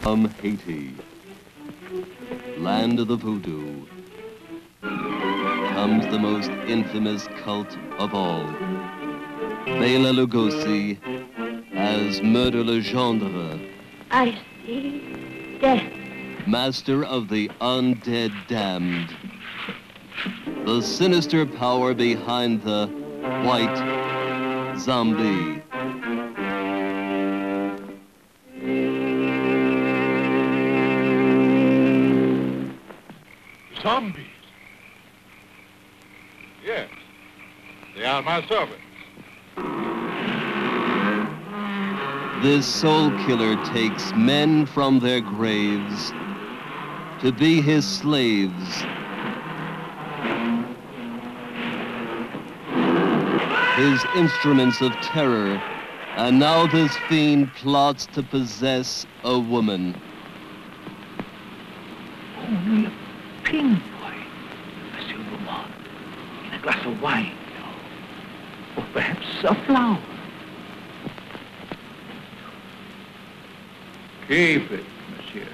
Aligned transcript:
From 0.00 0.28
Haiti, 0.40 0.94
land 2.56 2.98
of 3.00 3.08
the 3.08 3.16
voodoo, 3.16 3.84
comes 4.80 6.06
the 6.06 6.18
most 6.18 6.50
infamous 6.66 7.28
cult 7.44 7.76
of 7.98 8.14
all. 8.14 8.44
Bela 9.66 10.12
Lugosi 10.12 10.98
as 11.74 12.22
Murder 12.22 12.64
Legendre, 12.64 13.60
I 14.10 14.38
see 14.64 15.58
death. 15.60 15.92
master 16.46 17.04
of 17.04 17.28
the 17.28 17.48
undead 17.60 18.32
damned. 18.48 19.14
The 20.64 20.80
sinister 20.80 21.44
power 21.44 21.92
behind 21.92 22.62
the 22.62 22.86
white 23.44 24.76
zombie. 24.78 25.62
Zombies? 33.82 34.26
Yes. 36.64 36.90
They 37.96 38.04
are 38.04 38.22
my 38.22 38.46
servants. 38.46 38.84
This 42.42 42.66
soul 42.66 43.10
killer 43.26 43.62
takes 43.66 44.12
men 44.14 44.66
from 44.66 45.00
their 45.00 45.20
graves 45.20 46.12
to 47.20 47.32
be 47.32 47.60
his 47.60 47.86
slaves. 47.86 48.84
His 53.76 54.04
instruments 54.14 54.80
of 54.80 54.92
terror, 55.02 55.60
and 56.16 56.38
now 56.38 56.66
this 56.66 56.96
fiend 57.08 57.52
plots 57.54 58.06
to 58.06 58.22
possess 58.22 59.06
a 59.22 59.38
woman. 59.38 60.00
Only 62.38 62.86
a 62.86 62.92
pinboy, 63.44 64.24
a 64.98 65.08
silver 65.08 65.44
one, 65.44 65.72
in 66.46 66.54
a 66.54 66.62
glass 66.62 66.86
of 66.86 67.00
wine, 67.02 67.36
you 67.48 67.60
know. 67.60 68.82
Or 68.82 68.86
perhaps 68.92 69.26
a 69.50 69.54
flower. 69.66 69.98
Keep 74.28 74.70
it, 74.70 74.84
monsieur. 75.10 75.48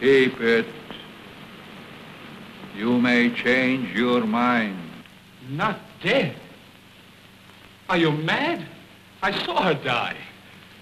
Keep 0.00 0.40
it. 0.40 0.66
You 2.74 3.00
may 3.00 3.30
change 3.30 3.96
your 3.96 4.24
mind. 4.24 4.76
Not 5.50 5.78
dead? 6.02 6.34
Are 7.88 7.96
you 7.96 8.10
mad? 8.10 8.66
I 9.22 9.30
saw 9.44 9.62
her 9.62 9.74
die. 9.74 10.16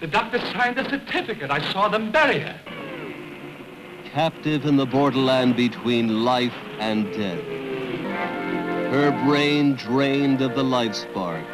The 0.01 0.07
doctor 0.07 0.39
signed 0.39 0.77
the 0.77 0.89
certificate. 0.89 1.51
I 1.51 1.61
saw 1.73 1.89
them 1.89 2.11
bury 2.11 2.41
her. 2.41 2.59
captive 4.13 4.65
in 4.65 4.77
the 4.77 4.87
borderland 4.87 5.57
between 5.57 6.25
life 6.25 6.55
and 6.79 7.13
death. 7.13 7.66
Her 8.97 9.13
brain 9.27 9.75
drained 9.75 10.41
of 10.41 10.55
the 10.55 10.65
life 10.65 10.95
spark. 10.95 11.45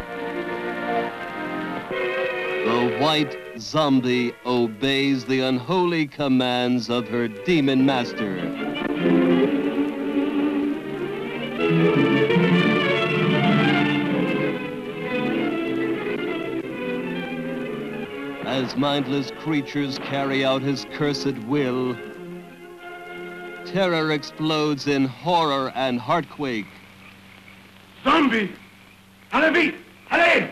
The 1.91 2.97
white 3.01 3.37
zombie 3.59 4.33
obeys 4.47 5.25
the 5.25 5.41
unholy 5.41 6.07
commands 6.07 6.89
of 6.89 7.09
her 7.09 7.27
demon 7.27 7.85
master. 7.85 8.39
As 18.47 18.77
mindless 18.77 19.33
creatures 19.41 19.99
carry 19.99 20.45
out 20.45 20.63
his 20.63 20.87
cursed 20.93 21.37
will, 21.49 21.97
terror 23.65 24.13
explodes 24.13 24.87
in 24.87 25.07
horror 25.07 25.73
and 25.75 25.99
heartquake. 25.99 26.67
Zombie! 28.05 28.51
Allez 29.33 29.53
vite! 29.53 29.75
Allez! 30.11 30.49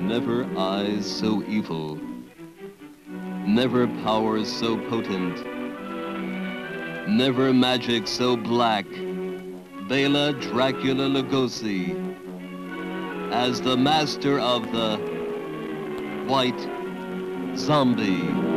Never 0.00 0.46
eyes 0.56 1.04
so 1.04 1.42
evil. 1.44 1.98
Never 3.46 3.86
powers 4.02 4.50
so 4.50 4.78
potent. 4.88 5.44
Never 7.06 7.52
magic 7.52 8.06
so 8.06 8.36
black. 8.36 8.86
Bela 9.88 10.32
Dracula 10.34 11.08
Lugosi 11.08 12.12
as 13.32 13.60
the 13.60 13.76
master 13.76 14.38
of 14.38 14.70
the 14.72 14.96
White 16.26 16.68
Zombie. 17.56 18.51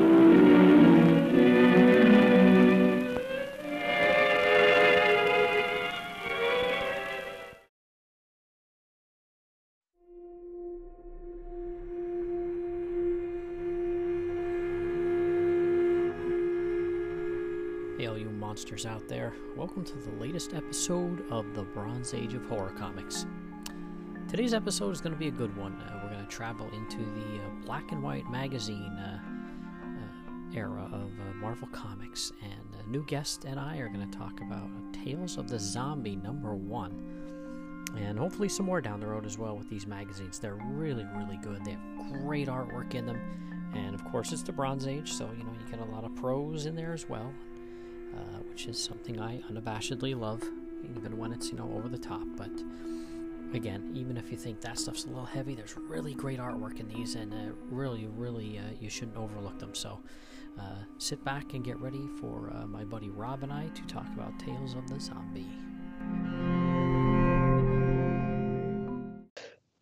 Monsters 18.66 18.88
out 18.88 19.08
there. 19.08 19.32
Welcome 19.56 19.84
to 19.84 19.96
the 19.96 20.12
latest 20.20 20.56
episode 20.56 21.24
of 21.30 21.54
the 21.54 21.62
Bronze 21.62 22.16
Age 22.16 22.34
of 22.34 22.44
Horror 22.48 22.74
Comics. 22.76 23.28
Today's 24.28 24.56
episode 24.56 24.90
is 24.90 25.02
going 25.02 25.14
to 25.14 25.20
be 25.20 25.28
a 25.28 25.32
good 25.32 25.56
one. 25.56 25.74
Uh, 25.74 26.00
we're 26.02 26.10
going 26.10 26.26
to 26.26 26.32
travel 26.32 26.68
into 26.74 26.98
the 26.98 27.44
uh, 27.44 27.64
black 27.64 27.92
and 27.92 28.02
white 28.02 28.28
magazine 28.32 28.98
uh, 28.98 29.20
uh, 29.84 30.58
era 30.58 30.90
of 30.92 31.12
uh, 31.20 31.34
Marvel 31.36 31.68
Comics, 31.68 32.32
and 32.42 32.84
a 32.84 32.90
new 32.90 33.06
guest 33.06 33.46
and 33.46 33.60
I 33.60 33.78
are 33.78 33.88
going 33.88 34.10
to 34.10 34.18
talk 34.18 34.42
about 34.42 34.68
Tales 34.94 35.38
of 35.38 35.48
the 35.48 35.60
Zombie 35.60 36.16
number 36.16 36.56
one. 36.56 37.94
And 37.96 38.18
hopefully, 38.18 38.50
some 38.50 38.66
more 38.66 38.82
down 38.82 39.00
the 39.00 39.06
road 39.06 39.28
as 39.28 39.38
well 39.38 39.56
with 39.56 39.70
these 39.70 39.86
magazines. 39.86 40.40
They're 40.40 40.58
really, 40.72 41.06
really 41.16 41.38
good. 41.38 41.64
They 41.64 41.74
have 41.74 42.24
great 42.24 42.48
artwork 42.48 42.96
in 42.96 43.06
them. 43.06 43.22
And 43.76 43.94
of 43.94 44.04
course, 44.06 44.32
it's 44.32 44.42
the 44.42 44.54
Bronze 44.54 44.88
Age, 44.88 45.14
so 45.14 45.30
you 45.38 45.44
know, 45.44 45.52
you 45.52 45.70
get 45.70 45.88
a 45.88 45.92
lot 45.92 46.04
of 46.04 46.16
prose 46.16 46.66
in 46.66 46.76
there 46.76 46.94
as 46.94 47.08
well 47.08 47.32
uh, 48.16 48.40
which 48.50 48.68
is 48.68 48.82
something 48.82 49.20
I 49.20 49.40
unabashedly 49.52 50.18
love, 50.20 50.44
even 50.98 51.18
when 51.18 51.32
it's 51.34 51.50
you 51.50 51.58
know 51.58 51.72
over 51.76 51.90
the 51.90 51.98
top. 51.98 52.26
But 52.36 52.52
again, 53.54 53.92
even 53.94 54.18
if 54.18 54.32
you 54.32 54.38
think 54.38 54.62
that 54.62 54.78
stuff's 54.78 55.06
a 55.06 55.08
little 55.08 55.26
heavy, 55.26 55.56
there's 55.56 55.78
really 55.78 56.14
great 56.14 56.40
artwork 56.40 56.80
in 56.80 56.88
these, 56.88 57.16
and 57.16 57.34
uh, 57.34 57.54
really, 57.70 58.08
really, 58.08 58.60
uh, 58.60 58.64
you 58.80 58.90
shouldn't 58.90 59.18
overlook 59.18 59.60
them. 59.60 59.76
So 59.76 60.00
uh, 60.60 60.84
sit 60.98 61.24
back 61.24 61.54
and 61.54 61.64
get 61.64 61.78
ready 61.80 62.08
for 62.20 62.52
uh, 62.56 62.66
my 62.66 62.84
buddy 62.84 63.10
Rob 63.10 63.44
and 63.44 63.52
I 63.52 63.68
to 63.68 63.82
talk 63.84 64.08
about 64.14 64.38
Tales 64.40 64.76
of 64.76 64.88
the 64.88 65.00
Zombie. 65.00 65.48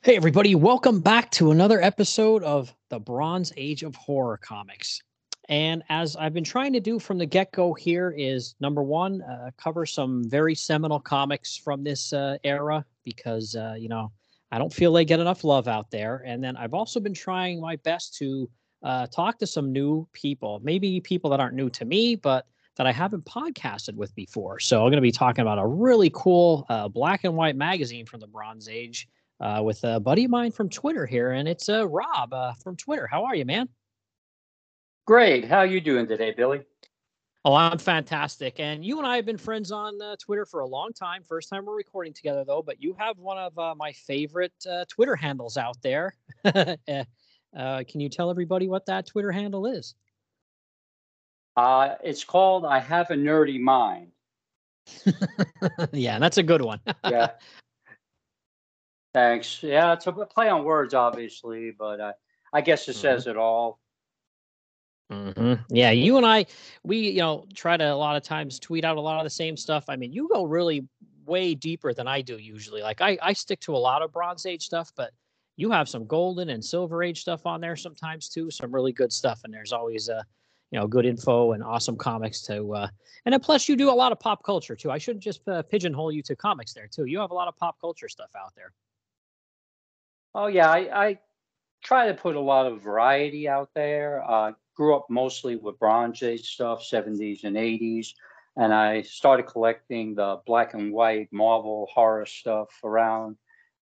Hey, 0.01 0.17
everybody, 0.17 0.53
welcome 0.53 0.99
back 0.99 1.31
to 1.31 1.51
another 1.51 1.81
episode 1.81 2.43
of 2.43 2.75
the 2.89 2.99
Bronze 2.99 3.53
Age 3.55 3.83
of 3.83 3.95
Horror 3.95 4.37
Comics. 4.37 5.01
And 5.49 5.83
as 5.89 6.15
I've 6.15 6.33
been 6.33 6.43
trying 6.43 6.73
to 6.73 6.79
do 6.79 6.99
from 6.99 7.17
the 7.17 7.25
get 7.25 7.51
go 7.51 7.73
here, 7.73 8.13
is 8.17 8.55
number 8.59 8.81
one, 8.81 9.21
uh, 9.21 9.51
cover 9.57 9.85
some 9.85 10.23
very 10.29 10.55
seminal 10.55 10.99
comics 10.99 11.57
from 11.57 11.83
this 11.83 12.13
uh, 12.13 12.37
era 12.43 12.85
because, 13.03 13.55
uh, 13.55 13.75
you 13.77 13.89
know, 13.89 14.11
I 14.51 14.57
don't 14.57 14.71
feel 14.71 14.93
they 14.93 15.03
get 15.03 15.19
enough 15.19 15.43
love 15.43 15.67
out 15.67 15.91
there. 15.91 16.23
And 16.25 16.43
then 16.43 16.55
I've 16.55 16.73
also 16.73 16.99
been 16.99 17.13
trying 17.13 17.59
my 17.59 17.75
best 17.77 18.15
to 18.17 18.49
uh, 18.83 19.07
talk 19.07 19.37
to 19.39 19.47
some 19.47 19.73
new 19.73 20.07
people, 20.13 20.61
maybe 20.63 21.01
people 21.01 21.29
that 21.31 21.39
aren't 21.39 21.55
new 21.55 21.69
to 21.71 21.85
me, 21.85 22.15
but 22.15 22.45
that 22.75 22.87
I 22.87 22.91
haven't 22.91 23.25
podcasted 23.25 23.95
with 23.95 24.15
before. 24.15 24.59
So 24.59 24.77
I'm 24.77 24.91
going 24.91 24.95
to 24.97 25.01
be 25.01 25.11
talking 25.11 25.41
about 25.41 25.59
a 25.59 25.67
really 25.67 26.11
cool 26.13 26.65
uh, 26.69 26.87
black 26.87 27.23
and 27.23 27.35
white 27.35 27.55
magazine 27.55 28.05
from 28.05 28.19
the 28.19 28.27
Bronze 28.27 28.69
Age 28.69 29.07
uh, 29.39 29.61
with 29.63 29.83
a 29.83 29.99
buddy 29.99 30.25
of 30.25 30.31
mine 30.31 30.51
from 30.51 30.69
Twitter 30.69 31.05
here, 31.05 31.31
and 31.31 31.47
it's 31.47 31.69
Rob 31.69 32.33
from 32.63 32.75
Twitter. 32.75 33.07
How 33.07 33.25
are 33.25 33.35
you, 33.35 33.45
man? 33.45 33.67
Great. 35.05 35.45
How 35.45 35.57
are 35.57 35.65
you 35.65 35.81
doing 35.81 36.07
today, 36.07 36.33
Billy? 36.35 36.61
Oh, 37.45 37.53
I'm 37.53 37.77
fantastic. 37.77 38.61
And 38.61 38.85
you 38.85 38.99
and 38.99 39.07
I 39.07 39.17
have 39.17 39.25
been 39.25 39.37
friends 39.37 39.69
on 39.69 40.01
uh, 40.01 40.15
Twitter 40.17 40.45
for 40.45 40.61
a 40.61 40.65
long 40.65 40.93
time. 40.93 41.23
First 41.23 41.49
time 41.49 41.65
we're 41.65 41.75
recording 41.75 42.13
together, 42.13 42.45
though. 42.45 42.61
But 42.61 42.81
you 42.81 42.95
have 42.97 43.17
one 43.17 43.37
of 43.37 43.57
uh, 43.59 43.75
my 43.75 43.91
favorite 43.91 44.53
uh, 44.69 44.85
Twitter 44.87 45.17
handles 45.17 45.57
out 45.57 45.75
there. 45.81 46.15
uh, 46.45 46.73
can 47.53 47.99
you 47.99 48.07
tell 48.07 48.29
everybody 48.29 48.69
what 48.69 48.85
that 48.85 49.05
Twitter 49.05 49.31
handle 49.31 49.65
is? 49.65 49.93
Uh, 51.57 51.95
it's 52.01 52.23
called 52.23 52.65
I 52.65 52.79
Have 52.79 53.11
a 53.11 53.15
Nerdy 53.15 53.59
Mind. 53.59 54.11
yeah, 55.91 56.19
that's 56.19 56.37
a 56.37 56.43
good 56.43 56.61
one. 56.61 56.79
Yeah. 57.09 57.31
Thanks. 59.13 59.61
Yeah, 59.61 59.93
it's 59.93 60.07
a 60.07 60.11
play 60.11 60.49
on 60.49 60.63
words, 60.63 60.95
obviously, 60.95 61.69
but 61.69 61.99
uh, 61.99 62.13
I 62.51 62.61
guess 62.61 62.87
it 62.89 62.95
says 62.95 63.27
it 63.27 63.37
all. 63.37 63.79
Hmm 65.13 65.53
Yeah, 65.69 65.91
you 65.91 66.17
and 66.17 66.25
I, 66.25 66.45
we 66.83 66.97
you 66.97 67.19
know 67.19 67.45
try 67.53 67.77
to 67.77 67.93
a 67.93 67.95
lot 67.95 68.15
of 68.15 68.23
times 68.23 68.59
tweet 68.59 68.85
out 68.85 68.97
a 68.97 69.01
lot 69.01 69.19
of 69.19 69.23
the 69.23 69.29
same 69.29 69.57
stuff. 69.57 69.85
I 69.87 69.95
mean, 69.95 70.11
you 70.13 70.27
go 70.31 70.43
really 70.43 70.87
way 71.25 71.55
deeper 71.55 71.93
than 71.93 72.07
I 72.07 72.21
do 72.21 72.37
usually. 72.37 72.81
Like 72.81 73.01
I, 73.01 73.17
I 73.21 73.33
stick 73.33 73.59
to 73.61 73.75
a 73.75 73.77
lot 73.77 74.01
of 74.01 74.11
Bronze 74.11 74.45
Age 74.45 74.63
stuff, 74.63 74.91
but 74.95 75.11
you 75.55 75.71
have 75.71 75.87
some 75.87 76.05
Golden 76.05 76.49
and 76.49 76.63
Silver 76.63 77.03
Age 77.03 77.21
stuff 77.21 77.45
on 77.45 77.61
there 77.61 77.75
sometimes 77.75 78.27
too. 78.29 78.51
Some 78.51 78.73
really 78.73 78.91
good 78.91 79.13
stuff, 79.13 79.41
and 79.43 79.53
there's 79.53 79.71
always 79.71 80.09
uh, 80.09 80.23
you 80.73 80.79
know, 80.79 80.87
good 80.87 81.05
info 81.05 81.51
and 81.51 81.63
awesome 81.63 81.95
comics 81.95 82.41
to. 82.41 82.73
Uh, 82.73 82.87
and 83.25 83.33
then 83.33 83.39
plus 83.39 83.69
you 83.69 83.75
do 83.75 83.91
a 83.91 83.93
lot 83.93 84.11
of 84.11 84.19
pop 84.19 84.43
culture 84.43 84.75
too. 84.75 84.89
I 84.89 84.97
shouldn't 84.97 85.23
just 85.23 85.47
uh, 85.47 85.61
pigeonhole 85.61 86.11
you 86.11 86.23
to 86.23 86.35
comics 86.35 86.73
there 86.73 86.87
too. 86.87 87.05
You 87.05 87.19
have 87.19 87.29
a 87.29 87.35
lot 87.35 87.47
of 87.47 87.55
pop 87.55 87.79
culture 87.79 88.09
stuff 88.09 88.31
out 88.35 88.53
there. 88.55 88.73
Oh 90.33 90.47
yeah, 90.47 90.71
I, 90.71 91.05
I 91.05 91.19
try 91.83 92.07
to 92.07 92.15
put 92.15 92.35
a 92.35 92.39
lot 92.39 92.65
of 92.65 92.81
variety 92.81 93.47
out 93.47 93.69
there. 93.75 94.23
Uh, 94.27 94.53
grew 94.75 94.95
up 94.95 95.05
mostly 95.09 95.55
with 95.55 95.79
Bronze 95.79 96.23
Age 96.23 96.53
stuff, 96.53 96.83
70s 96.83 97.43
and 97.43 97.55
80s, 97.55 98.13
and 98.57 98.73
I 98.73 99.01
started 99.01 99.43
collecting 99.43 100.15
the 100.15 100.41
black 100.45 100.73
and 100.73 100.91
white 100.91 101.29
Marvel 101.31 101.87
horror 101.93 102.25
stuff 102.25 102.69
around 102.83 103.37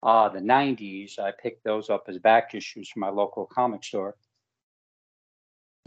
uh, 0.03 0.29
the 0.29 0.39
90s. 0.39 1.17
I 1.19 1.31
picked 1.31 1.63
those 1.63 1.89
up 1.89 2.05
as 2.07 2.17
back 2.19 2.53
issues 2.53 2.89
from 2.89 3.01
my 3.01 3.09
local 3.09 3.45
comic 3.45 3.83
store. 3.83 4.15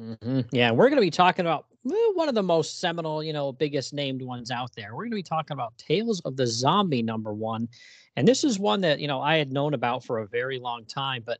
Mm-hmm. 0.01 0.41
Yeah, 0.53 0.73
we're 0.73 0.89
going 0.89 0.97
to 0.97 1.07
be 1.07 1.11
talking 1.11 1.47
about 1.47 1.67
one 1.83 2.29
of 2.29 2.35
the 2.35 2.43
most 2.43 2.81
seminal, 2.81 3.23
you 3.23 3.33
know, 3.33 3.53
biggest 3.53 3.95
named 3.95 4.21
ones 4.21 4.51
out 4.51 4.71
there. 4.77 4.95
We're 4.95 5.05
going 5.05 5.13
to 5.13 5.17
be 5.17 5.23
talking 5.23 5.55
about 5.55 5.77
Tales 5.79 6.21
of 6.21 6.37
the 6.37 6.47
Zombie 6.47 7.03
number 7.03 7.33
one, 7.33 7.69
and 8.17 8.27
this 8.27 8.45
is 8.45 8.59
one 8.59 8.81
that 8.83 9.01
you 9.01 9.09
know 9.09 9.21
I 9.23 9.37
had 9.37 9.53
known 9.53 9.73
about 9.73 10.05
for 10.05 10.19
a 10.19 10.27
very 10.27 10.59
long 10.59 10.85
time, 10.85 11.23
but 11.25 11.39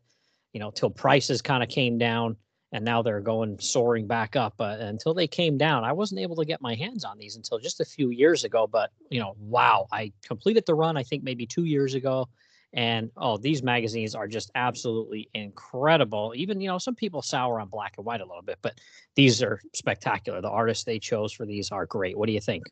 you 0.55 0.61
know, 0.61 0.71
till 0.71 0.89
prices 0.89 1.43
kind 1.43 1.63
of 1.63 1.69
came 1.69 1.99
down, 1.99 2.35
and 2.73 2.85
now 2.85 3.03
they're 3.03 3.21
going 3.21 3.59
soaring 3.59 4.07
back 4.07 4.37
up. 4.37 4.55
But 4.57 4.81
until 4.81 5.15
they 5.15 5.27
came 5.27 5.57
down, 5.57 5.85
I 5.85 5.93
wasn't 5.93 6.21
able 6.21 6.37
to 6.37 6.45
get 6.45 6.61
my 6.61 6.75
hands 6.75 7.05
on 7.05 7.19
these 7.19 7.37
until 7.37 7.59
just 7.59 7.81
a 7.81 7.85
few 7.85 8.11
years 8.11 8.45
ago. 8.45 8.67
But 8.67 8.91
you 9.11 9.21
know, 9.21 9.35
wow, 9.39 9.87
I 9.93 10.13
completed 10.25 10.65
the 10.67 10.75
run. 10.75 10.97
I 10.97 11.03
think 11.03 11.23
maybe 11.23 11.47
two 11.47 11.65
years 11.65 11.95
ago 11.95 12.29
and 12.77 13.11
oh, 13.17 13.39
these 13.39 13.63
magazines 13.63 14.15
are 14.15 14.29
just 14.29 14.51
absolutely 14.55 15.31
incredible. 15.33 16.35
Even, 16.37 16.61
you 16.61 16.69
know, 16.69 16.79
some 16.79 16.95
people 16.95 17.23
sour 17.23 17.59
on 17.59 17.69
black 17.69 17.95
and 17.97 18.05
white 18.05 18.21
a 18.21 18.27
little 18.27 18.43
bit, 18.43 18.59
but 18.61 18.79
these 19.15 19.43
are 19.43 19.61
spectacular. 19.73 20.43
The 20.43 20.51
artists 20.51 20.85
they 20.85 20.99
chose 20.99 21.33
for 21.33 21.47
these 21.47 21.71
are 21.71 21.87
great. 21.87 22.19
What 22.19 22.27
do 22.27 22.33
you 22.33 22.41
think? 22.41 22.65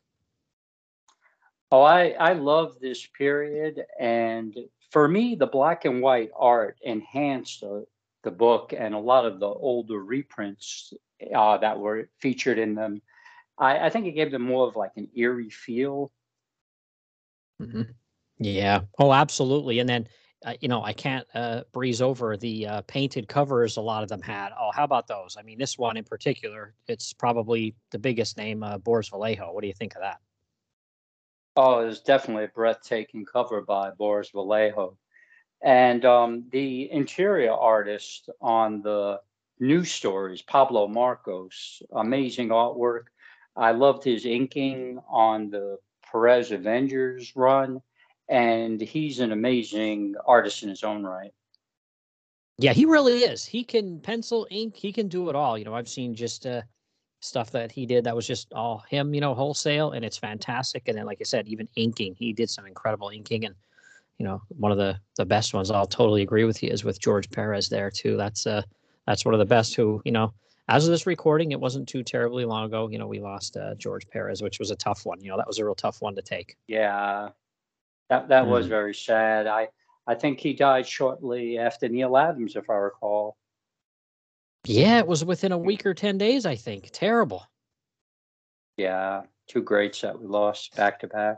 Oh, 1.71 1.81
I, 1.81 2.09
I 2.19 2.33
love 2.33 2.79
this 2.79 3.07
period. 3.17 3.83
And 3.99 4.55
for 4.91 5.07
me, 5.07 5.35
the 5.35 5.47
black 5.47 5.85
and 5.85 6.01
white 6.01 6.29
art 6.37 6.77
enhanced 6.83 7.63
the 8.25 8.31
book 8.31 8.73
and 8.77 8.93
a 8.93 8.99
lot 8.99 9.25
of 9.25 9.39
the 9.39 9.47
older 9.47 10.03
reprints 10.03 10.91
uh, 11.33 11.57
that 11.59 11.79
were 11.79 12.09
featured 12.19 12.59
in 12.59 12.75
them. 12.75 13.01
I, 13.57 13.85
I 13.85 13.89
think 13.89 14.05
it 14.05 14.11
gave 14.11 14.31
them 14.31 14.41
more 14.41 14.67
of 14.67 14.75
like 14.75 14.91
an 14.97 15.07
eerie 15.15 15.49
feel. 15.49 16.11
Mm-hmm. 17.61 17.83
Yeah. 18.39 18.81
Oh, 18.99 19.13
absolutely. 19.13 19.79
And 19.79 19.87
then, 19.87 20.09
uh, 20.45 20.55
you 20.59 20.67
know, 20.67 20.83
I 20.83 20.91
can't 20.91 21.25
uh, 21.33 21.63
breeze 21.71 22.01
over 22.01 22.35
the 22.35 22.67
uh, 22.67 22.81
painted 22.81 23.29
covers 23.29 23.77
a 23.77 23.81
lot 23.81 24.03
of 24.03 24.09
them 24.09 24.21
had. 24.21 24.49
Oh, 24.59 24.71
how 24.73 24.83
about 24.83 25.07
those? 25.07 25.37
I 25.39 25.43
mean, 25.43 25.57
this 25.57 25.77
one 25.77 25.95
in 25.95 26.03
particular, 26.03 26.73
it's 26.87 27.13
probably 27.13 27.75
the 27.91 27.99
biggest 27.99 28.37
name, 28.37 28.61
uh, 28.61 28.77
Boris 28.77 29.07
Vallejo. 29.07 29.53
What 29.53 29.61
do 29.61 29.67
you 29.67 29.73
think 29.73 29.95
of 29.95 30.01
that? 30.01 30.19
Oh, 31.55 31.87
it's 31.87 32.01
definitely 32.01 32.43
a 32.43 32.49
breathtaking 32.49 33.23
cover 33.23 33.61
by 33.61 33.91
Boris 33.91 34.31
Vallejo. 34.31 34.97
And 35.65 36.05
um, 36.05 36.45
the 36.51 36.89
interior 36.91 37.51
artist 37.51 38.29
on 38.39 38.83
the 38.83 39.19
new 39.59 39.83
stories, 39.83 40.43
Pablo 40.43 40.87
Marcos, 40.87 41.81
amazing 41.91 42.49
artwork. 42.49 43.05
I 43.57 43.71
loved 43.71 44.03
his 44.03 44.25
inking 44.25 44.99
on 45.09 45.49
the 45.49 45.79
Perez 46.11 46.51
Avengers 46.51 47.35
run 47.35 47.81
and 48.29 48.79
he's 48.79 49.19
an 49.19 49.31
amazing 49.31 50.15
artist 50.27 50.63
in 50.63 50.69
his 50.69 50.83
own 50.83 51.03
right. 51.03 51.33
Yeah, 52.57 52.73
he 52.73 52.85
really 52.85 53.19
is. 53.19 53.43
He 53.43 53.63
can 53.63 53.99
pencil, 53.99 54.47
ink, 54.49 54.75
he 54.75 54.93
can 54.93 55.07
do 55.07 55.29
it 55.29 55.35
all. 55.35 55.57
You 55.57 55.65
know, 55.65 55.73
I've 55.73 55.89
seen 55.89 56.15
just 56.15 56.45
uh, 56.45 56.61
stuff 57.19 57.51
that 57.51 57.71
he 57.71 57.85
did 57.85 58.03
that 58.05 58.15
was 58.15 58.25
just 58.25 58.53
all 58.53 58.83
him, 58.87 59.13
you 59.13 59.19
know, 59.19 59.33
wholesale, 59.33 59.91
and 59.91 60.05
it's 60.05 60.17
fantastic. 60.17 60.87
And 60.87 60.97
then, 60.97 61.05
like 61.05 61.17
I 61.19 61.25
said, 61.25 61.47
even 61.47 61.67
inking, 61.75 62.15
he 62.17 62.33
did 62.33 62.49
some 62.49 62.65
incredible 62.65 63.09
inking, 63.09 63.45
and 63.45 63.55
you 64.17 64.25
know, 64.25 64.41
one 64.49 64.71
of 64.71 64.77
the 64.77 64.97
the 65.17 65.25
best 65.25 65.53
ones. 65.53 65.71
I'll 65.71 65.85
totally 65.85 66.21
agree 66.21 66.45
with 66.45 66.63
you 66.63 66.69
is 66.69 66.83
with 66.83 66.99
George 66.99 67.29
Perez 67.29 67.69
there 67.69 67.91
too. 67.91 68.17
That's 68.17 68.47
uh, 68.47 68.61
that's 69.05 69.25
one 69.25 69.33
of 69.33 69.39
the 69.39 69.45
best. 69.45 69.75
Who 69.75 70.01
you 70.05 70.11
know, 70.11 70.33
as 70.67 70.85
of 70.85 70.91
this 70.91 71.05
recording, 71.05 71.51
it 71.51 71.59
wasn't 71.59 71.87
too 71.87 72.03
terribly 72.03 72.45
long 72.45 72.65
ago. 72.65 72.89
You 72.89 72.97
know, 72.97 73.07
we 73.07 73.19
lost 73.19 73.57
uh, 73.57 73.75
George 73.75 74.07
Perez, 74.07 74.41
which 74.41 74.59
was 74.59 74.71
a 74.71 74.75
tough 74.75 75.05
one. 75.05 75.21
You 75.21 75.31
know, 75.31 75.37
that 75.37 75.47
was 75.47 75.59
a 75.59 75.65
real 75.65 75.75
tough 75.75 76.01
one 76.01 76.15
to 76.15 76.21
take. 76.21 76.55
Yeah, 76.67 77.29
that 78.09 78.29
that 78.29 78.45
mm. 78.45 78.49
was 78.49 78.67
very 78.67 78.93
sad. 78.93 79.47
I 79.47 79.69
I 80.07 80.15
think 80.15 80.39
he 80.39 80.53
died 80.53 80.87
shortly 80.87 81.57
after 81.57 81.89
Neal 81.89 82.15
Adams, 82.17 82.55
if 82.55 82.69
I 82.69 82.75
recall. 82.75 83.37
Yeah, 84.65 84.97
it 84.99 85.07
was 85.07 85.25
within 85.25 85.51
a 85.51 85.57
week 85.57 85.85
or 85.85 85.93
ten 85.93 86.17
days, 86.17 86.45
I 86.45 86.55
think. 86.55 86.89
Terrible. 86.91 87.45
Yeah, 88.77 89.23
two 89.47 89.61
greats 89.61 90.01
that 90.01 90.19
we 90.19 90.25
lost 90.27 90.75
back 90.75 90.99
to 91.01 91.07
back. 91.07 91.37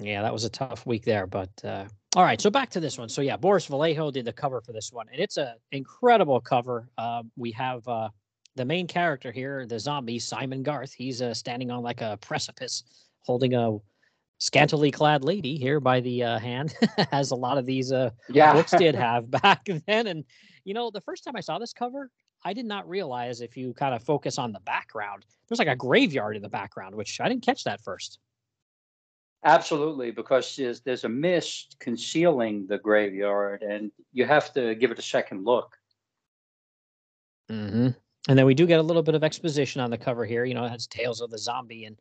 Yeah, 0.00 0.22
that 0.22 0.32
was 0.32 0.44
a 0.44 0.50
tough 0.50 0.86
week 0.86 1.04
there. 1.04 1.26
But 1.26 1.50
uh, 1.64 1.86
all 2.16 2.22
right, 2.24 2.40
so 2.40 2.50
back 2.50 2.70
to 2.70 2.80
this 2.80 2.98
one. 2.98 3.08
So 3.08 3.20
yeah, 3.20 3.36
Boris 3.36 3.66
Vallejo 3.66 4.10
did 4.10 4.24
the 4.24 4.32
cover 4.32 4.60
for 4.60 4.72
this 4.72 4.92
one, 4.92 5.06
and 5.12 5.20
it's 5.20 5.36
an 5.36 5.54
incredible 5.72 6.40
cover. 6.40 6.88
Uh, 6.96 7.22
we 7.36 7.50
have 7.52 7.86
uh, 7.88 8.08
the 8.54 8.64
main 8.64 8.86
character 8.86 9.32
here, 9.32 9.66
the 9.66 9.78
zombie 9.78 10.18
Simon 10.18 10.62
Garth. 10.62 10.92
He's 10.92 11.20
uh, 11.20 11.34
standing 11.34 11.70
on 11.70 11.82
like 11.82 12.00
a 12.00 12.16
precipice, 12.20 12.84
holding 13.20 13.54
a 13.54 13.78
scantily 14.38 14.92
clad 14.92 15.24
lady 15.24 15.56
here 15.56 15.80
by 15.80 16.00
the 16.00 16.22
uh, 16.22 16.38
hand, 16.38 16.74
as 17.12 17.32
a 17.32 17.36
lot 17.36 17.58
of 17.58 17.66
these 17.66 17.90
uh, 17.90 18.10
yeah. 18.28 18.52
books 18.52 18.70
did 18.72 18.94
have 18.94 19.30
back 19.30 19.66
then. 19.86 20.06
And 20.06 20.24
you 20.64 20.74
know, 20.74 20.90
the 20.90 21.00
first 21.00 21.24
time 21.24 21.34
I 21.34 21.40
saw 21.40 21.58
this 21.58 21.72
cover, 21.72 22.10
I 22.44 22.52
did 22.52 22.66
not 22.66 22.88
realize 22.88 23.40
if 23.40 23.56
you 23.56 23.74
kind 23.74 23.94
of 23.94 24.02
focus 24.04 24.38
on 24.38 24.52
the 24.52 24.60
background, 24.60 25.26
there's 25.48 25.58
like 25.58 25.66
a 25.66 25.74
graveyard 25.74 26.36
in 26.36 26.42
the 26.42 26.48
background, 26.48 26.94
which 26.94 27.20
I 27.20 27.28
didn't 27.28 27.44
catch 27.44 27.64
that 27.64 27.80
first. 27.80 28.20
Absolutely, 29.44 30.10
because 30.10 30.56
there's, 30.56 30.80
there's 30.80 31.04
a 31.04 31.08
mist 31.08 31.76
concealing 31.78 32.66
the 32.66 32.78
graveyard, 32.78 33.62
and 33.62 33.92
you 34.12 34.26
have 34.26 34.52
to 34.54 34.74
give 34.74 34.90
it 34.90 34.98
a 34.98 35.02
second 35.02 35.44
look. 35.44 35.76
Mm-hmm. 37.50 37.90
And 38.28 38.38
then 38.38 38.46
we 38.46 38.54
do 38.54 38.66
get 38.66 38.80
a 38.80 38.82
little 38.82 39.02
bit 39.02 39.14
of 39.14 39.24
exposition 39.24 39.80
on 39.80 39.90
the 39.90 39.96
cover 39.96 40.26
here. 40.26 40.44
You 40.44 40.54
know, 40.54 40.64
it 40.64 40.70
has 40.70 40.86
Tales 40.86 41.20
of 41.20 41.30
the 41.30 41.38
Zombie, 41.38 41.84
and 41.84 41.96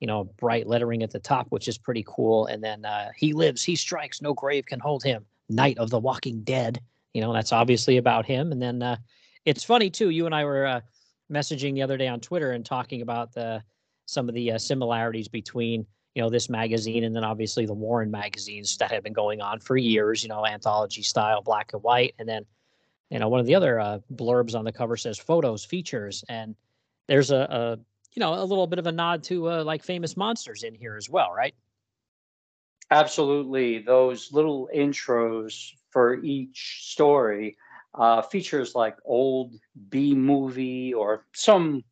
you 0.00 0.06
know, 0.06 0.24
bright 0.24 0.66
lettering 0.66 1.02
at 1.02 1.10
the 1.10 1.18
top, 1.18 1.46
which 1.50 1.68
is 1.68 1.76
pretty 1.76 2.04
cool. 2.06 2.46
And 2.46 2.62
then 2.62 2.84
uh, 2.84 3.10
he 3.16 3.32
lives, 3.32 3.62
he 3.62 3.76
strikes, 3.76 4.22
no 4.22 4.32
grave 4.32 4.66
can 4.66 4.80
hold 4.80 5.02
him. 5.02 5.24
Night 5.48 5.78
of 5.78 5.90
the 5.90 5.98
Walking 5.98 6.42
Dead. 6.42 6.80
You 7.14 7.20
know, 7.20 7.32
that's 7.32 7.52
obviously 7.52 7.96
about 7.96 8.26
him. 8.26 8.52
And 8.52 8.62
then 8.62 8.82
uh, 8.82 8.96
it's 9.44 9.64
funny 9.64 9.90
too. 9.90 10.10
You 10.10 10.26
and 10.26 10.34
I 10.34 10.44
were 10.44 10.66
uh, 10.66 10.80
messaging 11.32 11.74
the 11.74 11.82
other 11.82 11.96
day 11.96 12.06
on 12.06 12.20
Twitter 12.20 12.52
and 12.52 12.64
talking 12.64 13.02
about 13.02 13.32
the 13.32 13.62
some 14.06 14.28
of 14.28 14.34
the 14.34 14.52
uh, 14.52 14.58
similarities 14.58 15.28
between 15.28 15.84
you 16.18 16.24
know 16.24 16.30
this 16.30 16.48
magazine 16.48 17.04
and 17.04 17.14
then 17.14 17.22
obviously 17.22 17.64
the 17.64 17.72
Warren 17.72 18.10
magazines 18.10 18.76
that 18.78 18.90
have 18.90 19.04
been 19.04 19.12
going 19.12 19.40
on 19.40 19.60
for 19.60 19.76
years. 19.76 20.24
You 20.24 20.28
know, 20.28 20.44
anthology 20.44 21.02
style, 21.02 21.42
black 21.42 21.72
and 21.74 21.82
white, 21.84 22.16
and 22.18 22.28
then 22.28 22.44
you 23.08 23.20
know 23.20 23.28
one 23.28 23.38
of 23.38 23.46
the 23.46 23.54
other 23.54 23.78
uh, 23.78 24.00
blurbs 24.12 24.56
on 24.56 24.64
the 24.64 24.72
cover 24.72 24.96
says 24.96 25.16
photos, 25.16 25.64
features, 25.64 26.24
and 26.28 26.56
there's 27.06 27.30
a, 27.30 27.36
a 27.36 27.78
you 28.16 28.20
know, 28.20 28.34
a 28.34 28.42
little 28.42 28.66
bit 28.66 28.80
of 28.80 28.88
a 28.88 28.90
nod 28.90 29.22
to 29.22 29.48
uh, 29.48 29.62
like 29.62 29.84
famous 29.84 30.16
monsters 30.16 30.64
in 30.64 30.74
here 30.74 30.96
as 30.96 31.08
well, 31.08 31.32
right? 31.32 31.54
Absolutely. 32.90 33.78
Those 33.78 34.32
little 34.32 34.68
intros 34.74 35.70
for 35.90 36.16
each 36.24 36.80
story 36.90 37.56
uh, 37.94 38.22
features 38.22 38.74
like 38.74 38.96
old 39.04 39.54
B 39.88 40.16
movie 40.16 40.92
or 40.92 41.26
some 41.32 41.84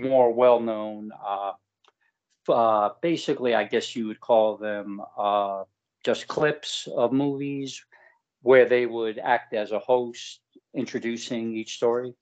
more 0.00 0.32
well 0.32 0.60
known, 0.60 1.10
uh, 2.48 2.90
basically, 3.00 3.54
I 3.54 3.64
guess 3.64 3.94
you 3.96 4.06
would 4.08 4.20
call 4.20 4.56
them 4.56 5.00
uh, 5.16 5.64
just 6.04 6.28
clips 6.28 6.88
of 6.94 7.12
movies 7.12 7.84
where 8.42 8.68
they 8.68 8.86
would 8.86 9.18
act 9.18 9.54
as 9.54 9.72
a 9.72 9.78
host 9.78 10.40
introducing 10.74 11.56
each 11.56 11.74
story. 11.74 12.14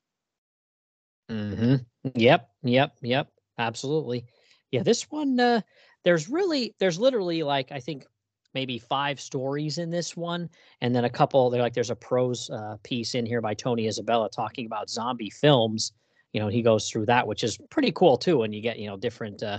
Mm-hmm. 1.31 1.77
Yep. 2.15 2.51
Yep. 2.63 2.97
Yep. 3.03 3.31
Absolutely. 3.59 4.27
Yeah, 4.71 4.83
this 4.83 5.11
one 5.11 5.39
uh 5.39 5.61
there's 6.05 6.29
really 6.29 6.75
there's 6.79 6.99
literally 6.99 7.43
like 7.43 7.73
I 7.73 7.81
think 7.81 8.07
maybe 8.55 8.79
five 8.79 9.21
stories 9.21 9.79
in 9.79 9.91
this 9.91 10.17
one 10.17 10.49
and 10.81 10.95
then 10.95 11.05
a 11.05 11.11
couple 11.11 11.51
they're 11.51 11.63
like 11.63 11.75
there's 11.75 11.91
a 11.91 11.97
prose 11.97 12.51
uh, 12.51 12.77
piece 12.83 13.15
in 13.15 13.27
here 13.27 13.41
by 13.41 13.55
Tony 13.55 13.87
Isabella 13.87 14.29
talking 14.31 14.67
about 14.67 14.91
zombie 14.91 15.31
films. 15.31 15.93
You 16.33 16.41
know, 16.41 16.49
he 16.49 16.63
goes 16.63 16.91
through 16.91 17.07
that 17.07 17.27
which 17.27 17.45
is 17.45 17.59
pretty 17.71 17.93
cool 17.93 18.17
too 18.17 18.43
and 18.43 18.55
you 18.55 18.61
get, 18.61 18.79
you 18.79 18.87
know, 18.89 18.97
different 18.97 19.43
uh 19.43 19.59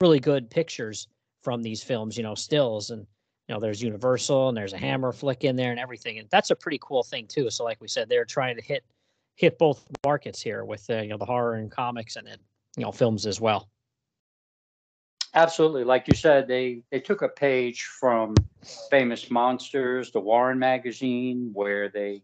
really 0.00 0.20
good 0.20 0.50
pictures 0.50 1.08
from 1.42 1.62
these 1.62 1.82
films, 1.82 2.16
you 2.16 2.22
know, 2.22 2.34
stills 2.34 2.90
and 2.90 3.06
you 3.48 3.54
know, 3.54 3.60
there's 3.60 3.82
Universal 3.82 4.48
and 4.48 4.56
there's 4.56 4.74
a 4.74 4.78
hammer 4.78 5.12
flick 5.12 5.42
in 5.42 5.56
there 5.56 5.72
and 5.72 5.80
everything. 5.80 6.20
And 6.20 6.28
that's 6.30 6.50
a 6.50 6.54
pretty 6.56 6.78
cool 6.80 7.02
thing 7.02 7.26
too. 7.26 7.50
So 7.50 7.64
like 7.64 7.80
we 7.80 7.88
said, 7.88 8.08
they're 8.08 8.24
trying 8.24 8.56
to 8.56 8.62
hit 8.62 8.84
hit 9.34 9.58
both 9.58 9.86
markets 10.04 10.40
here 10.40 10.64
with 10.64 10.88
uh, 10.90 11.00
you 11.00 11.08
know 11.08 11.16
the 11.16 11.24
horror 11.24 11.54
and 11.54 11.70
comics 11.70 12.16
and 12.16 12.26
then 12.26 12.38
you 12.76 12.84
know 12.84 12.92
films 12.92 13.26
as 13.26 13.40
well. 13.40 13.68
Absolutely, 15.34 15.84
like 15.84 16.06
you 16.08 16.14
said, 16.14 16.46
they 16.46 16.82
they 16.90 17.00
took 17.00 17.22
a 17.22 17.28
page 17.28 17.84
from 17.84 18.34
Famous 18.88 19.30
Monsters, 19.30 20.12
the 20.12 20.20
Warren 20.20 20.58
magazine, 20.58 21.50
where 21.52 21.88
they 21.88 22.22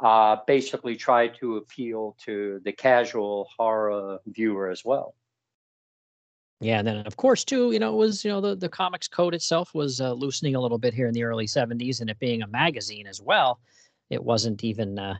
uh, 0.00 0.36
basically 0.46 0.96
tried 0.96 1.34
to 1.36 1.56
appeal 1.58 2.16
to 2.24 2.60
the 2.64 2.72
casual 2.72 3.48
horror 3.56 4.18
viewer 4.26 4.70
as 4.70 4.84
well. 4.84 5.14
Yeah, 6.62 6.78
and 6.78 6.86
then 6.86 6.98
of 6.98 7.16
course 7.16 7.44
too, 7.44 7.72
you 7.72 7.80
know, 7.80 7.92
it 7.92 7.96
was 7.96 8.24
you 8.24 8.30
know 8.30 8.40
the 8.40 8.54
the 8.54 8.68
comics 8.68 9.08
code 9.08 9.34
itself 9.34 9.74
was 9.74 10.00
uh, 10.00 10.12
loosening 10.12 10.54
a 10.54 10.60
little 10.60 10.78
bit 10.78 10.94
here 10.94 11.08
in 11.08 11.12
the 11.12 11.24
early 11.24 11.46
'70s, 11.46 12.00
and 12.00 12.08
it 12.08 12.20
being 12.20 12.42
a 12.42 12.46
magazine 12.46 13.08
as 13.08 13.20
well, 13.20 13.58
it 14.10 14.22
wasn't 14.22 14.62
even 14.62 14.96
uh, 14.96 15.16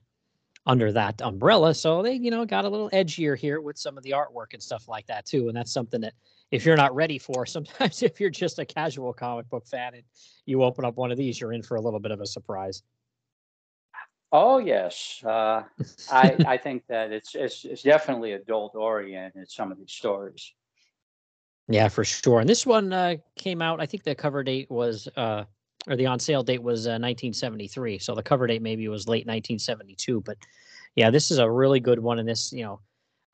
under 0.66 0.92
that 0.92 1.20
umbrella. 1.20 1.74
So 1.74 2.00
they 2.00 2.14
you 2.14 2.30
know 2.30 2.46
got 2.46 2.64
a 2.64 2.68
little 2.68 2.88
edgier 2.90 3.36
here 3.36 3.60
with 3.60 3.76
some 3.76 3.98
of 3.98 4.04
the 4.04 4.12
artwork 4.12 4.52
and 4.52 4.62
stuff 4.62 4.86
like 4.86 5.06
that 5.08 5.26
too, 5.26 5.48
and 5.48 5.56
that's 5.56 5.72
something 5.72 6.00
that 6.02 6.14
if 6.52 6.64
you're 6.64 6.76
not 6.76 6.94
ready 6.94 7.18
for, 7.18 7.44
sometimes 7.46 8.04
if 8.04 8.20
you're 8.20 8.30
just 8.30 8.60
a 8.60 8.64
casual 8.64 9.12
comic 9.12 9.50
book 9.50 9.66
fan 9.66 9.94
and 9.94 10.04
you 10.46 10.62
open 10.62 10.84
up 10.84 10.94
one 10.94 11.10
of 11.10 11.18
these, 11.18 11.40
you're 11.40 11.52
in 11.52 11.62
for 11.62 11.76
a 11.76 11.80
little 11.80 12.00
bit 12.00 12.12
of 12.12 12.20
a 12.20 12.26
surprise. 12.26 12.84
Oh 14.30 14.58
yes, 14.58 15.20
uh, 15.26 15.64
I 16.08 16.36
I 16.46 16.56
think 16.56 16.86
that 16.86 17.10
it's 17.10 17.34
it's, 17.34 17.64
it's 17.64 17.82
definitely 17.82 18.34
adult 18.34 18.76
oriented. 18.76 19.50
Some 19.50 19.72
of 19.72 19.78
these 19.78 19.90
stories. 19.90 20.52
Yeah, 21.68 21.88
for 21.88 22.04
sure. 22.04 22.40
And 22.40 22.48
this 22.48 22.66
one 22.66 22.92
uh, 22.92 23.16
came 23.36 23.62
out. 23.62 23.80
I 23.80 23.86
think 23.86 24.02
the 24.02 24.14
cover 24.14 24.42
date 24.42 24.70
was, 24.70 25.08
uh, 25.16 25.44
or 25.86 25.96
the 25.96 26.06
on 26.06 26.18
sale 26.18 26.42
date 26.42 26.62
was 26.62 26.86
uh, 26.86 26.98
1973. 26.98 27.98
So 27.98 28.14
the 28.14 28.22
cover 28.22 28.46
date 28.46 28.62
maybe 28.62 28.88
was 28.88 29.08
late 29.08 29.26
1972. 29.26 30.20
But 30.22 30.38
yeah, 30.96 31.10
this 31.10 31.30
is 31.30 31.38
a 31.38 31.50
really 31.50 31.80
good 31.80 31.98
one. 31.98 32.18
And 32.18 32.28
this, 32.28 32.52
you 32.52 32.64
know, 32.64 32.80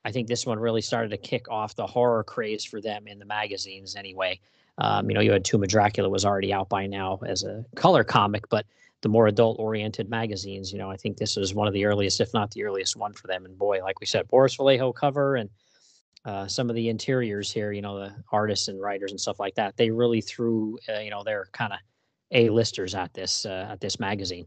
I 0.05 0.13
think 0.13 0.29
this 0.29 0.47
one 0.47 0.59
really 0.59 0.81
started 0.81 1.11
to 1.11 1.17
kick 1.17 1.51
off 1.51 1.75
the 1.75 1.87
horror 1.87 2.23
craze 2.23 2.65
for 2.65 2.81
them 2.81 3.07
in 3.07 3.19
the 3.19 3.25
magazines. 3.25 3.97
Anyway, 3.97 4.41
um, 4.79 5.11
you 5.11 5.15
know, 5.15 5.21
you 5.21 5.33
had 5.33 5.45
Tomb 5.45 5.63
of 5.63 5.69
Dracula 5.69 6.09
was 6.09 6.25
already 6.25 6.53
out 6.53 6.69
by 6.69 6.87
now 6.87 7.19
as 7.27 7.43
a 7.43 7.65
color 7.75 8.05
comic, 8.05 8.49
but 8.49 8.65
the 9.01 9.09
more 9.09 9.27
adult 9.27 9.59
oriented 9.59 10.09
magazines, 10.09 10.73
you 10.73 10.79
know, 10.79 10.91
I 10.91 10.97
think 10.97 11.17
this 11.17 11.37
was 11.37 11.55
one 11.55 11.67
of 11.67 11.75
the 11.75 11.85
earliest, 11.85 12.21
if 12.21 12.33
not 12.35 12.51
the 12.51 12.65
earliest 12.65 12.97
one 12.97 13.13
for 13.13 13.27
them. 13.27 13.45
And 13.45 13.59
boy, 13.59 13.81
like 13.83 14.01
we 14.01 14.07
said, 14.07 14.29
Boris 14.29 14.55
Vallejo 14.55 14.93
cover 14.93 15.37
and 15.37 15.51
uh, 16.25 16.47
some 16.47 16.69
of 16.69 16.77
the 16.77 16.89
interiors 16.89 17.53
here, 17.53 17.73
you 17.73 17.83
know, 17.83 17.99
the 17.99 18.13
artists 18.33 18.69
and 18.69 18.81
writers 18.81 19.11
and 19.11 19.21
stuff 19.21 19.39
like 19.39 19.55
that, 19.55 19.77
they 19.77 19.91
really 19.91 20.21
threw, 20.21 20.79
uh, 20.89 21.01
you 21.01 21.11
know, 21.11 21.23
their 21.23 21.47
kind 21.53 21.73
of 21.73 21.79
a 22.33 22.49
listers 22.51 22.95
at 22.95 23.15
this 23.15 23.47
uh, 23.47 23.69
at 23.71 23.81
this 23.81 23.99
magazine. 23.99 24.47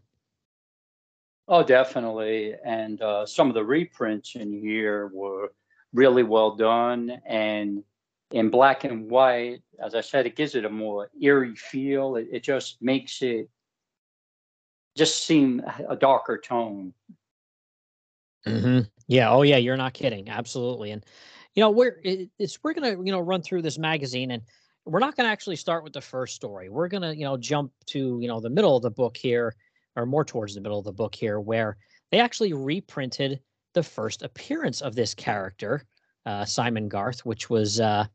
Oh, 1.48 1.64
definitely. 1.64 2.56
And 2.64 3.02
uh, 3.02 3.26
some 3.26 3.50
of 3.50 3.56
the 3.56 3.64
reprints 3.64 4.36
in 4.36 4.54
here 4.54 5.10
were 5.14 5.52
really 5.94 6.24
well 6.24 6.56
done 6.56 7.20
and 7.26 7.84
in 8.32 8.50
black 8.50 8.84
and 8.84 9.10
white. 9.10 9.62
As 9.84 9.96
I 9.96 10.02
said, 10.02 10.26
it 10.26 10.36
gives 10.36 10.56
it 10.56 10.66
a 10.66 10.70
more 10.70 11.10
eerie 11.22 11.56
feel. 11.56 12.16
It, 12.16 12.28
it 12.32 12.44
just 12.44 12.82
makes 12.82 13.22
it 13.22 13.50
just 14.96 15.26
seem 15.26 15.62
a 15.90 15.96
darker 15.96 16.38
tone. 16.38 16.94
Mm-hmm. 18.46 18.82
Yeah. 19.08 19.32
Oh, 19.32 19.42
yeah. 19.42 19.58
You're 19.58 19.78
not 19.78 19.94
kidding. 19.94 20.30
Absolutely. 20.30 20.92
And 20.92 21.06
you 21.56 21.62
know 21.62 21.70
we're 21.70 22.00
it's 22.04 22.60
we're 22.64 22.74
gonna 22.74 22.92
you 23.04 23.12
know 23.12 23.20
run 23.20 23.42
through 23.42 23.62
this 23.62 23.78
magazine 23.78 24.32
and 24.32 24.44
we're 24.86 25.00
not 25.00 25.16
gonna 25.16 25.30
actually 25.30 25.56
start 25.56 25.84
with 25.84 25.94
the 25.94 26.02
first 26.02 26.36
story. 26.36 26.70
We're 26.70 26.88
gonna 26.88 27.14
you 27.14 27.24
know 27.24 27.38
jump 27.38 27.72
to 27.88 28.20
you 28.22 28.28
know 28.28 28.40
the 28.40 28.50
middle 28.50 28.76
of 28.76 28.84
the 28.84 28.92
book 28.92 29.18
here 29.18 29.56
or 29.96 30.06
more 30.06 30.26
towards 30.26 30.56
the 30.56 30.62
middle 30.62 30.80
of 30.80 30.86
the 30.86 30.92
book 30.92 31.14
here 31.14 31.40
where 31.40 31.78
they 32.12 32.20
actually 32.20 32.54
reprinted 32.54 33.40
the 33.74 33.84
first 33.84 34.22
appearance 34.22 34.82
of 34.82 34.96
this 34.96 35.14
character 35.14 35.84
uh, 36.26 36.46
simon 36.46 36.88
garth 36.88 37.26
which 37.26 37.50
was 37.50 37.80
uh, 37.80 38.06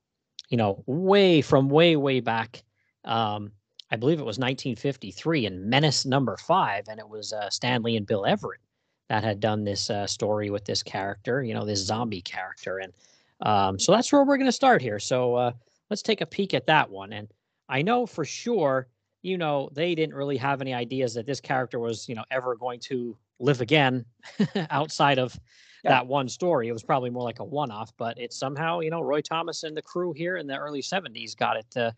you 0.48 0.56
know 0.56 0.82
way 0.86 1.42
from 1.42 1.68
way 1.68 1.96
way 1.96 2.20
back 2.20 2.62
um, 3.04 3.52
i 3.90 3.96
believe 3.96 4.18
it 4.18 4.24
was 4.24 4.38
1953 4.38 5.46
in 5.46 5.68
menace 5.68 6.06
number 6.06 6.36
five 6.38 6.84
and 6.88 6.98
it 6.98 7.08
was 7.08 7.32
uh, 7.32 7.50
stan 7.50 7.82
lee 7.82 7.96
and 7.96 8.06
bill 8.06 8.24
everett 8.24 8.60
that 9.08 9.22
had 9.22 9.40
done 9.40 9.64
this 9.64 9.90
uh, 9.90 10.06
story 10.06 10.50
with 10.50 10.64
this 10.64 10.82
character 10.82 11.42
you 11.42 11.54
know 11.54 11.64
this 11.64 11.84
zombie 11.84 12.22
character. 12.22 12.78
And 12.78 12.92
um, 13.40 13.78
so 13.78 13.92
that's 13.92 14.12
where 14.12 14.24
we're 14.24 14.36
going 14.36 14.46
to 14.46 14.52
start 14.52 14.80
here. 14.80 14.98
So 14.98 15.34
uh, 15.34 15.52
let's 15.90 16.02
take 16.02 16.20
a 16.20 16.26
peek 16.26 16.54
at 16.54 16.66
that 16.66 16.90
one. 16.90 17.12
And 17.12 17.28
I 17.68 17.82
know 17.82 18.06
for 18.06 18.24
sure, 18.24 18.88
you 19.22 19.38
know, 19.38 19.68
they 19.72 19.94
didn't 19.94 20.14
really 20.14 20.36
have 20.36 20.60
any 20.60 20.72
ideas 20.72 21.14
that 21.14 21.26
this 21.26 21.40
character 21.40 21.78
was, 21.78 22.08
you 22.08 22.14
know, 22.14 22.24
ever 22.30 22.54
going 22.56 22.80
to 22.80 23.16
live 23.40 23.60
again 23.60 24.04
outside 24.70 25.18
of 25.18 25.38
yeah. 25.84 25.90
that 25.90 26.06
one 26.06 26.28
story. 26.28 26.68
It 26.68 26.72
was 26.72 26.82
probably 26.82 27.10
more 27.10 27.24
like 27.24 27.40
a 27.40 27.44
one-off, 27.44 27.92
but 27.98 28.18
it 28.18 28.32
somehow, 28.32 28.80
you 28.80 28.90
know, 28.90 29.00
Roy 29.00 29.20
Thomas 29.20 29.64
and 29.64 29.76
the 29.76 29.82
crew 29.82 30.12
here 30.12 30.36
in 30.36 30.46
the 30.46 30.56
early 30.56 30.80
'70s 30.80 31.36
got 31.36 31.56
it 31.56 31.76
uh, 31.76 31.90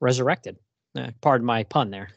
resurrected. 0.00 0.56
Uh, 0.96 1.10
pardon 1.20 1.46
my 1.46 1.64
pun 1.64 1.90
there. 1.90 2.10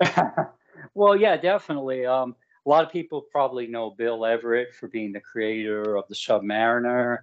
well, 0.94 1.14
yeah, 1.14 1.36
definitely. 1.36 2.06
Um, 2.06 2.34
a 2.66 2.68
lot 2.68 2.84
of 2.84 2.90
people 2.90 3.22
probably 3.30 3.66
know 3.66 3.90
Bill 3.90 4.24
Everett 4.24 4.74
for 4.74 4.88
being 4.88 5.12
the 5.12 5.20
creator 5.20 5.96
of 5.96 6.08
the 6.08 6.14
Submariner 6.14 7.18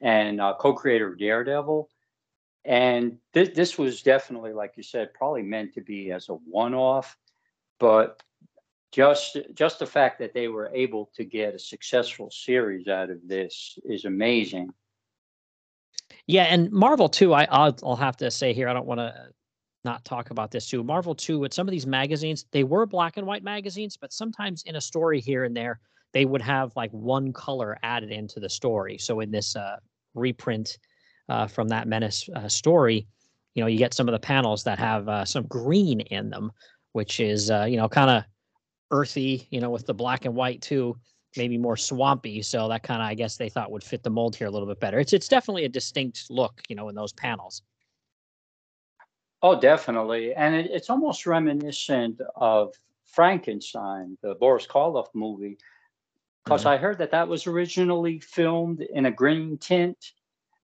and 0.00 0.40
uh, 0.40 0.54
co-creator 0.58 1.12
of 1.12 1.18
Daredevil. 1.18 1.88
And 2.64 3.18
this 3.32 3.50
this 3.54 3.78
was 3.78 4.02
definitely, 4.02 4.52
like 4.52 4.74
you 4.76 4.82
said, 4.82 5.14
probably 5.14 5.42
meant 5.42 5.74
to 5.74 5.80
be 5.80 6.12
as 6.12 6.28
a 6.28 6.34
one-off, 6.34 7.16
but 7.78 8.22
just 8.92 9.38
just 9.54 9.78
the 9.78 9.86
fact 9.86 10.18
that 10.18 10.34
they 10.34 10.48
were 10.48 10.70
able 10.74 11.10
to 11.14 11.24
get 11.24 11.54
a 11.54 11.58
successful 11.58 12.30
series 12.30 12.88
out 12.88 13.08
of 13.10 13.18
this 13.26 13.78
is 13.84 14.04
amazing. 14.04 14.68
Yeah, 16.26 16.44
and 16.44 16.70
Marvel 16.70 17.08
too. 17.08 17.32
I 17.32 17.44
I'll, 17.50 17.76
I'll 17.82 17.96
have 17.96 18.16
to 18.18 18.30
say 18.30 18.52
here, 18.52 18.68
I 18.68 18.72
don't 18.72 18.86
want 18.86 19.00
to 19.00 19.14
not 19.84 20.04
talk 20.04 20.30
about 20.30 20.50
this 20.50 20.68
too. 20.68 20.84
Marvel 20.84 21.14
too, 21.14 21.38
with 21.38 21.54
some 21.54 21.66
of 21.66 21.72
these 21.72 21.86
magazines, 21.86 22.44
they 22.52 22.64
were 22.64 22.84
black 22.84 23.16
and 23.16 23.26
white 23.26 23.42
magazines, 23.42 23.96
but 23.96 24.12
sometimes 24.12 24.62
in 24.64 24.76
a 24.76 24.80
story 24.80 25.20
here 25.20 25.44
and 25.44 25.56
there, 25.56 25.80
they 26.12 26.24
would 26.24 26.42
have 26.42 26.72
like 26.76 26.90
one 26.90 27.32
color 27.32 27.78
added 27.82 28.10
into 28.10 28.40
the 28.40 28.48
story. 28.48 28.98
So 28.98 29.20
in 29.20 29.30
this 29.30 29.56
uh, 29.56 29.76
reprint 30.14 30.78
uh, 31.28 31.46
from 31.46 31.68
that 31.68 31.88
Menace 31.88 32.28
uh, 32.34 32.48
story, 32.48 33.06
you 33.54 33.62
know, 33.62 33.66
you 33.66 33.78
get 33.78 33.94
some 33.94 34.08
of 34.08 34.12
the 34.12 34.18
panels 34.18 34.64
that 34.64 34.78
have 34.78 35.08
uh, 35.08 35.24
some 35.24 35.46
green 35.46 36.00
in 36.00 36.30
them, 36.30 36.52
which 36.92 37.20
is, 37.20 37.50
uh, 37.50 37.64
you 37.68 37.76
know, 37.76 37.88
kind 37.88 38.10
of 38.10 38.24
earthy, 38.90 39.46
you 39.50 39.60
know, 39.60 39.70
with 39.70 39.86
the 39.86 39.94
black 39.94 40.24
and 40.24 40.34
white 40.34 40.60
too, 40.60 40.96
maybe 41.36 41.58
more 41.58 41.76
swampy. 41.76 42.42
So 42.42 42.68
that 42.68 42.82
kind 42.82 43.00
of, 43.00 43.08
I 43.08 43.14
guess, 43.14 43.36
they 43.36 43.48
thought 43.48 43.70
would 43.70 43.84
fit 43.84 44.02
the 44.02 44.10
mold 44.10 44.36
here 44.36 44.46
a 44.46 44.50
little 44.50 44.68
bit 44.68 44.80
better. 44.80 44.98
It's 44.98 45.12
it's 45.12 45.28
definitely 45.28 45.64
a 45.64 45.68
distinct 45.68 46.30
look, 46.30 46.62
you 46.68 46.76
know, 46.76 46.88
in 46.88 46.94
those 46.94 47.12
panels. 47.12 47.62
Oh, 49.42 49.58
definitely, 49.58 50.34
and 50.34 50.54
it, 50.54 50.70
it's 50.70 50.90
almost 50.90 51.26
reminiscent 51.26 52.20
of 52.36 52.74
Frankenstein, 53.06 54.18
the 54.22 54.34
Boris 54.34 54.66
Karloff 54.66 55.08
movie, 55.14 55.56
because 56.50 56.62
mm-hmm. 56.62 56.70
I 56.70 56.78
heard 56.78 56.98
that 56.98 57.12
that 57.12 57.28
was 57.28 57.46
originally 57.46 58.18
filmed 58.18 58.80
in 58.80 59.06
a 59.06 59.10
green 59.12 59.56
tint, 59.56 60.12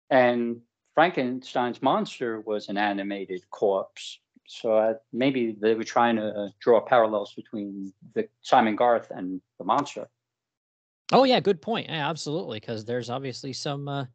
and 0.10 0.62
Frankenstein's 0.96 1.82
monster 1.82 2.40
was 2.40 2.70
an 2.70 2.78
animated 2.78 3.44
corpse. 3.50 4.20
So 4.48 4.78
uh, 4.78 4.94
maybe 5.12 5.58
they 5.60 5.74
were 5.76 5.84
trying 5.84 6.16
to 6.16 6.28
uh, 6.28 6.50
draw 6.62 6.80
parallels 6.80 7.34
between 7.34 7.92
the 8.16 8.30
Simon 8.42 8.78
Garth 8.78 9.12
and 9.12 9.42
the 9.58 9.66
monster. 9.66 10.08
Oh 11.12 11.26
yeah, 11.26 11.42
good 11.42 11.62
point. 11.62 11.90
Yeah, 11.90 12.10
absolutely, 12.10 12.62
because 12.62 12.86
there's 12.86 13.10
obviously 13.10 13.52
some 13.52 13.90
uh, 13.90 14.06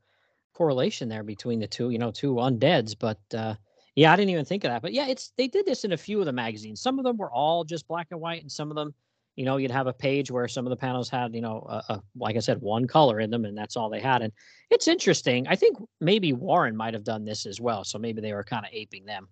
correlation 0.54 1.10
there 1.10 1.22
between 1.22 1.60
the 1.60 1.66
two. 1.66 1.90
You 1.90 1.98
know, 1.98 2.10
two 2.10 2.37
undeads. 2.37 2.96
But 2.98 3.20
uh, 3.34 3.56
yeah, 3.94 4.10
I 4.10 4.16
didn't 4.16 4.30
even 4.30 4.46
think 4.46 4.64
of 4.64 4.70
that. 4.70 4.80
But 4.80 4.94
yeah, 4.94 5.08
it's 5.08 5.34
they 5.37 5.48
did 5.48 5.66
this 5.66 5.84
in 5.84 5.92
a 5.92 5.98
few 5.98 6.18
of 6.18 6.25
the 6.25 6.32
magazines. 6.32 6.80
Some 6.80 6.98
of 6.98 7.04
them 7.04 7.18
were 7.18 7.30
all 7.30 7.62
just 7.62 7.87
black 7.87 8.06
and 8.10 8.20
white, 8.20 8.40
and 8.40 8.50
some 8.50 8.70
of 8.70 8.75
them 8.75 8.94
you 9.38 9.45
know 9.45 9.57
you'd 9.57 9.71
have 9.71 9.87
a 9.87 9.92
page 9.92 10.33
where 10.33 10.49
some 10.49 10.66
of 10.66 10.71
the 10.71 10.76
panels 10.76 11.09
had 11.09 11.33
you 11.33 11.40
know 11.40 11.64
a, 11.68 11.92
a, 11.92 12.02
like 12.16 12.35
i 12.35 12.40
said 12.40 12.61
one 12.61 12.88
color 12.88 13.21
in 13.21 13.30
them 13.30 13.45
and 13.45 13.57
that's 13.57 13.76
all 13.76 13.88
they 13.88 14.00
had. 14.00 14.21
And 14.21 14.33
it's 14.68 14.88
interesting 14.88 15.47
i 15.47 15.54
think 15.54 15.78
maybe 16.00 16.33
warren 16.33 16.76
might 16.76 16.92
have 16.92 17.04
done 17.04 17.25
this 17.25 17.47
as 17.47 17.61
well 17.61 17.85
so 17.85 17.99
maybe 17.99 18.21
they 18.21 18.33
were 18.33 18.42
kind 18.42 18.66
of 18.66 18.73
aping 18.73 19.07
them. 19.07 19.28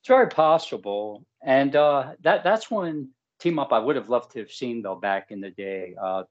It's 0.00 0.08
very 0.08 0.28
possible 0.28 1.24
and 1.42 1.74
uh, 1.74 2.12
that 2.22 2.44
that's 2.44 2.70
one 2.70 3.08
team 3.40 3.58
up 3.58 3.72
i 3.72 3.80
would 3.80 3.96
have 3.96 4.08
loved 4.08 4.30
to 4.32 4.38
have 4.38 4.52
seen 4.52 4.80
though 4.80 4.94
back 4.94 5.32
in 5.32 5.40
the 5.40 5.50
day 5.50 5.96
uh, 6.00 6.22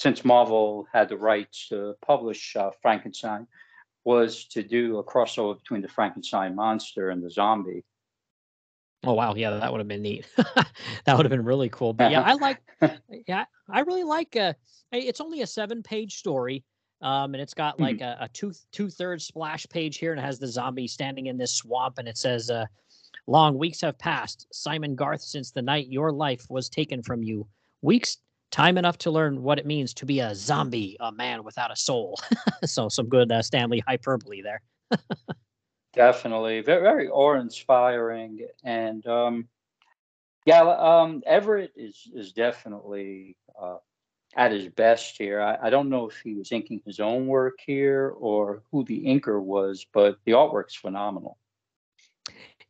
since 0.00 0.26
marvel 0.26 0.86
had 0.92 1.08
the 1.08 1.16
rights 1.16 1.68
to 1.68 1.94
publish 2.04 2.54
uh, 2.54 2.70
frankenstein 2.82 3.46
was 4.04 4.44
to 4.48 4.62
do 4.62 4.98
a 4.98 5.04
crossover 5.04 5.58
between 5.58 5.80
the 5.80 5.88
frankenstein 5.88 6.54
monster 6.54 7.08
and 7.08 7.22
the 7.22 7.30
zombie 7.30 7.82
Oh 9.06 9.14
wow, 9.14 9.34
yeah, 9.34 9.50
that 9.50 9.70
would 9.70 9.78
have 9.78 9.88
been 9.88 10.02
neat. 10.02 10.26
that 10.36 11.16
would 11.16 11.24
have 11.24 11.30
been 11.30 11.44
really 11.44 11.68
cool. 11.68 11.92
But 11.92 12.10
yeah, 12.10 12.22
I 12.22 12.34
like, 12.34 12.62
yeah, 13.26 13.44
I 13.68 13.80
really 13.80 14.04
like. 14.04 14.36
Uh, 14.36 14.54
it's 14.92 15.20
only 15.20 15.42
a 15.42 15.46
seven-page 15.46 16.16
story, 16.16 16.64
um, 17.02 17.34
and 17.34 17.40
it's 17.42 17.54
got 17.54 17.80
like 17.80 17.98
mm-hmm. 17.98 18.22
a, 18.22 18.26
a 18.26 18.28
two 18.28 18.52
two-thirds 18.72 19.26
splash 19.26 19.66
page 19.68 19.98
here, 19.98 20.12
and 20.12 20.20
it 20.20 20.24
has 20.24 20.38
the 20.38 20.48
zombie 20.48 20.88
standing 20.88 21.26
in 21.26 21.36
this 21.36 21.52
swamp, 21.52 21.98
and 21.98 22.08
it 22.08 22.16
says, 22.16 22.50
uh, 22.50 22.66
"Long 23.26 23.58
weeks 23.58 23.80
have 23.80 23.98
passed, 23.98 24.46
Simon 24.52 24.94
Garth, 24.94 25.22
since 25.22 25.50
the 25.50 25.62
night 25.62 25.88
your 25.88 26.12
life 26.12 26.46
was 26.48 26.68
taken 26.68 27.02
from 27.02 27.22
you. 27.22 27.46
Weeks 27.82 28.18
time 28.54 28.78
enough 28.78 28.96
to 28.96 29.10
learn 29.10 29.42
what 29.42 29.58
it 29.58 29.66
means 29.66 29.92
to 29.92 30.06
be 30.06 30.20
a 30.20 30.32
zombie, 30.32 30.96
a 31.00 31.10
man 31.10 31.42
without 31.42 31.72
a 31.72 31.76
soul. 31.76 32.16
so 32.64 32.88
some 32.88 33.08
good 33.08 33.32
uh, 33.32 33.42
Stan 33.42 33.68
Lee 33.68 33.82
hyperbole 33.86 34.42
there. 34.42 34.62
Definitely, 35.94 36.60
very, 36.60 36.82
very 36.82 37.08
awe-inspiring, 37.08 38.46
and 38.64 39.06
um, 39.06 39.48
yeah, 40.44 40.60
um, 40.60 41.22
Everett 41.24 41.72
is 41.76 42.08
is 42.14 42.32
definitely 42.32 43.36
uh, 43.60 43.76
at 44.36 44.52
his 44.52 44.68
best 44.68 45.16
here. 45.16 45.40
I, 45.40 45.66
I, 45.66 45.70
don't 45.70 45.88
know 45.88 46.08
if 46.08 46.20
he 46.22 46.34
was 46.34 46.50
inking 46.52 46.82
his 46.84 47.00
own 47.00 47.26
work 47.26 47.58
here 47.64 48.14
or 48.18 48.62
who 48.70 48.84
the 48.84 49.04
inker 49.04 49.40
was, 49.40 49.86
but 49.92 50.18
the 50.24 50.32
artwork's 50.32 50.74
phenomenal. 50.74 51.38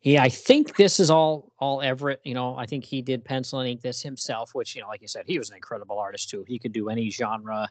Yeah, 0.03 0.23
I 0.23 0.29
think 0.29 0.77
this 0.77 1.01
is 1.01 1.11
all 1.11 1.51
all 1.59 1.81
Everett. 1.81 2.21
You 2.25 2.35
know, 2.35 2.55
I 2.57 2.67
think 2.67 2.85
he 2.85 3.01
did 3.01 3.25
pencil 3.25 3.61
and 3.61 3.69
ink 3.69 3.81
this 3.81 4.03
himself, 4.03 4.55
which 4.55 4.77
you 4.77 4.83
know, 4.83 4.89
like 4.89 5.01
you 5.01 5.09
said, 5.09 5.25
he 5.27 5.39
was 5.39 5.49
an 5.49 5.57
incredible 5.57 5.99
artist 5.99 6.29
too. 6.29 6.45
He 6.47 6.59
could 6.59 6.73
do 6.73 6.91
any 6.91 7.11
genre. 7.11 7.69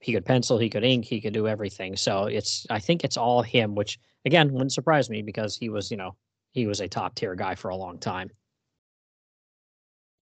He 0.00 0.12
could 0.12 0.24
pencil, 0.24 0.58
he 0.58 0.68
could 0.68 0.84
ink, 0.84 1.04
he 1.04 1.20
could 1.20 1.32
do 1.32 1.48
everything. 1.48 1.96
So 1.96 2.24
it's 2.24 2.66
I 2.68 2.80
think 2.80 3.04
it's 3.04 3.16
all 3.16 3.42
him, 3.42 3.74
which 3.76 3.98
again 4.24 4.52
wouldn't 4.52 4.72
surprise 4.72 5.10
me 5.10 5.22
because 5.22 5.56
he 5.56 5.68
was, 5.68 5.90
you 5.90 5.96
know, 5.96 6.16
he 6.52 6.66
was 6.66 6.80
a 6.80 6.88
top 6.88 7.14
tier 7.14 7.34
guy 7.34 7.54
for 7.54 7.68
a 7.68 7.76
long 7.76 7.98
time. 7.98 8.30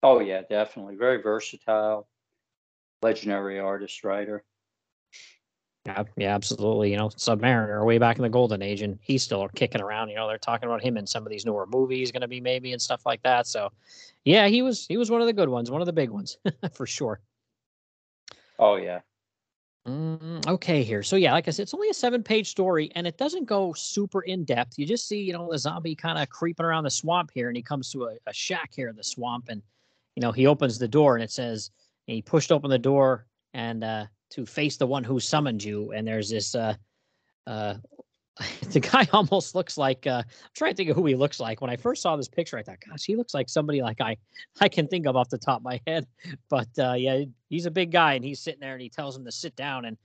Oh 0.03 0.21
yeah, 0.21 0.43
definitely. 0.49 0.97
Very 0.97 1.23
versatile, 1.23 2.09
legendary 3.03 3.59
artist 3.59 4.05
writer. 4.05 4.45
Yeah, 5.87 6.03
yeah, 6.17 6.35
absolutely. 6.35 6.91
You 6.91 6.97
know, 6.97 7.09
Submariner 7.11 7.85
way 7.85 7.99
back 7.99 8.17
in 8.17 8.23
the 8.23 8.29
golden 8.29 8.61
age, 8.61 8.83
and 8.83 8.99
he's 9.03 9.23
still 9.23 9.49
kicking 9.55 9.81
around. 9.81 10.09
You 10.09 10.17
know, 10.17 10.27
they're 10.27 10.39
talking 10.39 10.69
about 10.69 10.83
him 10.83 10.97
in 10.97 11.07
some 11.07 11.25
of 11.25 11.31
these 11.31 11.47
newer 11.47 11.67
movies, 11.67 12.11
going 12.11 12.23
to 12.23 12.29
be 12.29 12.41
maybe 12.41 12.73
and 12.73 12.83
stuff 12.83 13.07
like 13.07 13.23
that. 13.23 13.47
So, 13.47 13.71
yeah, 14.25 14.49
he 14.49 14.63
was 14.63 14.87
he 14.87 14.97
was 14.97 15.11
one 15.11 15.21
of 15.21 15.29
the 15.29 15.33
good 15.33 15.49
ones, 15.49 15.71
one 15.71 15.81
of 15.81 15.87
the 15.87 15.93
big 15.93 16.11
ones 16.11 16.39
for 16.73 16.87
sure. 16.87 17.21
Oh 18.59 18.77
yeah. 18.77 19.01
Mm, 19.87 20.47
okay, 20.49 20.83
here. 20.83 21.03
So 21.03 21.17
yeah, 21.17 21.33
like 21.33 21.47
I 21.47 21.53
said, 21.53 21.63
it's 21.63 21.75
only 21.75 21.89
a 21.89 21.95
seven-page 21.95 22.49
story, 22.49 22.91
and 22.97 23.07
it 23.07 23.19
doesn't 23.19 23.45
go 23.45 23.73
super 23.73 24.23
in 24.23 24.45
depth. 24.45 24.79
You 24.79 24.87
just 24.87 25.07
see, 25.07 25.21
you 25.21 25.33
know, 25.33 25.49
the 25.51 25.59
zombie 25.59 25.95
kind 25.95 26.19
of 26.19 26.29
creeping 26.29 26.67
around 26.67 26.85
the 26.85 26.91
swamp 26.91 27.31
here, 27.33 27.49
and 27.49 27.57
he 27.57 27.63
comes 27.63 27.91
to 27.93 28.07
a, 28.07 28.17
a 28.27 28.33
shack 28.33 28.71
here 28.75 28.89
in 28.89 28.97
the 28.97 29.05
swamp, 29.05 29.47
and 29.49 29.63
you 30.17 30.23
know, 30.23 30.33
he 30.33 30.47
opens 30.47 30.79
the 30.79 30.89
door, 30.89 31.15
and 31.15 31.23
it 31.23 31.31
says 31.31 31.71
he 32.07 32.21
pushed 32.21 32.51
open 32.51 32.71
the 32.71 32.79
door, 32.79 33.27
and 33.55 33.85
uh, 33.85 34.07
to 34.31 34.45
face 34.45 34.77
the 34.77 34.87
one 34.87 35.05
who 35.05 35.21
summoned 35.21 35.63
you. 35.63 35.93
And 35.93 36.07
there's 36.07 36.31
this 36.31 36.55
uh 36.55 36.75
uh 37.47 37.75
the 38.71 38.81
guy 38.81 39.07
almost 39.13 39.55
looks 39.55 39.79
like 39.79 40.07
uh, 40.07 40.23
I'm 40.27 40.51
trying 40.55 40.73
to 40.73 40.77
think 40.77 40.91
of 40.91 40.97
who 40.97 41.07
he 41.07 41.15
looks 41.15 41.41
like. 41.41 41.61
When 41.61 41.71
I 41.71 41.77
first 41.77 42.03
saw 42.03 42.17
this 42.17 42.29
picture, 42.29 42.59
I 42.59 42.63
thought, 42.63 42.79
gosh, 42.87 43.05
he 43.05 43.17
looks 43.17 43.33
like 43.33 43.49
somebody 43.49 43.81
like 43.83 44.01
I 44.01 44.17
I 44.61 44.69
can 44.69 44.89
think 44.89 45.07
of 45.07 45.17
off 45.17 45.31
the 45.31 45.39
top 45.39 45.61
of 45.61 45.65
my 45.65 45.81
head. 45.87 46.07
But 46.49 46.69
uh, 46.79 46.93
yeah, 46.93 47.25
he's 47.49 47.67
a 47.67 47.71
big 47.71 47.93
guy 47.93 48.15
and 48.15 48.25
he's 48.25 48.41
sitting 48.41 48.61
there 48.61 48.75
and 48.75 48.83
he 48.83 48.89
tells 48.89 49.17
him 49.17 49.25
to 49.25 49.33
sit 49.33 49.57
down 49.57 49.85
and 49.87 49.97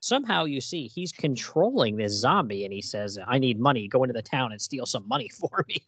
somehow 0.00 0.44
you 0.44 0.60
see 0.60 0.86
he's 0.86 1.12
controlling 1.12 1.96
this 1.96 2.12
zombie 2.12 2.64
and 2.64 2.72
he 2.72 2.82
says, 2.82 3.18
I 3.26 3.38
need 3.38 3.58
money, 3.58 3.88
go 3.88 4.04
into 4.04 4.12
the 4.12 4.22
town 4.22 4.52
and 4.52 4.60
steal 4.60 4.86
some 4.86 5.08
money 5.08 5.28
for 5.40 5.64
me. 5.68 5.82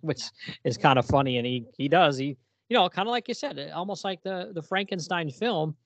Which 0.00 0.22
is 0.64 0.76
kind 0.78 0.98
of 0.98 1.06
funny. 1.06 1.38
And 1.38 1.46
he 1.46 1.66
he 1.76 1.88
does. 1.88 2.16
He 2.18 2.36
you 2.68 2.78
know, 2.78 2.88
kind 2.88 3.08
of 3.08 3.12
like 3.12 3.28
you 3.28 3.34
said, 3.34 3.58
almost 3.74 4.04
like 4.04 4.22
the 4.22 4.52
the 4.54 4.62
Frankenstein 4.62 5.30
film 5.30 5.76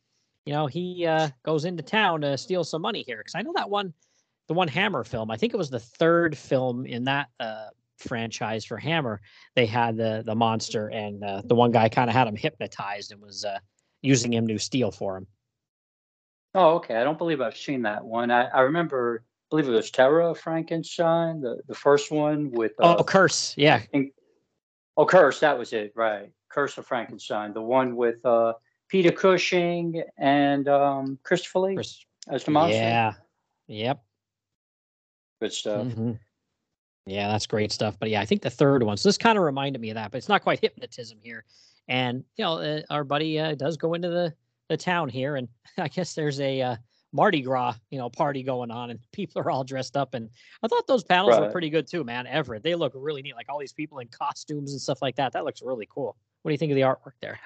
you 0.48 0.54
know, 0.54 0.66
he 0.66 1.04
uh, 1.04 1.28
goes 1.42 1.66
into 1.66 1.82
town 1.82 2.22
to 2.22 2.38
steal 2.38 2.64
some 2.64 2.80
money 2.80 3.02
here. 3.02 3.18
Because 3.18 3.34
I 3.34 3.42
know 3.42 3.52
that 3.56 3.68
one, 3.68 3.92
the 4.48 4.54
one 4.54 4.68
Hammer 4.68 5.04
film, 5.04 5.30
I 5.30 5.36
think 5.36 5.54
it 5.54 5.58
was 5.58 5.70
the 5.70 5.78
third 5.78 6.36
film 6.36 6.86
in 6.86 7.04
that 7.04 7.28
uh, 7.38 7.68
franchise 7.98 8.64
for 8.64 8.78
Hammer. 8.78 9.20
They 9.54 9.66
had 9.66 9.96
the 9.96 10.22
the 10.24 10.34
monster, 10.34 10.88
and 10.88 11.22
uh, 11.22 11.42
the 11.44 11.54
one 11.54 11.70
guy 11.70 11.88
kind 11.88 12.10
of 12.10 12.16
had 12.16 12.26
him 12.26 12.36
hypnotized 12.36 13.12
and 13.12 13.20
was 13.20 13.44
uh, 13.44 13.58
using 14.02 14.32
him 14.32 14.48
to 14.48 14.58
steal 14.58 14.90
for 14.90 15.18
him. 15.18 15.26
Oh, 16.54 16.76
okay. 16.76 16.96
I 16.96 17.04
don't 17.04 17.18
believe 17.18 17.40
I've 17.40 17.56
seen 17.56 17.82
that 17.82 18.04
one. 18.04 18.30
I, 18.30 18.46
I 18.46 18.60
remember, 18.60 19.22
I 19.22 19.46
believe 19.50 19.68
it 19.68 19.72
was 19.72 19.90
Terror 19.90 20.22
of 20.22 20.38
Frankenstein, 20.38 21.40
the, 21.40 21.60
the 21.68 21.74
first 21.74 22.10
one 22.10 22.50
with. 22.50 22.72
Uh, 22.80 22.96
oh, 22.98 23.04
Curse. 23.04 23.54
Yeah. 23.56 23.82
oh, 24.96 25.04
Curse. 25.04 25.40
That 25.40 25.58
was 25.58 25.72
it. 25.72 25.92
Right. 25.94 26.32
Curse 26.48 26.78
of 26.78 26.86
Frankenstein. 26.86 27.52
The 27.52 27.60
one 27.60 27.96
with 27.96 28.24
uh, 28.24 28.54
Peter 28.88 29.12
Cushing 29.12 30.02
and 30.16 30.68
um, 30.68 31.18
Christopher 31.22 31.58
Lee 31.60 31.74
Chris, 31.74 32.04
as 32.28 32.44
the 32.44 32.50
monster. 32.50 32.78
Yeah. 32.78 33.12
Yep. 33.66 34.02
Good 35.40 35.52
stuff. 35.52 35.86
Mm-hmm. 35.86 36.12
Yeah, 37.06 37.28
that's 37.28 37.46
great 37.46 37.72
stuff. 37.72 37.96
But 37.98 38.10
yeah, 38.10 38.20
I 38.20 38.26
think 38.26 38.42
the 38.42 38.50
third 38.50 38.82
one. 38.82 38.96
So 38.96 39.08
this 39.08 39.16
kind 39.16 39.38
of 39.38 39.44
reminded 39.44 39.80
me 39.80 39.90
of 39.90 39.94
that, 39.94 40.10
but 40.10 40.18
it's 40.18 40.28
not 40.28 40.42
quite 40.42 40.60
hypnotism 40.62 41.18
here. 41.22 41.44
And 41.88 42.24
you 42.36 42.44
know, 42.44 42.58
uh, 42.58 42.82
our 42.90 43.04
buddy 43.04 43.38
uh, 43.38 43.54
does 43.54 43.76
go 43.76 43.94
into 43.94 44.08
the 44.08 44.34
the 44.68 44.76
town 44.76 45.08
here, 45.08 45.36
and 45.36 45.48
I 45.78 45.88
guess 45.88 46.14
there's 46.14 46.40
a 46.40 46.60
uh, 46.60 46.76
Mardi 47.12 47.40
Gras, 47.40 47.74
you 47.90 47.98
know, 47.98 48.10
party 48.10 48.42
going 48.42 48.70
on, 48.70 48.90
and 48.90 49.00
people 49.12 49.40
are 49.40 49.50
all 49.50 49.64
dressed 49.64 49.96
up. 49.96 50.14
And 50.14 50.28
I 50.62 50.68
thought 50.68 50.86
those 50.86 51.04
panels 51.04 51.32
right. 51.32 51.42
were 51.42 51.50
pretty 51.50 51.70
good 51.70 51.86
too, 51.86 52.04
man. 52.04 52.26
Everett, 52.26 52.62
they 52.62 52.74
look 52.74 52.92
really 52.94 53.22
neat, 53.22 53.36
like 53.36 53.48
all 53.48 53.58
these 53.58 53.72
people 53.72 54.00
in 54.00 54.08
costumes 54.08 54.72
and 54.72 54.80
stuff 54.80 55.00
like 55.00 55.16
that. 55.16 55.32
That 55.32 55.44
looks 55.44 55.62
really 55.62 55.88
cool. 55.90 56.16
What 56.42 56.50
do 56.50 56.52
you 56.52 56.58
think 56.58 56.72
of 56.72 56.76
the 56.76 56.82
artwork 56.82 57.18
there? 57.20 57.38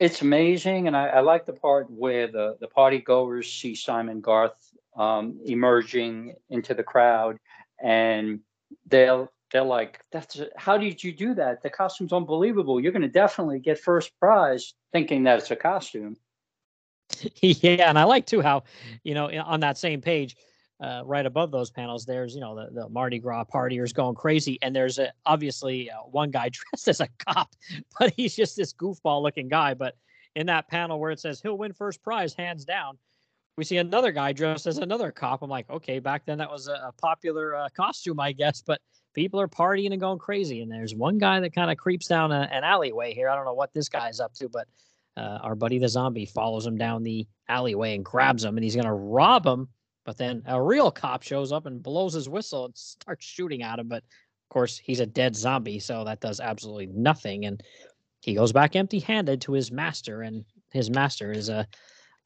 it's 0.00 0.22
amazing, 0.22 0.86
and 0.86 0.96
I, 0.96 1.08
I, 1.08 1.20
like 1.20 1.44
the 1.44 1.52
part 1.52 1.90
where 1.90 2.26
the 2.26 2.56
the 2.58 2.66
party 2.66 2.98
goers 2.98 3.52
see 3.52 3.74
Simon 3.74 4.22
Garth 4.22 4.69
um, 4.96 5.40
emerging 5.44 6.34
into 6.48 6.74
the 6.74 6.82
crowd, 6.82 7.38
and 7.82 8.40
they'll 8.86 9.30
they're 9.52 9.62
like, 9.62 10.00
"That's 10.12 10.40
how 10.56 10.78
did 10.78 11.02
you 11.02 11.12
do 11.12 11.34
that? 11.34 11.62
The 11.62 11.70
costume's 11.70 12.12
unbelievable. 12.12 12.80
You're 12.80 12.92
going 12.92 13.02
to 13.02 13.08
definitely 13.08 13.58
get 13.60 13.78
first 13.78 14.12
prize." 14.18 14.74
Thinking 14.92 15.24
that 15.24 15.38
it's 15.38 15.50
a 15.50 15.56
costume. 15.56 16.16
yeah, 17.42 17.88
and 17.88 17.98
I 17.98 18.04
like 18.04 18.26
too 18.26 18.40
how, 18.40 18.64
you 19.02 19.14
know, 19.14 19.30
on 19.40 19.60
that 19.60 19.78
same 19.78 20.00
page, 20.00 20.36
uh, 20.80 21.02
right 21.04 21.26
above 21.26 21.50
those 21.50 21.70
panels, 21.70 22.06
there's 22.06 22.34
you 22.34 22.40
know 22.40 22.54
the, 22.54 22.68
the 22.72 22.88
Mardi 22.88 23.18
Gras 23.18 23.44
partiers 23.44 23.92
going 23.92 24.14
crazy, 24.14 24.58
and 24.62 24.74
there's 24.74 24.98
a, 24.98 25.12
obviously 25.26 25.90
uh, 25.90 25.98
one 26.10 26.30
guy 26.30 26.48
dressed 26.72 26.88
as 26.88 27.00
a 27.00 27.08
cop, 27.26 27.54
but 27.98 28.12
he's 28.16 28.34
just 28.34 28.56
this 28.56 28.72
goofball 28.72 29.22
looking 29.22 29.48
guy. 29.48 29.74
But 29.74 29.96
in 30.36 30.46
that 30.46 30.68
panel 30.68 30.98
where 30.98 31.10
it 31.10 31.20
says 31.20 31.40
he'll 31.40 31.58
win 31.58 31.72
first 31.72 32.02
prize 32.02 32.32
hands 32.32 32.64
down, 32.64 32.96
we 33.56 33.64
see 33.64 33.78
another 33.78 34.12
guy 34.12 34.32
dressed 34.32 34.66
as 34.66 34.78
another 34.78 35.10
cop. 35.10 35.42
I'm 35.42 35.50
like, 35.50 35.68
okay, 35.70 35.98
back 35.98 36.24
then 36.26 36.38
that 36.38 36.50
was 36.50 36.68
a, 36.68 36.72
a 36.72 36.92
popular 37.00 37.54
uh, 37.54 37.68
costume, 37.76 38.20
I 38.20 38.32
guess, 38.32 38.62
but 38.62 38.80
people 39.14 39.40
are 39.40 39.48
partying 39.48 39.92
and 39.92 40.00
going 40.00 40.18
crazy. 40.18 40.62
And 40.62 40.70
there's 40.70 40.94
one 40.94 41.18
guy 41.18 41.40
that 41.40 41.54
kind 41.54 41.70
of 41.70 41.76
creeps 41.76 42.06
down 42.06 42.32
a, 42.32 42.48
an 42.52 42.64
alleyway 42.64 43.12
here. 43.12 43.28
I 43.28 43.34
don't 43.34 43.44
know 43.44 43.54
what 43.54 43.74
this 43.74 43.88
guy's 43.88 44.20
up 44.20 44.32
to, 44.34 44.48
but 44.48 44.68
uh, 45.16 45.40
our 45.42 45.54
buddy 45.54 45.78
the 45.78 45.88
zombie 45.88 46.26
follows 46.26 46.66
him 46.66 46.78
down 46.78 47.02
the 47.02 47.26
alleyway 47.48 47.94
and 47.94 48.04
grabs 48.04 48.44
him, 48.44 48.56
and 48.56 48.64
he's 48.64 48.76
gonna 48.76 48.94
rob 48.94 49.44
him 49.44 49.68
but 50.04 50.16
then 50.16 50.42
a 50.46 50.60
real 50.60 50.90
cop 50.90 51.22
shows 51.22 51.52
up 51.52 51.66
and 51.66 51.82
blows 51.82 52.14
his 52.14 52.28
whistle 52.28 52.64
and 52.64 52.76
starts 52.76 53.24
shooting 53.24 53.62
at 53.62 53.78
him. 53.78 53.88
But 53.88 54.02
of 54.02 54.48
course, 54.48 54.78
he's 54.78 55.00
a 55.00 55.06
dead 55.06 55.36
zombie, 55.36 55.78
so 55.78 56.04
that 56.04 56.20
does 56.20 56.40
absolutely 56.40 56.86
nothing. 56.86 57.46
And 57.46 57.62
he 58.20 58.34
goes 58.34 58.52
back 58.52 58.76
empty 58.76 58.98
handed 58.98 59.40
to 59.42 59.52
his 59.52 59.70
master, 59.70 60.22
and 60.22 60.44
his 60.72 60.90
master 60.90 61.32
is 61.32 61.48
a 61.48 61.66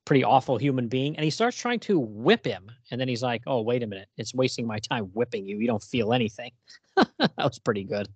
pretty 0.05 0.25
awful 0.25 0.59
human 0.59 0.88
being. 0.88 1.17
And 1.17 1.25
he 1.25 1.31
starts 1.31 1.57
trying 1.57 1.81
to 1.81 1.99
whip 1.99 2.45
him. 2.45 2.71
And 2.90 3.01
then 3.01 3.09
he's 3.09 3.23
like, 3.23 3.43
oh, 3.47 3.62
wait 3.62 3.83
a 3.83 3.87
minute. 3.87 4.09
It's 4.17 4.35
wasting 4.35 4.67
my 4.67 4.79
time 4.79 5.05
whipping 5.14 5.47
you. 5.47 5.59
You 5.59 5.67
don't 5.67 5.83
feel 5.83 6.12
anything. 6.12 6.51
that 6.97 7.33
was 7.38 7.59
pretty 7.59 7.85
good. 7.85 8.09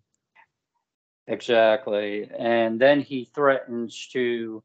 Exactly. 1.26 2.28
And 2.38 2.80
then 2.80 3.00
he 3.00 3.26
threatens 3.34 4.08
to 4.12 4.62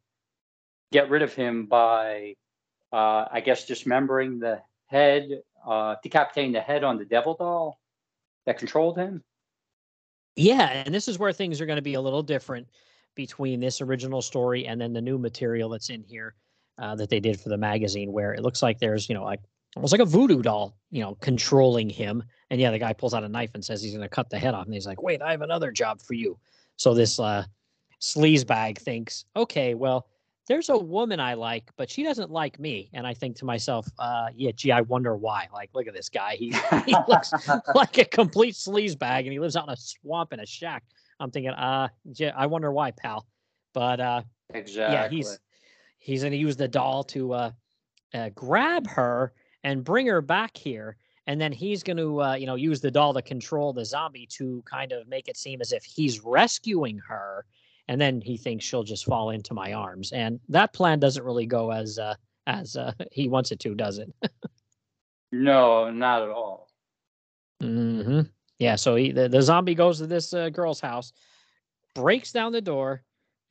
get 0.92 1.10
rid 1.10 1.22
of 1.22 1.34
him 1.34 1.66
by, 1.66 2.36
uh, 2.92 3.26
I 3.32 3.42
guess, 3.42 3.66
dismembering 3.66 4.40
the 4.40 4.62
head, 4.86 5.42
uh, 5.68 5.96
decapitating 6.04 6.54
the 6.54 6.62
head 6.62 6.84
on 6.84 6.98
the 6.98 7.06
devil 7.06 7.36
doll 7.36 7.80
that 8.46 8.58
controlled 8.58 8.98
him. 8.98 9.24
Yeah, 10.36 10.70
and 10.70 10.94
this 10.94 11.08
is 11.08 11.20
where 11.20 11.32
things 11.34 11.62
are 11.62 11.66
going 11.66 11.78
to 11.78 11.82
be 11.84 11.94
a 11.94 12.02
little 12.02 12.24
different 12.24 12.68
between 13.16 13.60
this 13.60 13.82
original 13.82 14.22
story 14.22 14.66
and 14.66 14.82
then 14.82 14.94
the 14.94 15.02
new 15.02 15.18
material 15.18 15.70
that's 15.70 15.90
in 15.90 16.04
here 16.04 16.34
uh, 16.78 16.96
that 16.96 17.10
they 17.10 17.20
did 17.20 17.40
for 17.40 17.50
the 17.50 17.58
magazine, 17.58 18.12
where 18.12 18.34
it 18.34 18.42
looks 18.42 18.62
like 18.62 18.80
there's, 18.80 19.10
you 19.10 19.16
know, 19.16 19.24
like 19.24 19.42
almost 19.76 19.92
like 19.92 20.02
a 20.02 20.06
voodoo 20.06 20.42
doll, 20.42 20.78
you 20.92 21.02
know, 21.02 21.16
controlling 21.16 21.90
him. 21.90 22.24
And 22.50 22.60
yeah, 22.60 22.72
the 22.72 22.80
guy 22.80 22.94
pulls 22.94 23.14
out 23.14 23.24
a 23.24 23.30
knife 23.30 23.52
and 23.54 23.64
says 23.64 23.82
he's 23.82 23.92
going 23.92 24.02
to 24.02 24.10
cut 24.10 24.30
the 24.30 24.40
head 24.40 24.54
off, 24.54 24.66
and 24.66 24.74
he's 24.74 24.86
like, 24.86 25.02
"Wait, 25.02 25.22
I 25.22 25.32
have 25.32 25.42
another 25.42 25.72
job 25.72 26.02
for 26.02 26.14
you." 26.14 26.38
So 26.76 26.94
this 26.94 27.20
uh, 27.20 27.46
sleazebag 28.02 28.78
thinks, 28.78 29.26
"Okay, 29.36 29.74
well, 29.74 30.08
there's 30.48 30.70
a 30.70 30.78
woman 30.78 31.20
I 31.20 31.36
like, 31.36 31.70
but 31.78 31.90
she 31.90 32.04
doesn't 32.04 32.30
like 32.30 32.60
me. 32.60 32.90
And 32.94 33.08
I 33.08 33.14
think 33.14 33.36
to 33.38 33.46
myself, 33.46 33.88
uh, 33.98 34.28
yeah, 34.36 34.52
gee, 34.52 34.72
I 34.72 34.82
wonder 34.82 35.16
why. 35.16 35.48
Like, 35.54 35.70
look 35.74 35.88
at 35.88 35.94
this 35.94 36.10
guy. 36.10 36.36
He, 36.36 36.54
he 36.86 36.96
looks 37.08 37.32
like 37.76 37.98
a 37.98 38.06
complete 38.06 38.56
sleaze 38.56 38.98
bag 38.98 39.26
and 39.26 39.32
he 39.32 39.40
lives 39.40 39.56
out 39.56 39.68
in 39.68 39.74
a 39.74 39.78
swamp 39.78 40.34
in 40.34 40.42
a 40.42 40.46
shack. 40.46 40.84
I'm 41.20 41.32
thinking, 41.32 41.52
uh, 41.52 41.88
gee, 42.12 42.28
I 42.28 42.46
wonder 42.46 42.72
why, 42.72 42.92
pal. 42.92 43.26
But 43.74 44.00
uh, 44.00 44.22
exactly. 44.54 44.96
Yeah, 44.96 45.08
he's 45.08 45.40
he's 46.04 46.24
gonna 46.24 46.36
use 46.36 46.58
the 46.58 46.68
doll 46.68 47.04
to 47.06 47.34
uh, 47.34 47.52
uh, 48.14 48.30
grab 48.36 48.88
her 48.88 49.34
and 49.64 49.84
bring 49.84 50.08
her 50.08 50.22
back 50.22 50.58
here. 50.58 50.98
And 51.26 51.40
then 51.40 51.54
he's 51.54 51.84
going 51.84 51.96
to, 51.96 52.22
uh, 52.22 52.34
you 52.36 52.46
know, 52.46 52.56
use 52.56 52.82
the 52.82 52.92
doll 52.92 53.14
to 53.14 53.22
control 53.22 53.72
the 53.72 53.86
zombie 53.86 54.28
to 54.32 54.62
kind 54.70 54.92
of 54.92 55.08
make 55.08 55.30
it 55.30 55.38
seem 55.38 55.62
as 55.62 55.72
if 55.72 55.82
he's 55.86 56.20
rescuing 56.20 56.98
her 56.98 57.46
and 57.88 58.00
then 58.00 58.22
he 58.22 58.38
thinks 58.38 58.66
she'll 58.66 58.84
just 58.84 59.06
fall 59.06 59.30
into 59.30 59.54
my 59.54 59.74
arms. 59.74 60.12
And 60.12 60.40
that 60.50 60.74
plan 60.74 61.00
doesn't 61.00 61.24
really 61.24 61.46
go 61.46 61.72
as 61.72 62.00
uh, 62.00 62.16
as 62.48 62.76
uh, 62.76 62.94
he 63.12 63.28
wants 63.28 63.52
it 63.52 63.60
to, 63.62 63.76
does 63.76 64.00
it? 64.00 64.14
no, 65.32 65.90
not 65.92 66.24
at 66.24 66.30
all. 66.30 66.70
Mm-hmm. 67.62 68.22
Yeah. 68.60 68.76
So 68.76 68.96
he, 68.96 69.12
the, 69.12 69.30
the 69.30 69.42
zombie 69.42 69.76
goes 69.76 69.98
to 70.00 70.08
this 70.08 70.34
uh, 70.34 70.50
girl's 70.50 70.80
house, 70.80 71.14
breaks 71.96 72.32
down 72.32 72.52
the 72.52 72.62
door, 72.62 73.04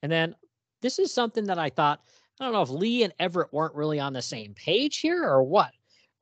and 0.03 0.11
then 0.11 0.35
this 0.81 0.99
is 0.99 1.13
something 1.13 1.45
that 1.45 1.59
I 1.59 1.71
thought 1.71 2.01
I 2.41 2.45
don't 2.45 2.53
know 2.53 2.63
if 2.63 2.71
Lee 2.71 3.03
and 3.03 3.13
Everett 3.19 3.53
weren't 3.53 3.75
really 3.75 4.01
on 4.01 4.13
the 4.13 4.23
same 4.23 4.55
page 4.55 4.99
here 4.99 5.25
or 5.25 5.43
what. 5.43 5.73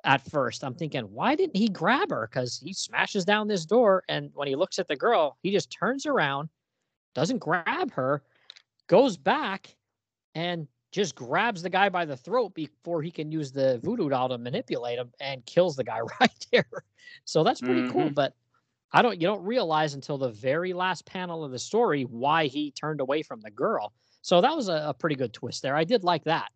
At 0.04 0.28
first, 0.30 0.64
I'm 0.64 0.74
thinking, 0.74 1.02
why 1.02 1.34
didn't 1.34 1.56
he 1.56 1.68
grab 1.68 2.10
her? 2.10 2.28
Because 2.30 2.58
he 2.58 2.72
smashes 2.72 3.24
down 3.24 3.48
this 3.48 3.66
door, 3.66 4.02
and 4.08 4.30
when 4.34 4.48
he 4.48 4.56
looks 4.56 4.78
at 4.78 4.88
the 4.88 4.96
girl, 4.96 5.36
he 5.42 5.50
just 5.50 5.70
turns 5.70 6.06
around, 6.06 6.48
doesn't 7.14 7.38
grab 7.38 7.92
her, 7.92 8.22
goes 8.86 9.18
back, 9.18 9.76
and 10.34 10.66
just 10.92 11.14
grabs 11.14 11.62
the 11.62 11.70
guy 11.70 11.88
by 11.88 12.04
the 12.04 12.16
throat 12.16 12.54
before 12.54 13.02
he 13.02 13.10
can 13.10 13.30
use 13.30 13.52
the 13.52 13.78
voodoo 13.84 14.08
doll 14.08 14.28
to 14.28 14.38
manipulate 14.38 14.98
him 14.98 15.12
and 15.20 15.44
kills 15.46 15.76
the 15.76 15.84
guy 15.84 16.00
right 16.20 16.46
there. 16.50 16.84
So 17.24 17.44
that's 17.44 17.60
pretty 17.60 17.82
mm-hmm. 17.82 17.92
cool. 17.92 18.10
But 18.10 18.34
I 18.92 19.02
don't 19.02 19.20
you 19.20 19.26
don't 19.26 19.44
realize 19.44 19.94
until 19.94 20.18
the 20.18 20.30
very 20.30 20.72
last 20.72 21.06
panel 21.06 21.44
of 21.44 21.52
the 21.52 21.58
story 21.58 22.02
why 22.02 22.46
he 22.46 22.72
turned 22.72 23.00
away 23.00 23.22
from 23.22 23.40
the 23.40 23.50
girl. 23.50 23.92
So 24.22 24.40
that 24.40 24.54
was 24.54 24.68
a, 24.68 24.84
a 24.88 24.94
pretty 24.94 25.16
good 25.16 25.32
twist 25.32 25.62
there. 25.62 25.76
I 25.76 25.84
did 25.84 26.04
like 26.04 26.24
that. 26.24 26.50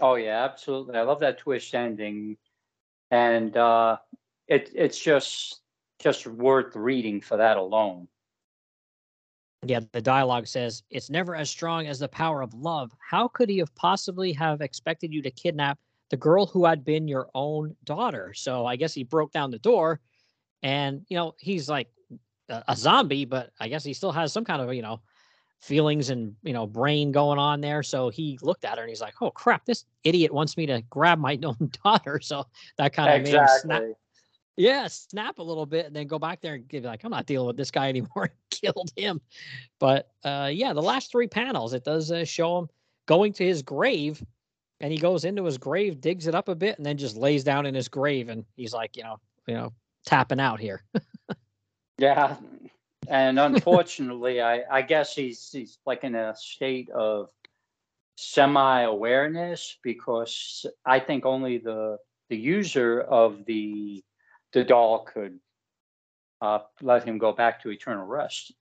Oh 0.00 0.14
yeah, 0.14 0.44
absolutely. 0.44 0.96
I 0.96 1.02
love 1.02 1.20
that 1.20 1.38
twist 1.38 1.74
ending. 1.74 2.36
And 3.10 3.56
uh 3.56 3.98
it 4.46 4.70
it's 4.74 4.98
just 4.98 5.62
just 5.98 6.26
worth 6.26 6.76
reading 6.76 7.20
for 7.20 7.38
that 7.38 7.56
alone. 7.56 8.08
Yeah, 9.64 9.80
the 9.92 10.02
dialogue 10.02 10.46
says, 10.46 10.82
It's 10.90 11.10
never 11.10 11.34
as 11.34 11.50
strong 11.50 11.86
as 11.86 11.98
the 11.98 12.08
power 12.08 12.42
of 12.42 12.54
love. 12.54 12.92
How 13.00 13.28
could 13.28 13.48
he 13.48 13.58
have 13.58 13.74
possibly 13.74 14.32
have 14.32 14.60
expected 14.60 15.12
you 15.12 15.22
to 15.22 15.30
kidnap 15.30 15.78
the 16.10 16.16
girl 16.16 16.46
who 16.46 16.64
had 16.64 16.84
been 16.84 17.08
your 17.08 17.28
own 17.34 17.74
daughter? 17.84 18.32
So 18.34 18.66
I 18.66 18.76
guess 18.76 18.94
he 18.94 19.02
broke 19.02 19.32
down 19.32 19.50
the 19.50 19.58
door 19.58 20.00
and, 20.62 21.04
you 21.08 21.16
know, 21.16 21.34
he's 21.38 21.68
like 21.68 21.88
a, 22.48 22.62
a 22.68 22.76
zombie, 22.76 23.24
but 23.24 23.50
I 23.58 23.68
guess 23.68 23.82
he 23.82 23.94
still 23.94 24.12
has 24.12 24.32
some 24.32 24.44
kind 24.44 24.62
of, 24.62 24.72
you 24.74 24.82
know, 24.82 25.00
feelings 25.60 26.10
and, 26.10 26.34
you 26.42 26.52
know, 26.52 26.66
brain 26.66 27.12
going 27.12 27.38
on 27.38 27.60
there. 27.60 27.82
So 27.82 28.08
he 28.08 28.38
looked 28.42 28.64
at 28.64 28.76
her 28.76 28.82
and 28.82 28.88
he's 28.88 29.00
like, 29.00 29.14
Oh 29.20 29.30
crap, 29.30 29.64
this 29.64 29.84
idiot 30.04 30.32
wants 30.32 30.56
me 30.56 30.66
to 30.66 30.82
grab 30.90 31.18
my 31.18 31.38
own 31.44 31.70
daughter. 31.84 32.20
So 32.20 32.46
that 32.78 32.92
kind 32.92 33.10
of 33.10 33.20
exactly. 33.20 33.68
made 33.68 33.76
him 33.76 33.86
snap 33.86 33.96
yeah, 34.56 34.86
snap 34.88 35.38
a 35.38 35.42
little 35.42 35.66
bit 35.66 35.86
and 35.86 35.94
then 35.94 36.06
go 36.06 36.18
back 36.18 36.40
there 36.40 36.54
and 36.54 36.66
give 36.66 36.84
like, 36.84 37.04
I'm 37.04 37.10
not 37.10 37.26
dealing 37.26 37.46
with 37.46 37.56
this 37.56 37.70
guy 37.70 37.88
anymore. 37.90 38.32
killed 38.50 38.90
him. 38.96 39.20
But 39.78 40.10
uh, 40.24 40.50
yeah, 40.52 40.72
the 40.72 40.82
last 40.82 41.10
three 41.10 41.28
panels, 41.28 41.74
it 41.74 41.84
does 41.84 42.10
uh, 42.10 42.24
show 42.24 42.58
him 42.58 42.68
going 43.06 43.32
to 43.34 43.44
his 43.44 43.62
grave 43.62 44.22
and 44.80 44.92
he 44.92 44.98
goes 44.98 45.24
into 45.24 45.44
his 45.44 45.58
grave, 45.58 46.00
digs 46.00 46.26
it 46.26 46.34
up 46.34 46.48
a 46.48 46.54
bit, 46.54 46.76
and 46.76 46.84
then 46.84 46.98
just 46.98 47.16
lays 47.16 47.44
down 47.44 47.64
in 47.64 47.74
his 47.74 47.88
grave 47.88 48.28
and 48.28 48.44
he's 48.56 48.74
like, 48.74 48.96
you 48.96 49.02
know, 49.02 49.18
you 49.46 49.54
know, 49.54 49.72
tapping 50.04 50.40
out 50.40 50.60
here. 50.60 50.82
yeah. 51.98 52.36
And 53.08 53.38
unfortunately, 53.40 54.40
I, 54.40 54.62
I 54.70 54.82
guess 54.82 55.14
he's 55.14 55.50
he's 55.50 55.78
like 55.86 56.04
in 56.04 56.14
a 56.14 56.34
state 56.36 56.90
of 56.90 57.30
semi 58.16 58.82
awareness 58.82 59.78
because 59.82 60.66
I 60.84 61.00
think 61.00 61.26
only 61.26 61.58
the 61.58 61.98
the 62.28 62.36
user 62.36 63.00
of 63.00 63.44
the 63.46 64.02
the 64.52 64.64
doll 64.64 65.04
could 65.04 65.38
uh, 66.40 66.60
let 66.82 67.04
him 67.04 67.18
go 67.18 67.32
back 67.32 67.62
to 67.62 67.70
eternal 67.70 68.06
rest. 68.06 68.52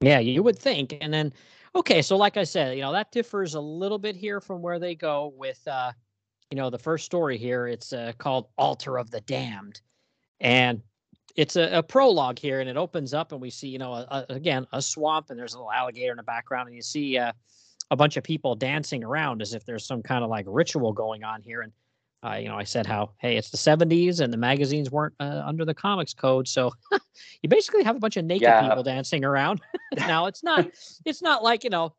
yeah, 0.00 0.18
you 0.18 0.42
would 0.42 0.58
think. 0.58 0.96
And 1.00 1.12
then, 1.12 1.32
okay, 1.74 2.02
so 2.02 2.16
like 2.16 2.36
I 2.36 2.44
said, 2.44 2.76
you 2.76 2.82
know, 2.82 2.92
that 2.92 3.12
differs 3.12 3.54
a 3.54 3.60
little 3.60 3.98
bit 3.98 4.16
here 4.16 4.40
from 4.40 4.62
where 4.62 4.78
they 4.78 4.94
go 4.94 5.32
with, 5.36 5.60
uh, 5.66 5.92
you 6.50 6.56
know, 6.56 6.70
the 6.70 6.78
first 6.78 7.04
story 7.04 7.38
here. 7.38 7.66
It's 7.66 7.92
uh, 7.92 8.12
called 8.18 8.48
Altar 8.58 8.98
of 8.98 9.10
the 9.10 9.20
Damned. 9.22 9.80
And 10.40 10.82
it's 11.36 11.56
a, 11.56 11.78
a, 11.78 11.82
prologue 11.82 12.38
here, 12.38 12.60
and 12.60 12.68
it 12.68 12.76
opens 12.76 13.14
up, 13.14 13.32
and 13.32 13.40
we 13.40 13.50
see, 13.50 13.68
you 13.68 13.78
know, 13.78 13.92
a, 13.92 14.26
a, 14.28 14.34
again, 14.34 14.66
a 14.72 14.82
swamp, 14.82 15.30
and 15.30 15.38
there's 15.38 15.54
a 15.54 15.58
little 15.58 15.72
alligator 15.72 16.10
in 16.10 16.16
the 16.16 16.22
background, 16.22 16.68
and 16.68 16.76
you 16.76 16.82
see 16.82 17.18
uh, 17.18 17.32
a 17.90 17.96
bunch 17.96 18.16
of 18.16 18.24
people 18.24 18.54
dancing 18.54 19.04
around 19.04 19.42
as 19.42 19.54
if 19.54 19.64
there's 19.64 19.86
some 19.86 20.02
kind 20.02 20.24
of 20.24 20.30
like 20.30 20.46
ritual 20.48 20.92
going 20.92 21.24
on 21.24 21.42
here. 21.42 21.62
And 21.62 21.72
uh, 22.24 22.36
you 22.36 22.48
know, 22.48 22.56
I 22.56 22.64
said 22.64 22.86
how, 22.86 23.10
hey, 23.18 23.36
it's 23.36 23.50
the 23.50 23.56
70s 23.56 24.20
and 24.20 24.32
the 24.32 24.36
magazines 24.36 24.90
weren't 24.90 25.14
uh, 25.18 25.42
under 25.44 25.64
the 25.64 25.74
comics 25.74 26.14
code, 26.14 26.46
so 26.46 26.72
you 27.42 27.48
basically 27.48 27.82
have 27.82 27.96
a 27.96 27.98
bunch 27.98 28.16
of 28.16 28.24
naked 28.24 28.42
yeah. 28.42 28.68
people 28.68 28.82
dancing 28.82 29.24
around. 29.24 29.60
now 29.96 30.26
it's 30.26 30.42
not, 30.42 30.66
it's 31.04 31.22
not 31.22 31.42
like 31.42 31.64
you 31.64 31.70
know, 31.70 31.94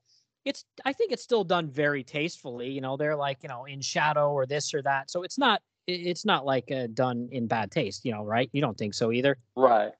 it's. 0.45 0.65
I 0.85 0.93
think 0.93 1.11
it's 1.11 1.23
still 1.23 1.43
done 1.43 1.69
very 1.69 2.03
tastefully. 2.03 2.69
You 2.69 2.81
know, 2.81 2.97
they're 2.97 3.15
like 3.15 3.39
you 3.43 3.49
know 3.49 3.65
in 3.65 3.81
shadow 3.81 4.31
or 4.31 4.45
this 4.45 4.73
or 4.73 4.81
that, 4.83 5.11
so 5.11 5.23
it's 5.23 5.37
not, 5.37 5.61
it's 5.87 6.25
not 6.25 6.45
like 6.45 6.71
uh, 6.71 6.87
done 6.93 7.29
in 7.31 7.47
bad 7.47 7.71
taste. 7.71 8.05
You 8.05 8.13
know, 8.13 8.23
right? 8.23 8.49
You 8.53 8.61
don't 8.61 8.77
think 8.77 8.93
so 8.93 9.11
either, 9.11 9.37
right? 9.55 9.91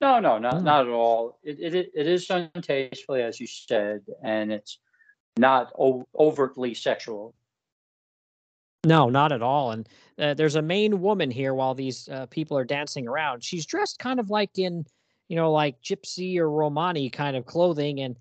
No, 0.00 0.20
no, 0.20 0.38
not 0.38 0.54
mm. 0.54 0.62
not 0.62 0.86
at 0.86 0.92
all. 0.92 1.38
It, 1.42 1.58
it 1.60 1.90
it 1.94 2.06
is 2.06 2.26
done 2.26 2.50
tastefully, 2.62 3.22
as 3.22 3.40
you 3.40 3.46
said, 3.46 4.02
and 4.22 4.52
it's 4.52 4.78
not 5.36 5.72
o- 5.78 6.06
overtly 6.18 6.74
sexual. 6.74 7.34
No, 8.84 9.08
not 9.08 9.32
at 9.32 9.42
all. 9.42 9.72
And 9.72 9.88
uh, 10.18 10.34
there's 10.34 10.54
a 10.54 10.62
main 10.62 11.00
woman 11.00 11.30
here 11.30 11.52
while 11.52 11.74
these 11.74 12.08
uh, 12.08 12.26
people 12.26 12.56
are 12.56 12.64
dancing 12.64 13.08
around. 13.08 13.42
She's 13.42 13.66
dressed 13.66 13.98
kind 13.98 14.20
of 14.20 14.30
like 14.30 14.56
in, 14.56 14.84
you 15.28 15.36
know, 15.36 15.50
like 15.50 15.82
gypsy 15.82 16.38
or 16.38 16.50
Romani 16.50 17.10
kind 17.10 17.36
of 17.36 17.44
clothing, 17.44 18.00
and 18.00 18.16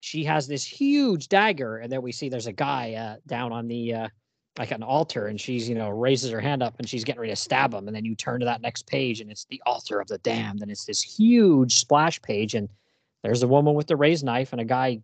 she 0.00 0.22
has 0.24 0.46
this 0.46 0.64
huge 0.64 1.28
dagger. 1.28 1.78
And 1.78 1.90
then 1.90 2.02
we 2.02 2.12
see 2.12 2.28
there's 2.28 2.46
a 2.46 2.52
guy 2.52 2.92
uh, 2.92 3.16
down 3.26 3.50
on 3.52 3.66
the 3.66 3.94
uh, 3.94 4.08
like 4.58 4.70
an 4.70 4.82
altar, 4.82 5.26
and 5.26 5.40
she's 5.40 5.68
you 5.68 5.74
know 5.74 5.88
raises 5.90 6.30
her 6.30 6.40
hand 6.40 6.62
up 6.62 6.74
and 6.78 6.88
she's 6.88 7.04
getting 7.04 7.20
ready 7.20 7.32
to 7.32 7.36
stab 7.36 7.74
him. 7.74 7.86
And 7.86 7.96
then 7.96 8.04
you 8.04 8.14
turn 8.14 8.40
to 8.40 8.46
that 8.46 8.62
next 8.62 8.86
page, 8.86 9.20
and 9.20 9.30
it's 9.30 9.46
the 9.46 9.62
altar 9.66 10.00
of 10.00 10.08
the 10.08 10.18
damned, 10.18 10.62
and 10.62 10.70
it's 10.70 10.84
this 10.84 11.02
huge 11.02 11.74
splash 11.76 12.20
page, 12.22 12.54
and 12.54 12.68
there's 13.22 13.42
a 13.42 13.48
woman 13.48 13.74
with 13.74 13.86
the 13.86 13.96
raised 13.96 14.24
knife 14.24 14.52
and 14.52 14.60
a 14.60 14.64
guy, 14.64 15.00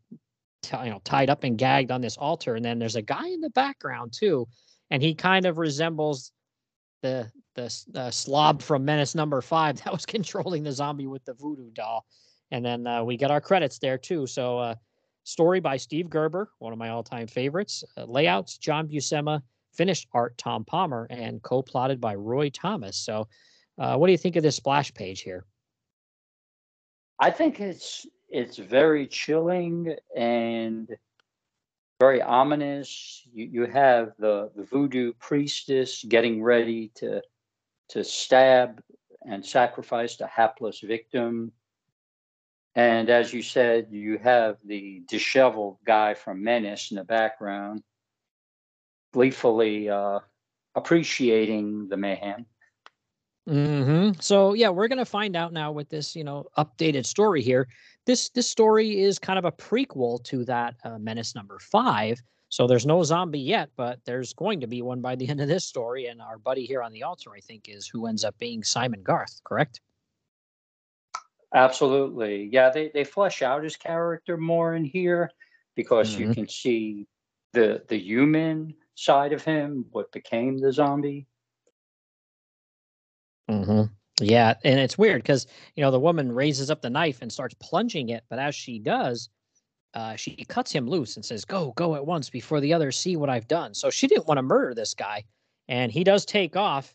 t- 0.63 0.77
you 0.85 0.91
know, 0.91 1.01
tied 1.05 1.31
up 1.31 1.45
and 1.45 1.59
gagged 1.59 1.91
on 1.91 2.01
this 2.01 2.17
altar, 2.17 2.55
and 2.55 2.65
then 2.65 2.79
there's 2.79 2.97
a 2.97 3.03
guy 3.03 3.29
in 3.29 3.41
the 3.41 3.51
background 3.51 4.13
too 4.13 4.47
and 4.91 5.03
he 5.03 5.15
kind 5.15 5.47
of 5.47 5.59
resembles 5.59 6.33
the 7.03 7.31
the 7.55 7.73
uh, 7.95 8.11
slob 8.11 8.63
from 8.63 8.85
Menace 8.85 9.15
Number 9.15 9.41
Five 9.41 9.77
that 9.85 9.93
was 9.93 10.07
controlling 10.07 10.63
the 10.63 10.73
zombie 10.73 11.07
with 11.07 11.25
the 11.25 11.35
voodoo 11.35 11.71
doll. 11.71 12.05
And 12.53 12.65
then 12.65 12.87
uh, 12.87 13.05
we 13.05 13.17
get 13.17 13.31
our 13.31 13.41
credits 13.41 13.79
there 13.79 13.97
too. 13.97 14.27
So, 14.27 14.59
uh, 14.59 14.75
story 15.31 15.61
by 15.61 15.77
Steve 15.77 16.11
Gerber, 16.11 16.51
one 16.59 16.73
of 16.73 16.79
my 16.79 16.91
all-time 16.91 17.27
favorites. 17.27 17.85
Uh, 17.97 18.05
layouts 18.05 18.59
John 18.59 18.89
Buscema, 18.89 19.43
finished 19.73 20.09
art 20.13 20.37
Tom 20.37 20.65
Palmer, 20.65 21.07
and 21.11 21.43
co-plotted 21.43 22.01
by 22.01 22.15
Roy 22.15 22.51
Thomas. 22.51 22.97
So, 22.97 23.29
uh, 23.79 23.97
what 23.97 24.09
do 24.09 24.13
you 24.13 24.19
think 24.19 24.37
of 24.37 24.43
this 24.43 24.57
splash 24.57 24.93
page 24.93 25.23
here? 25.23 25.47
I 27.19 27.31
think 27.31 27.61
it's 27.61 28.07
it's 28.29 28.59
very 28.59 29.07
chilling 29.07 29.97
and 30.17 30.89
very 32.01 32.23
ominous. 32.23 33.23
You, 33.33 33.45
you 33.53 33.67
have 33.67 34.13
the, 34.19 34.51
the 34.57 34.65
voodoo 34.65 35.13
priestess 35.19 36.03
getting 36.09 36.43
ready 36.43 36.91
to, 36.97 37.21
to 37.91 38.03
stab 38.03 38.81
and 39.23 39.45
sacrifice 39.45 40.17
the 40.17 40.27
hapless 40.27 40.81
victim. 40.81 41.53
And 42.75 43.11
as 43.11 43.33
you 43.33 43.43
said, 43.43 43.89
you 43.91 44.19
have 44.19 44.57
the 44.65 45.03
disheveled 45.09 45.79
guy 45.85 46.15
from 46.15 46.43
Menace 46.43 46.91
in 46.91 46.97
the 46.97 47.05
background, 47.05 47.83
gleefully 49.13 49.89
uh, 49.89 50.21
appreciating 50.75 51.89
the 51.89 51.97
mayhem. 51.97 52.47
Mm-hmm. 53.49 54.21
So 54.21 54.55
yeah, 54.55 54.69
we're 54.69 54.87
gonna 54.87 55.05
find 55.05 55.35
out 55.35 55.53
now 55.53 55.73
with 55.73 55.89
this, 55.89 56.15
you 56.15 56.23
know, 56.23 56.47
updated 56.57 57.07
story 57.07 57.43
here. 57.43 57.67
This 58.07 58.31
this 58.31 58.49
story 58.49 59.01
is 59.01 59.19
kind 59.19 59.39
of 59.39 59.45
a 59.45 59.53
prequel 59.53 60.23
to 60.25 60.45
that 60.45 60.77
uh, 60.85 60.99
Menace 60.99 61.35
number 61.35 61.59
five. 61.59 62.21
So 62.51 62.67
there's 62.67 62.87
no 62.87 63.03
zombie 63.03 63.41
yet, 63.41 63.71
but 63.77 64.01
there's 64.05 64.33
going 64.33 64.61
to 64.61 64.67
be 64.67 64.83
one 64.83 65.01
by 65.01 65.15
the 65.17 65.29
end 65.29 65.41
of 65.41 65.49
this 65.49 65.65
story. 65.65 66.07
And 66.07 66.21
our 66.21 66.37
buddy 66.37 66.67
here 66.67 66.83
on 66.83 66.93
the 66.93 67.05
altar, 67.05 67.31
I 67.35 67.41
think, 67.41 67.69
is 67.69 67.87
who 67.87 68.07
ends 68.07 68.25
up 68.25 68.37
being 68.39 68.65
Simon 68.65 69.03
Garth. 69.03 69.41
Correct? 69.45 69.81
Absolutely. 71.55 72.49
Yeah, 72.53 72.71
they 72.71 72.91
they 72.95 73.05
flesh 73.05 73.43
out 73.43 73.65
his 73.65 73.77
character 73.77 74.37
more 74.37 74.75
in 74.75 74.85
here 74.85 75.31
because 75.75 76.13
mm-hmm. 76.13 76.29
you 76.29 76.35
can 76.35 76.49
see 76.49 77.07
the 77.53 77.83
the 77.89 77.99
human 77.99 78.75
side 78.95 79.33
of 79.33 79.43
him, 79.43 79.85
what 79.91 80.13
became 80.13 80.59
the 80.59 80.73
zombie. 80.73 81.27
Mm-hmm. 83.51 83.93
Yeah, 84.21 84.55
and 84.65 84.79
it's 84.79 84.99
weird 84.99 85.23
because 85.23 85.47
you 85.75 85.83
know 85.83 85.91
the 85.91 85.99
woman 85.99 86.33
raises 86.33 86.71
up 86.71 86.83
the 86.83 86.91
knife 86.91 87.23
and 87.23 87.33
starts 87.33 87.55
plunging 87.61 88.11
it, 88.11 88.25
but 88.29 88.39
as 88.39 88.55
she 88.55 88.79
does, 88.79 89.29
uh, 89.95 90.15
she 90.15 90.37
cuts 90.45 90.71
him 90.71 90.89
loose 90.89 91.17
and 91.17 91.25
says, 91.25 91.45
"Go, 91.45 91.73
go 91.73 91.97
at 91.97 92.07
once 92.07 92.31
before 92.31 92.61
the 92.61 92.73
others 92.73 92.97
see 92.97 93.17
what 93.17 93.31
I've 93.31 93.49
done." 93.49 93.75
So 93.75 93.91
she 93.91 94.07
didn't 94.07 94.29
want 94.29 94.39
to 94.39 94.43
murder 94.43 94.75
this 94.75 94.95
guy, 94.95 95.25
and 95.69 95.91
he 95.91 96.05
does 96.05 96.25
take 96.25 96.55
off, 96.55 96.95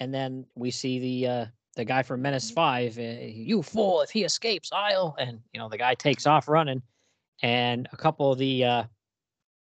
and 0.00 0.12
then 0.12 0.46
we 0.56 0.70
see 0.70 0.98
the 0.98 1.28
uh, 1.28 1.46
the 1.74 1.84
guy 1.84 2.02
from 2.02 2.22
Menace 2.22 2.50
Five, 2.50 2.98
uh, 2.98 3.02
"You 3.02 3.62
fool! 3.62 4.02
If 4.02 4.10
he 4.10 4.24
escapes, 4.24 4.70
I'll." 4.72 5.16
And 5.18 5.40
you 5.52 5.60
know, 5.60 5.68
the 5.68 5.78
guy 5.78 5.94
takes 5.94 6.26
off 6.26 6.48
running, 6.48 6.82
and 7.42 7.88
a 7.92 7.96
couple 7.96 8.32
of 8.32 8.38
the 8.38 8.64
uh, 8.64 8.84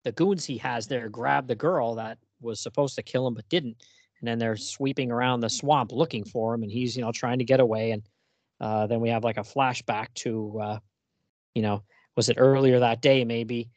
the 0.03 0.11
goons 0.11 0.45
he 0.45 0.57
has 0.57 0.87
there 0.87 1.09
grab 1.09 1.47
the 1.47 1.55
girl 1.55 1.95
that 1.95 2.17
was 2.41 2.59
supposed 2.59 2.95
to 2.95 3.03
kill 3.03 3.27
him 3.27 3.35
but 3.35 3.47
didn't, 3.49 3.77
and 4.19 4.27
then 4.27 4.39
they're 4.39 4.57
sweeping 4.57 5.11
around 5.11 5.41
the 5.41 5.49
swamp 5.49 5.91
looking 5.91 6.23
for 6.23 6.53
him, 6.53 6.63
and 6.63 6.71
he's 6.71 6.95
you 6.95 7.03
know 7.03 7.11
trying 7.11 7.39
to 7.39 7.45
get 7.45 7.59
away, 7.59 7.91
and 7.91 8.03
uh, 8.59 8.87
then 8.87 8.99
we 8.99 9.09
have 9.09 9.23
like 9.23 9.37
a 9.37 9.41
flashback 9.41 10.13
to, 10.13 10.59
uh, 10.61 10.79
you 11.55 11.63
know, 11.63 11.81
was 12.15 12.29
it 12.29 12.37
earlier 12.39 12.79
that 12.79 13.01
day 13.01 13.25
maybe, 13.25 13.69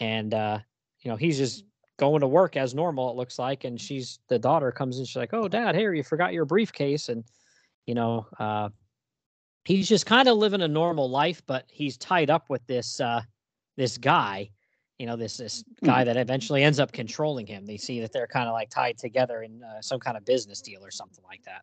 and 0.00 0.34
uh, 0.34 0.58
you 1.00 1.10
know 1.10 1.16
he's 1.16 1.38
just 1.38 1.64
going 1.96 2.20
to 2.20 2.28
work 2.28 2.56
as 2.56 2.74
normal 2.74 3.10
it 3.10 3.16
looks 3.16 3.38
like, 3.38 3.64
and 3.64 3.80
she's 3.80 4.18
the 4.28 4.38
daughter 4.38 4.72
comes 4.72 4.98
in, 4.98 5.04
she's 5.04 5.16
like, 5.16 5.34
oh 5.34 5.48
dad, 5.48 5.74
here 5.74 5.94
you 5.94 6.02
forgot 6.02 6.32
your 6.32 6.44
briefcase, 6.44 7.08
and 7.08 7.24
you 7.88 7.94
know, 7.94 8.26
uh, 8.38 8.68
he's 9.64 9.88
just 9.88 10.06
kind 10.06 10.28
of 10.28 10.36
living 10.36 10.62
a 10.62 10.68
normal 10.68 11.10
life, 11.10 11.42
but 11.46 11.64
he's 11.68 11.96
tied 11.96 12.30
up 12.30 12.48
with 12.50 12.64
this 12.66 13.00
uh, 13.00 13.22
this 13.76 13.98
guy 13.98 14.50
you 14.98 15.06
know 15.06 15.14
this 15.14 15.36
this 15.36 15.62
guy 15.84 16.02
that 16.02 16.16
eventually 16.16 16.64
ends 16.64 16.80
up 16.80 16.90
controlling 16.90 17.46
him 17.46 17.64
they 17.64 17.76
see 17.76 18.00
that 18.00 18.12
they're 18.12 18.26
kind 18.26 18.48
of 18.48 18.52
like 18.52 18.68
tied 18.68 18.98
together 18.98 19.44
in 19.44 19.62
uh, 19.62 19.80
some 19.80 20.00
kind 20.00 20.16
of 20.16 20.24
business 20.24 20.60
deal 20.60 20.84
or 20.84 20.90
something 20.90 21.22
like 21.24 21.40
that 21.44 21.62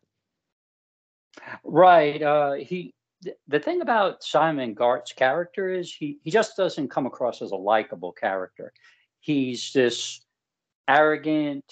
Right. 1.64 2.22
Uh, 2.22 2.52
he. 2.54 2.94
th- 3.22 3.36
The 3.48 3.60
thing 3.60 3.82
about 3.82 4.22
Simon 4.22 4.74
Garth's 4.74 5.12
character 5.12 5.68
is 5.68 5.92
he 5.94 6.18
he 6.22 6.30
just 6.30 6.56
doesn't 6.56 6.88
come 6.88 7.06
across 7.06 7.42
as 7.42 7.52
a 7.52 7.56
likable 7.56 8.12
character. 8.12 8.72
He's 9.20 9.72
this 9.72 10.24
arrogant, 10.88 11.64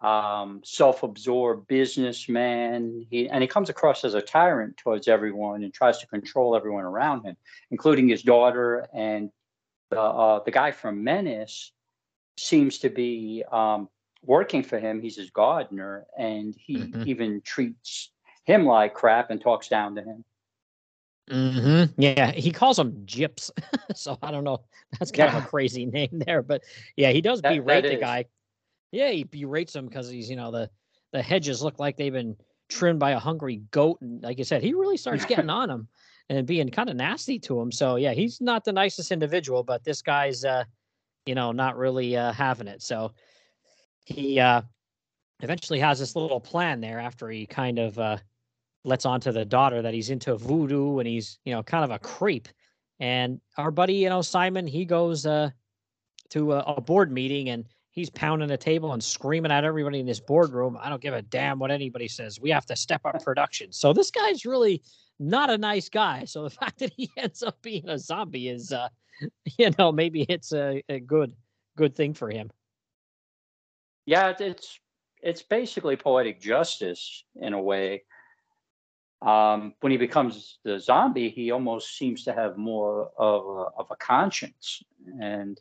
um, 0.00 0.60
self-absorbed 0.64 1.66
businessman. 1.66 3.06
He 3.10 3.28
and 3.28 3.42
he 3.42 3.48
comes 3.48 3.68
across 3.68 4.04
as 4.04 4.14
a 4.14 4.22
tyrant 4.22 4.76
towards 4.76 5.08
everyone 5.08 5.64
and 5.64 5.72
tries 5.74 5.98
to 5.98 6.06
control 6.06 6.54
everyone 6.56 6.84
around 6.84 7.24
him, 7.24 7.36
including 7.70 8.08
his 8.08 8.22
daughter 8.22 8.88
and 8.94 9.30
the 9.90 10.00
uh, 10.00 10.40
the 10.44 10.50
guy 10.50 10.70
from 10.70 11.02
Menace 11.02 11.72
seems 12.36 12.78
to 12.78 12.90
be 12.90 13.42
um, 13.50 13.88
working 14.24 14.62
for 14.62 14.78
him. 14.78 15.00
He's 15.00 15.16
his 15.16 15.30
gardener, 15.30 16.06
and 16.16 16.54
he 16.56 16.76
Mhm. 16.76 17.06
even 17.06 17.40
treats 17.40 18.10
him 18.44 18.66
like 18.66 18.94
crap 18.94 19.30
and 19.30 19.40
talks 19.40 19.68
down 19.68 19.94
to 19.96 20.02
him. 20.02 20.24
Mm-hmm. 21.30 22.00
Yeah, 22.00 22.30
he 22.32 22.50
calls 22.52 22.78
him 22.78 22.92
Gyps, 23.04 23.50
so 23.94 24.16
I 24.22 24.30
don't 24.30 24.44
know. 24.44 24.62
That's 24.98 25.10
kind 25.10 25.36
of 25.36 25.44
a 25.44 25.46
crazy 25.46 25.84
name 25.84 26.08
there, 26.12 26.42
but 26.42 26.62
yeah, 26.96 27.10
he 27.10 27.20
does 27.20 27.42
That- 27.42 27.54
berate 27.54 27.84
the 27.84 27.96
guy. 27.96 28.24
Yeah, 28.92 29.10
he 29.10 29.24
berates 29.24 29.74
him 29.74 29.86
because 29.86 30.08
he's 30.08 30.30
you 30.30 30.36
know 30.36 30.50
the 30.50 30.70
the 31.12 31.22
hedges 31.22 31.62
look 31.62 31.78
like 31.78 31.96
they've 31.96 32.12
been 32.12 32.36
trimmed 32.68 33.00
by 33.00 33.12
a 33.12 33.18
hungry 33.18 33.62
goat, 33.70 33.98
and 34.00 34.22
like 34.22 34.40
I 34.40 34.42
said, 34.42 34.62
he 34.62 34.74
really 34.74 34.96
starts 34.96 35.24
getting 35.26 35.50
on 35.50 35.70
him 35.70 35.88
and 36.28 36.46
being 36.46 36.68
kind 36.70 36.90
of 36.90 36.96
nasty 36.96 37.38
to 37.40 37.60
him. 37.60 37.72
So 37.72 37.96
yeah, 37.96 38.12
he's 38.12 38.40
not 38.40 38.64
the 38.64 38.72
nicest 38.72 39.12
individual, 39.12 39.62
but 39.62 39.84
this 39.84 40.02
guy's 40.02 40.44
uh, 40.44 40.64
you 41.26 41.34
know, 41.34 41.52
not 41.52 41.76
really 41.76 42.16
uh, 42.16 42.32
having 42.32 42.68
it. 42.68 42.82
So 42.82 43.12
he 44.04 44.40
uh, 44.40 44.62
eventually 45.40 45.78
has 45.80 45.98
this 45.98 46.16
little 46.16 46.40
plan 46.40 46.80
there 46.80 46.98
after 46.98 47.28
he 47.28 47.46
kind 47.46 47.78
of 47.78 47.98
uh, 47.98 48.16
lets 48.84 49.04
on 49.04 49.20
to 49.20 49.32
the 49.32 49.44
daughter 49.44 49.82
that 49.82 49.94
he's 49.94 50.10
into 50.10 50.36
voodoo 50.36 50.98
and 50.98 51.06
he's 51.06 51.38
you 51.44 51.52
know 51.52 51.62
kind 51.62 51.84
of 51.84 51.90
a 51.90 51.98
creep 51.98 52.48
and 53.00 53.40
our 53.56 53.70
buddy 53.70 53.94
you 53.94 54.08
know 54.08 54.22
simon 54.22 54.66
he 54.66 54.84
goes 54.84 55.26
uh 55.26 55.50
to 56.30 56.52
a, 56.52 56.58
a 56.60 56.80
board 56.80 57.12
meeting 57.12 57.50
and 57.50 57.66
he's 57.90 58.10
pounding 58.10 58.48
the 58.48 58.56
table 58.56 58.92
and 58.92 59.02
screaming 59.02 59.52
at 59.52 59.64
everybody 59.64 60.00
in 60.00 60.06
this 60.06 60.20
boardroom. 60.20 60.78
I 60.80 60.88
don't 60.88 61.02
give 61.02 61.14
a 61.14 61.22
damn 61.22 61.58
what 61.58 61.70
anybody 61.70 62.08
says. 62.08 62.40
We 62.40 62.50
have 62.50 62.66
to 62.66 62.76
step 62.76 63.02
up 63.04 63.22
production. 63.22 63.72
So 63.72 63.92
this 63.92 64.10
guy's 64.10 64.44
really 64.44 64.82
not 65.18 65.50
a 65.50 65.58
nice 65.58 65.88
guy. 65.88 66.24
So 66.24 66.44
the 66.44 66.50
fact 66.62 66.78
that 66.78 66.92
he 66.96 67.10
ends 67.16 67.42
up 67.42 67.60
being 67.62 67.88
a 67.88 67.98
zombie 67.98 68.48
is 68.48 68.72
uh 68.72 68.88
you 69.58 69.70
know 69.78 69.90
maybe 69.90 70.22
it's 70.22 70.52
a, 70.52 70.82
a 70.88 71.00
good 71.00 71.34
good 71.76 71.94
thing 71.94 72.14
for 72.14 72.30
him. 72.30 72.50
Yeah, 74.06 74.34
it's 74.38 74.78
it's 75.22 75.42
basically 75.42 75.96
poetic 75.96 76.40
justice 76.40 77.24
in 77.36 77.52
a 77.52 77.60
way. 77.60 78.04
Um, 79.20 79.74
when 79.80 79.90
he 79.90 79.98
becomes 79.98 80.58
the 80.64 80.78
zombie, 80.78 81.28
he 81.28 81.50
almost 81.50 81.98
seems 81.98 82.22
to 82.24 82.32
have 82.32 82.56
more 82.56 83.10
of 83.18 83.44
a, 83.44 83.80
of 83.80 83.86
a 83.90 83.96
conscience, 83.96 84.82
and 85.20 85.60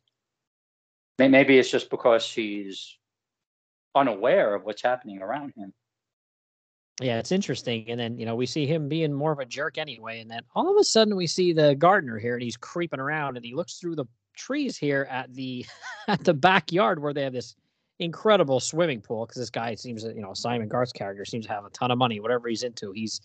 maybe 1.17 1.57
it's 1.57 1.71
just 1.71 1.89
because 1.89 2.31
he's 2.31 2.97
unaware 3.95 4.53
of 4.55 4.63
what's 4.63 4.81
happening 4.81 5.21
around 5.21 5.53
him. 5.55 5.73
Yeah, 7.01 7.19
it's 7.19 7.31
interesting. 7.31 7.85
And 7.89 7.99
then, 7.99 8.17
you 8.17 8.25
know, 8.25 8.35
we 8.35 8.47
see 8.47 8.65
him 8.65 8.89
being 8.89 9.13
more 9.13 9.31
of 9.31 9.39
a 9.39 9.45
jerk 9.45 9.77
anyway. 9.77 10.19
And 10.19 10.29
then 10.29 10.41
all 10.55 10.71
of 10.71 10.77
a 10.79 10.83
sudden 10.83 11.15
we 11.15 11.27
see 11.27 11.53
the 11.53 11.75
gardener 11.75 12.17
here 12.17 12.33
and 12.33 12.41
he's 12.41 12.57
creeping 12.57 12.99
around 12.99 13.37
and 13.37 13.45
he 13.45 13.53
looks 13.53 13.75
through 13.75 13.95
the 13.95 14.05
trees 14.35 14.77
here 14.77 15.07
at 15.09 15.33
the 15.33 15.65
at 16.07 16.23
the 16.23 16.33
backyard 16.33 17.01
where 17.01 17.13
they 17.13 17.23
have 17.23 17.33
this 17.33 17.55
incredible 17.99 18.59
swimming 18.59 19.01
pool 19.01 19.25
because 19.25 19.39
this 19.39 19.49
guy 19.49 19.75
seems 19.75 20.03
you 20.03 20.21
know, 20.21 20.33
Simon 20.33 20.67
Garth's 20.67 20.91
character 20.91 21.25
seems 21.25 21.45
to 21.45 21.53
have 21.53 21.65
a 21.65 21.69
ton 21.69 21.91
of 21.91 21.97
money, 21.97 22.19
whatever 22.19 22.47
he's 22.47 22.63
into. 22.63 22.91
He's 22.91 23.21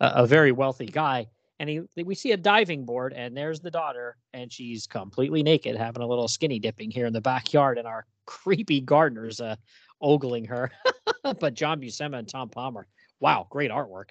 a, 0.00 0.12
a 0.16 0.26
very 0.26 0.52
wealthy 0.52 0.86
guy. 0.86 1.28
And 1.62 1.70
he 1.70 2.02
we 2.02 2.16
see 2.16 2.32
a 2.32 2.36
diving 2.36 2.84
board 2.84 3.12
and 3.12 3.36
there's 3.36 3.60
the 3.60 3.70
daughter 3.70 4.16
and 4.34 4.52
she's 4.52 4.84
completely 4.84 5.44
naked 5.44 5.76
having 5.76 6.02
a 6.02 6.06
little 6.08 6.26
skinny 6.26 6.58
dipping 6.58 6.90
here 6.90 7.06
in 7.06 7.12
the 7.12 7.20
backyard 7.20 7.78
and 7.78 7.86
our 7.86 8.04
creepy 8.26 8.80
gardener's 8.80 9.40
uh 9.40 9.54
ogling 10.02 10.44
her. 10.48 10.72
but 11.38 11.54
John 11.54 11.80
Buscema 11.80 12.18
and 12.18 12.28
Tom 12.28 12.48
Palmer 12.48 12.88
Wow, 13.20 13.46
great 13.48 13.70
artwork. 13.70 14.10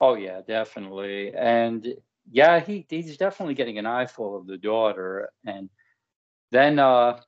Oh 0.00 0.14
yeah, 0.14 0.40
definitely. 0.44 1.32
And 1.32 1.94
yeah, 2.28 2.58
he 2.58 2.84
he's 2.88 3.16
definitely 3.16 3.54
getting 3.54 3.78
an 3.78 3.86
eyeful 3.86 4.36
of 4.36 4.48
the 4.48 4.58
daughter. 4.58 5.30
And 5.44 5.70
then 6.50 6.80
uh 6.80 7.20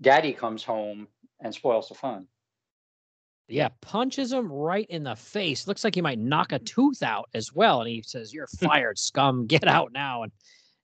daddy 0.00 0.32
comes 0.32 0.64
home 0.64 1.08
and 1.42 1.54
spoils 1.54 1.90
the 1.90 1.94
fun. 1.94 2.26
Yeah, 3.48 3.68
punches 3.80 4.32
him 4.32 4.50
right 4.50 4.86
in 4.88 5.02
the 5.02 5.16
face. 5.16 5.66
Looks 5.66 5.84
like 5.84 5.94
he 5.94 6.00
might 6.00 6.18
knock 6.18 6.52
a 6.52 6.58
tooth 6.58 7.02
out 7.02 7.28
as 7.34 7.52
well. 7.52 7.80
And 7.80 7.88
he 7.88 8.02
says, 8.02 8.32
You're 8.32 8.46
fired, 8.60 8.98
scum. 8.98 9.46
Get 9.46 9.66
out 9.66 9.92
now. 9.92 10.22
And, 10.22 10.32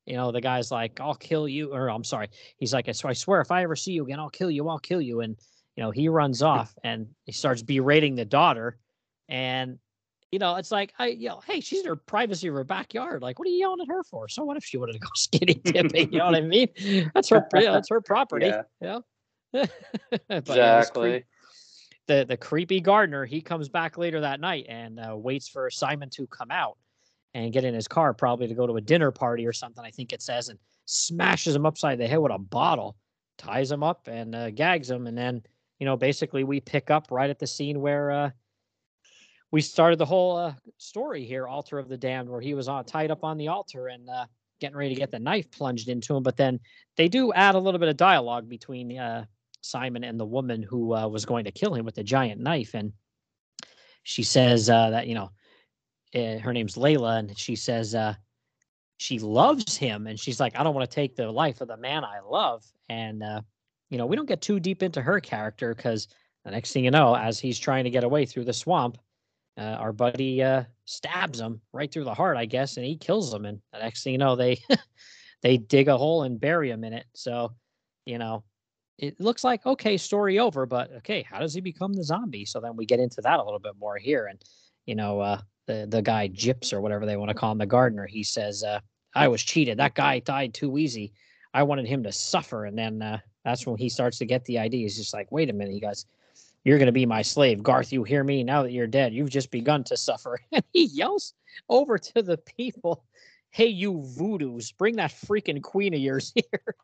you 0.06 0.16
know, 0.16 0.32
the 0.32 0.40
guy's 0.40 0.70
like, 0.70 1.00
I'll 1.00 1.14
kill 1.14 1.48
you. 1.48 1.72
Or 1.72 1.88
I'm 1.88 2.04
sorry. 2.04 2.28
He's 2.56 2.72
like, 2.74 2.88
I 2.88 2.92
swear, 2.92 3.40
if 3.40 3.50
I 3.50 3.62
ever 3.62 3.76
see 3.76 3.92
you 3.92 4.04
again, 4.04 4.20
I'll 4.20 4.30
kill 4.30 4.50
you. 4.50 4.68
I'll 4.68 4.78
kill 4.78 5.00
you. 5.00 5.20
And, 5.20 5.36
you 5.76 5.82
know, 5.82 5.90
he 5.90 6.08
runs 6.08 6.42
off 6.42 6.74
and 6.82 7.06
he 7.24 7.32
starts 7.32 7.62
berating 7.62 8.16
the 8.16 8.24
daughter. 8.24 8.78
And, 9.28 9.78
you 10.32 10.38
know, 10.38 10.56
it's 10.56 10.70
like, 10.72 10.92
I, 10.98 11.06
you 11.08 11.28
know, 11.28 11.40
hey, 11.46 11.60
she's 11.60 11.80
in 11.80 11.86
her 11.86 11.96
privacy 11.96 12.48
of 12.48 12.54
her 12.54 12.64
backyard. 12.64 13.22
Like, 13.22 13.38
what 13.38 13.46
are 13.48 13.50
you 13.50 13.58
yelling 13.58 13.80
at 13.80 13.88
her 13.88 14.02
for? 14.02 14.28
So 14.28 14.44
what 14.44 14.56
if 14.56 14.64
she 14.64 14.76
wanted 14.76 14.94
to 14.94 14.98
go 14.98 15.08
skinny 15.14 15.54
dipping? 15.54 16.12
You 16.12 16.18
know 16.18 16.26
what 16.26 16.34
I 16.34 16.40
mean? 16.42 16.68
That's 17.14 17.28
her, 17.30 17.46
you 17.54 17.60
know, 17.66 17.76
it's 17.76 17.88
her 17.90 18.00
property. 18.00 18.46
Yeah. 18.46 18.62
You 18.80 18.86
know? 18.88 19.04
But, 19.52 19.70
yeah, 20.30 20.80
this 20.80 20.90
creep- 20.90 21.14
Exactly. 21.14 21.24
The 22.08 22.24
the 22.26 22.36
creepy 22.36 22.80
gardener 22.80 23.24
he 23.24 23.40
comes 23.40 23.68
back 23.68 23.96
later 23.96 24.20
that 24.20 24.40
night 24.40 24.66
and 24.68 24.98
uh, 24.98 25.14
waits 25.16 25.48
for 25.48 25.70
simon 25.70 26.10
to 26.10 26.26
come 26.26 26.50
out 26.50 26.76
and 27.34 27.52
get 27.52 27.64
in 27.64 27.74
his 27.74 27.86
car 27.86 28.12
probably 28.12 28.48
to 28.48 28.54
go 28.54 28.66
to 28.66 28.76
a 28.76 28.80
dinner 28.80 29.12
party 29.12 29.46
or 29.46 29.52
something 29.52 29.84
i 29.84 29.90
think 29.90 30.12
it 30.12 30.22
says 30.22 30.48
and 30.48 30.58
smashes 30.86 31.54
him 31.54 31.66
upside 31.66 31.98
the 31.98 32.08
head 32.08 32.16
with 32.16 32.32
a 32.32 32.38
bottle 32.38 32.96
ties 33.36 33.70
him 33.70 33.84
up 33.84 34.08
and 34.08 34.34
uh, 34.34 34.50
gags 34.50 34.90
him 34.90 35.06
and 35.06 35.16
then 35.16 35.40
you 35.78 35.84
know 35.84 35.96
basically 35.96 36.42
we 36.42 36.60
pick 36.60 36.90
up 36.90 37.06
right 37.10 37.30
at 37.30 37.38
the 37.38 37.46
scene 37.46 37.80
where 37.80 38.10
uh, 38.10 38.30
we 39.50 39.60
started 39.60 39.98
the 39.98 40.06
whole 40.06 40.36
uh, 40.36 40.52
story 40.78 41.24
here 41.24 41.46
altar 41.46 41.78
of 41.78 41.88
the 41.88 41.96
damned 41.96 42.28
where 42.28 42.40
he 42.40 42.54
was 42.54 42.68
on 42.68 42.84
tied 42.84 43.10
up 43.10 43.22
on 43.22 43.36
the 43.36 43.48
altar 43.48 43.88
and 43.88 44.08
uh, 44.08 44.24
getting 44.60 44.76
ready 44.76 44.94
to 44.94 45.00
get 45.00 45.10
the 45.10 45.18
knife 45.18 45.50
plunged 45.50 45.88
into 45.88 46.16
him 46.16 46.22
but 46.22 46.38
then 46.38 46.58
they 46.96 47.06
do 47.06 47.32
add 47.34 47.54
a 47.54 47.58
little 47.58 47.78
bit 47.78 47.88
of 47.88 47.96
dialogue 47.96 48.48
between 48.48 48.98
uh, 48.98 49.24
Simon 49.60 50.04
and 50.04 50.18
the 50.18 50.26
woman 50.26 50.62
who 50.62 50.94
uh, 50.94 51.08
was 51.08 51.24
going 51.24 51.44
to 51.44 51.50
kill 51.50 51.74
him 51.74 51.84
with 51.84 51.94
the 51.94 52.04
giant 52.04 52.40
knife. 52.40 52.74
And 52.74 52.92
she 54.02 54.22
says 54.22 54.70
uh, 54.70 54.90
that, 54.90 55.06
you 55.06 55.14
know, 55.14 55.30
uh, 56.14 56.38
her 56.38 56.52
name's 56.52 56.76
Layla, 56.76 57.18
and 57.18 57.38
she 57.38 57.56
says 57.56 57.94
uh, 57.94 58.14
she 58.96 59.18
loves 59.18 59.76
him. 59.76 60.06
And 60.06 60.18
she's 60.18 60.40
like, 60.40 60.58
I 60.58 60.62
don't 60.62 60.74
want 60.74 60.88
to 60.88 60.94
take 60.94 61.16
the 61.16 61.30
life 61.30 61.60
of 61.60 61.68
the 61.68 61.76
man 61.76 62.04
I 62.04 62.20
love. 62.20 62.64
And, 62.88 63.22
uh, 63.22 63.42
you 63.90 63.98
know, 63.98 64.06
we 64.06 64.16
don't 64.16 64.28
get 64.28 64.40
too 64.40 64.60
deep 64.60 64.82
into 64.82 65.02
her 65.02 65.20
character 65.20 65.74
because 65.74 66.08
the 66.44 66.50
next 66.50 66.72
thing 66.72 66.84
you 66.84 66.90
know, 66.90 67.14
as 67.14 67.38
he's 67.38 67.58
trying 67.58 67.84
to 67.84 67.90
get 67.90 68.04
away 68.04 68.24
through 68.24 68.44
the 68.44 68.52
swamp, 68.52 68.98
uh, 69.58 69.76
our 69.80 69.92
buddy 69.92 70.42
stabs 70.84 71.40
him 71.40 71.60
right 71.72 71.92
through 71.92 72.04
the 72.04 72.14
heart, 72.14 72.36
I 72.36 72.46
guess, 72.46 72.76
and 72.76 72.86
he 72.86 72.96
kills 72.96 73.34
him. 73.34 73.44
And 73.44 73.60
the 73.72 73.80
next 73.80 74.04
thing 74.04 74.12
you 74.12 74.18
know, 74.18 74.36
they 74.36 74.58
they 75.42 75.56
dig 75.56 75.88
a 75.88 75.96
hole 75.96 76.22
and 76.22 76.40
bury 76.40 76.70
him 76.70 76.84
in 76.84 76.92
it. 76.92 77.06
So, 77.14 77.52
you 78.06 78.18
know, 78.18 78.44
it 78.98 79.20
looks 79.20 79.44
like 79.44 79.64
okay, 79.64 79.96
story 79.96 80.38
over, 80.38 80.66
but 80.66 80.92
okay, 80.98 81.22
how 81.22 81.38
does 81.38 81.54
he 81.54 81.60
become 81.60 81.92
the 81.92 82.04
zombie? 82.04 82.44
So 82.44 82.60
then 82.60 82.76
we 82.76 82.84
get 82.84 83.00
into 83.00 83.20
that 83.22 83.38
a 83.38 83.44
little 83.44 83.60
bit 83.60 83.74
more 83.78 83.96
here, 83.96 84.26
and 84.26 84.42
you 84.86 84.94
know, 84.94 85.20
uh, 85.20 85.40
the 85.66 85.86
the 85.88 86.02
guy 86.02 86.28
Gyps 86.28 86.72
or 86.72 86.80
whatever 86.80 87.06
they 87.06 87.16
want 87.16 87.28
to 87.30 87.34
call 87.34 87.52
him, 87.52 87.58
the 87.58 87.66
gardener, 87.66 88.06
he 88.06 88.22
says, 88.24 88.64
uh, 88.64 88.80
"I 89.14 89.28
was 89.28 89.42
cheated. 89.42 89.78
That 89.78 89.94
guy 89.94 90.18
died 90.18 90.54
too 90.54 90.78
easy. 90.78 91.12
I 91.54 91.62
wanted 91.62 91.86
him 91.86 92.02
to 92.02 92.12
suffer." 92.12 92.64
And 92.64 92.76
then 92.76 93.00
uh, 93.00 93.18
that's 93.44 93.66
when 93.66 93.76
he 93.76 93.88
starts 93.88 94.18
to 94.18 94.26
get 94.26 94.44
the 94.44 94.58
idea. 94.58 94.82
He's 94.82 94.96
just 94.96 95.14
like, 95.14 95.30
"Wait 95.30 95.50
a 95.50 95.52
minute," 95.52 95.74
he 95.74 95.80
goes, 95.80 96.06
You're 96.64 96.78
going 96.78 96.86
to 96.86 96.92
be 96.92 97.06
my 97.06 97.22
slave. 97.22 97.62
Garth, 97.62 97.92
you 97.92 98.02
hear 98.04 98.24
me? 98.24 98.42
Now 98.42 98.62
that 98.62 98.72
you're 98.72 98.86
dead, 98.86 99.14
you've 99.14 99.30
just 99.30 99.50
begun 99.50 99.84
to 99.84 99.96
suffer. 99.96 100.40
And 100.52 100.64
he 100.72 100.84
yells 100.84 101.34
over 101.68 101.98
to 101.98 102.22
the 102.22 102.38
people, 102.38 103.04
Hey, 103.50 103.66
you 103.68 103.94
voodoos, 104.18 104.76
bring 104.76 104.96
that 104.96 105.12
freaking 105.12 105.62
queen 105.62 105.94
of 105.94 106.00
yours 106.00 106.32
here. 106.34 106.74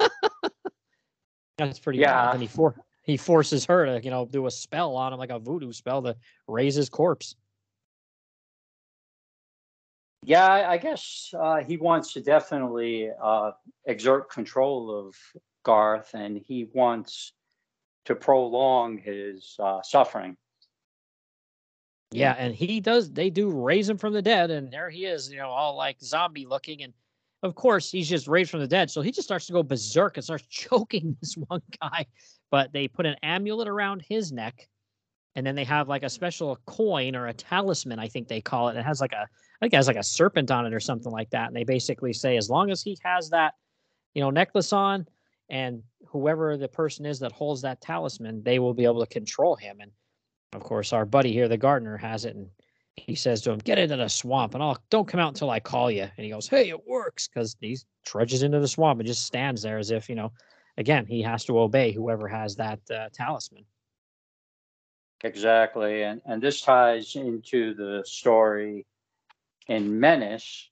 That's 1.56 1.78
pretty 1.78 2.00
Yeah. 2.00 2.32
And 2.32 2.40
he, 2.42 2.48
for- 2.48 2.76
he 3.02 3.16
forces 3.16 3.64
her 3.66 3.86
to, 3.86 4.02
you 4.02 4.10
know, 4.10 4.26
do 4.26 4.46
a 4.46 4.50
spell 4.50 4.96
on 4.96 5.12
him, 5.12 5.18
like 5.18 5.30
a 5.30 5.38
voodoo 5.38 5.72
spell 5.72 6.02
to 6.02 6.16
raise 6.48 6.74
his 6.74 6.88
corpse. 6.88 7.36
Yeah, 10.26 10.46
I 10.46 10.72
I 10.72 10.78
guess 10.78 11.34
uh, 11.38 11.56
he 11.56 11.76
wants 11.76 12.14
to 12.14 12.22
definitely 12.22 13.10
uh, 13.22 13.50
exert 13.84 14.30
control 14.30 14.90
of 14.90 15.14
Garth, 15.64 16.14
and 16.14 16.38
he 16.38 16.66
wants 16.72 17.34
to 18.06 18.14
prolong 18.14 18.96
his 18.96 19.54
uh, 19.58 19.82
suffering. 19.82 20.38
Yeah, 22.10 22.34
and 22.38 22.54
he 22.54 22.80
does. 22.80 23.12
They 23.12 23.28
do 23.28 23.50
raise 23.50 23.88
him 23.88 23.98
from 23.98 24.14
the 24.14 24.22
dead, 24.22 24.50
and 24.50 24.72
there 24.72 24.88
he 24.88 25.04
is, 25.04 25.30
you 25.30 25.38
know, 25.38 25.48
all 25.48 25.76
like 25.76 26.00
zombie 26.00 26.46
looking. 26.46 26.82
And 26.82 26.94
of 27.44 27.54
course, 27.54 27.90
he's 27.90 28.08
just 28.08 28.26
raised 28.26 28.50
from 28.50 28.60
the 28.60 28.66
dead, 28.66 28.90
so 28.90 29.02
he 29.02 29.12
just 29.12 29.28
starts 29.28 29.46
to 29.46 29.52
go 29.52 29.62
berserk 29.62 30.16
and 30.16 30.24
starts 30.24 30.46
choking 30.48 31.14
this 31.20 31.34
one 31.34 31.60
guy. 31.80 32.06
But 32.50 32.72
they 32.72 32.88
put 32.88 33.04
an 33.04 33.16
amulet 33.22 33.68
around 33.68 34.02
his 34.08 34.32
neck, 34.32 34.66
and 35.36 35.46
then 35.46 35.54
they 35.54 35.64
have 35.64 35.86
like 35.86 36.04
a 36.04 36.08
special 36.08 36.58
coin 36.64 37.14
or 37.14 37.26
a 37.26 37.34
talisman, 37.34 37.98
I 37.98 38.08
think 38.08 38.28
they 38.28 38.40
call 38.40 38.70
it. 38.70 38.78
It 38.78 38.84
has 38.84 39.00
like 39.00 39.12
a, 39.12 39.22
I 39.22 39.58
think 39.60 39.74
it 39.74 39.76
has 39.76 39.88
like 39.88 39.96
a 39.96 40.02
serpent 40.02 40.50
on 40.50 40.64
it 40.64 40.72
or 40.72 40.80
something 40.80 41.12
like 41.12 41.28
that. 41.30 41.48
And 41.48 41.56
they 41.56 41.64
basically 41.64 42.14
say, 42.14 42.38
as 42.38 42.48
long 42.48 42.70
as 42.70 42.82
he 42.82 42.96
has 43.04 43.28
that, 43.30 43.54
you 44.14 44.22
know, 44.22 44.30
necklace 44.30 44.72
on, 44.72 45.06
and 45.50 45.82
whoever 46.08 46.56
the 46.56 46.68
person 46.68 47.04
is 47.04 47.18
that 47.18 47.32
holds 47.32 47.60
that 47.62 47.82
talisman, 47.82 48.42
they 48.42 48.58
will 48.58 48.72
be 48.72 48.84
able 48.84 49.04
to 49.04 49.12
control 49.12 49.54
him. 49.54 49.80
And 49.80 49.90
of 50.54 50.62
course, 50.62 50.94
our 50.94 51.04
buddy 51.04 51.32
here, 51.32 51.48
the 51.48 51.58
gardener, 51.58 51.98
has 51.98 52.24
it, 52.24 52.36
and 52.36 52.48
he 52.96 53.14
says 53.14 53.42
to 53.42 53.50
him, 53.50 53.58
"Get 53.58 53.78
into 53.78 53.96
the 53.96 54.08
swamp, 54.08 54.54
and 54.54 54.62
I'll 54.62 54.78
don't 54.90 55.08
come 55.08 55.20
out 55.20 55.28
until 55.28 55.50
I 55.50 55.60
call 55.60 55.90
you." 55.90 56.02
And 56.02 56.24
he 56.24 56.30
goes, 56.30 56.46
"Hey, 56.48 56.68
it 56.68 56.86
works," 56.86 57.28
because 57.28 57.56
he 57.60 57.78
trudges 58.04 58.42
into 58.42 58.60
the 58.60 58.68
swamp 58.68 59.00
and 59.00 59.06
just 59.06 59.26
stands 59.26 59.62
there 59.62 59.78
as 59.78 59.90
if 59.90 60.08
you 60.08 60.14
know, 60.14 60.32
again, 60.78 61.06
he 61.06 61.22
has 61.22 61.44
to 61.46 61.58
obey 61.58 61.92
whoever 61.92 62.28
has 62.28 62.56
that 62.56 62.80
uh, 62.90 63.08
talisman. 63.12 63.64
Exactly, 65.22 66.02
and 66.02 66.20
and 66.26 66.42
this 66.42 66.60
ties 66.60 67.16
into 67.16 67.74
the 67.74 68.02
story 68.06 68.86
in 69.68 69.98
Menace. 69.98 70.70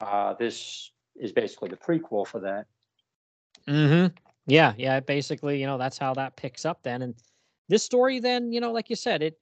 Uh, 0.00 0.34
this 0.34 0.90
is 1.14 1.32
basically 1.32 1.68
the 1.68 1.76
prequel 1.76 2.26
for 2.26 2.40
that. 2.40 2.66
Mm-hmm. 3.66 4.14
Yeah, 4.46 4.74
yeah. 4.76 5.00
Basically, 5.00 5.60
you 5.60 5.66
know, 5.66 5.78
that's 5.78 5.98
how 5.98 6.14
that 6.14 6.36
picks 6.36 6.64
up 6.64 6.82
then. 6.82 7.02
And 7.02 7.14
this 7.68 7.82
story, 7.82 8.20
then, 8.20 8.52
you 8.52 8.60
know, 8.60 8.72
like 8.72 8.90
you 8.90 8.96
said, 8.96 9.22
it 9.22 9.38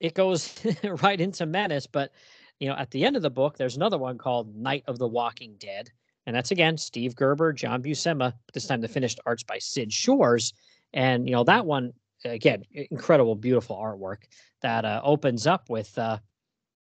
it 0.00 0.14
goes 0.14 0.54
right 1.02 1.20
into 1.20 1.46
menace. 1.46 1.86
But 1.86 2.12
you 2.60 2.68
know, 2.68 2.74
at 2.74 2.90
the 2.90 3.04
end 3.04 3.16
of 3.16 3.22
the 3.22 3.30
book, 3.30 3.56
there's 3.56 3.76
another 3.76 3.98
one 3.98 4.18
called 4.18 4.54
Night 4.54 4.84
of 4.86 4.98
the 4.98 5.06
Walking 5.06 5.54
Dead, 5.58 5.90
and 6.26 6.34
that's 6.34 6.50
again 6.50 6.76
Steve 6.76 7.14
Gerber, 7.14 7.52
John 7.52 7.82
Buscema. 7.82 8.34
This 8.52 8.66
time, 8.66 8.80
the 8.80 8.88
finished 8.88 9.20
arts 9.26 9.42
by 9.42 9.58
Sid 9.58 9.92
Shores, 9.92 10.52
and 10.92 11.28
you 11.28 11.34
know 11.34 11.44
that 11.44 11.66
one 11.66 11.92
again, 12.24 12.64
incredible, 12.72 13.34
beautiful 13.34 13.76
artwork 13.76 14.24
that 14.62 14.84
uh, 14.84 15.00
opens 15.04 15.46
up 15.46 15.70
with, 15.70 15.96
uh, 15.98 16.18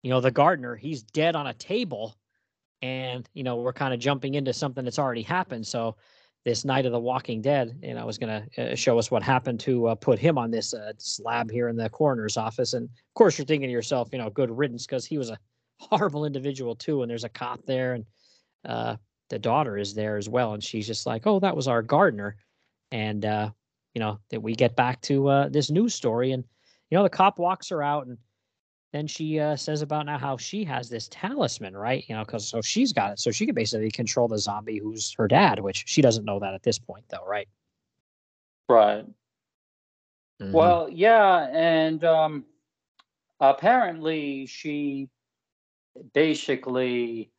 you 0.03 0.09
know, 0.09 0.21
the 0.21 0.31
gardener. 0.31 0.75
He's 0.75 1.03
dead 1.03 1.35
on 1.35 1.47
a 1.47 1.53
table, 1.53 2.15
and 2.81 3.27
you 3.33 3.43
know 3.43 3.57
we're 3.57 3.73
kind 3.73 3.93
of 3.93 3.99
jumping 3.99 4.35
into 4.35 4.53
something 4.53 4.83
that's 4.83 4.99
already 4.99 5.21
happened. 5.21 5.67
So 5.67 5.95
this 6.43 6.65
Night 6.65 6.85
of 6.85 6.91
the 6.91 6.99
Walking 6.99 7.41
Dead, 7.41 7.79
and 7.83 7.99
I 7.99 8.03
was 8.03 8.17
going 8.17 8.43
to 8.55 8.71
uh, 8.71 8.75
show 8.75 8.97
us 8.97 9.11
what 9.11 9.21
happened 9.21 9.59
to 9.61 9.87
uh, 9.87 9.95
put 9.95 10.17
him 10.17 10.37
on 10.37 10.49
this 10.49 10.73
uh, 10.73 10.93
slab 10.97 11.51
here 11.51 11.67
in 11.67 11.75
the 11.75 11.89
coroner's 11.89 12.35
office. 12.35 12.73
And 12.73 12.85
of 12.85 13.13
course, 13.13 13.37
you're 13.37 13.45
thinking 13.45 13.69
to 13.69 13.71
yourself, 13.71 14.09
you 14.11 14.17
know, 14.17 14.29
good 14.29 14.49
riddance 14.49 14.85
because 14.85 15.05
he 15.05 15.17
was 15.17 15.29
a 15.29 15.37
horrible 15.77 16.25
individual 16.25 16.75
too. 16.75 17.01
And 17.01 17.11
there's 17.11 17.23
a 17.23 17.29
cop 17.29 17.63
there, 17.65 17.93
and 17.93 18.05
uh, 18.65 18.95
the 19.29 19.39
daughter 19.39 19.77
is 19.77 19.93
there 19.93 20.17
as 20.17 20.27
well, 20.29 20.53
and 20.53 20.63
she's 20.63 20.87
just 20.87 21.05
like, 21.05 21.27
"Oh, 21.27 21.39
that 21.39 21.55
was 21.55 21.67
our 21.67 21.81
gardener," 21.81 22.35
and 22.91 23.23
uh, 23.23 23.49
you 23.93 23.99
know 23.99 24.19
that 24.29 24.41
we 24.41 24.55
get 24.55 24.75
back 24.75 25.01
to 25.03 25.27
uh, 25.27 25.49
this 25.49 25.69
news 25.69 25.93
story, 25.93 26.31
and 26.31 26.43
you 26.89 26.97
know 26.97 27.03
the 27.03 27.09
cop 27.09 27.39
walks 27.39 27.69
her 27.69 27.81
out, 27.83 28.07
and 28.07 28.17
then 28.91 29.07
she 29.07 29.39
uh, 29.39 29.55
says 29.55 29.81
about 29.81 30.05
now 30.05 30.17
how 30.17 30.35
she 30.37 30.63
has 30.65 30.89
this 30.89 31.07
talisman, 31.09 31.75
right? 31.75 32.03
You 32.07 32.15
know, 32.15 32.25
because 32.25 32.47
so 32.47 32.61
she's 32.61 32.91
got 32.91 33.13
it, 33.13 33.19
so 33.19 33.31
she 33.31 33.45
can 33.45 33.55
basically 33.55 33.91
control 33.91 34.27
the 34.27 34.37
zombie 34.37 34.79
who's 34.79 35.13
her 35.13 35.27
dad, 35.27 35.59
which 35.59 35.83
she 35.87 36.01
doesn't 36.01 36.25
know 36.25 36.39
that 36.39 36.53
at 36.53 36.63
this 36.63 36.77
point, 36.79 37.05
though, 37.09 37.25
right? 37.25 37.47
Right. 38.67 39.05
Mhm. 40.41 40.51
Well, 40.53 40.89
yeah, 40.89 41.47
and 41.51 42.03
um, 42.03 42.45
apparently 43.39 44.45
she 44.45 45.09
basically 46.13 47.31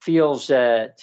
feels 0.00 0.46
that 0.48 1.02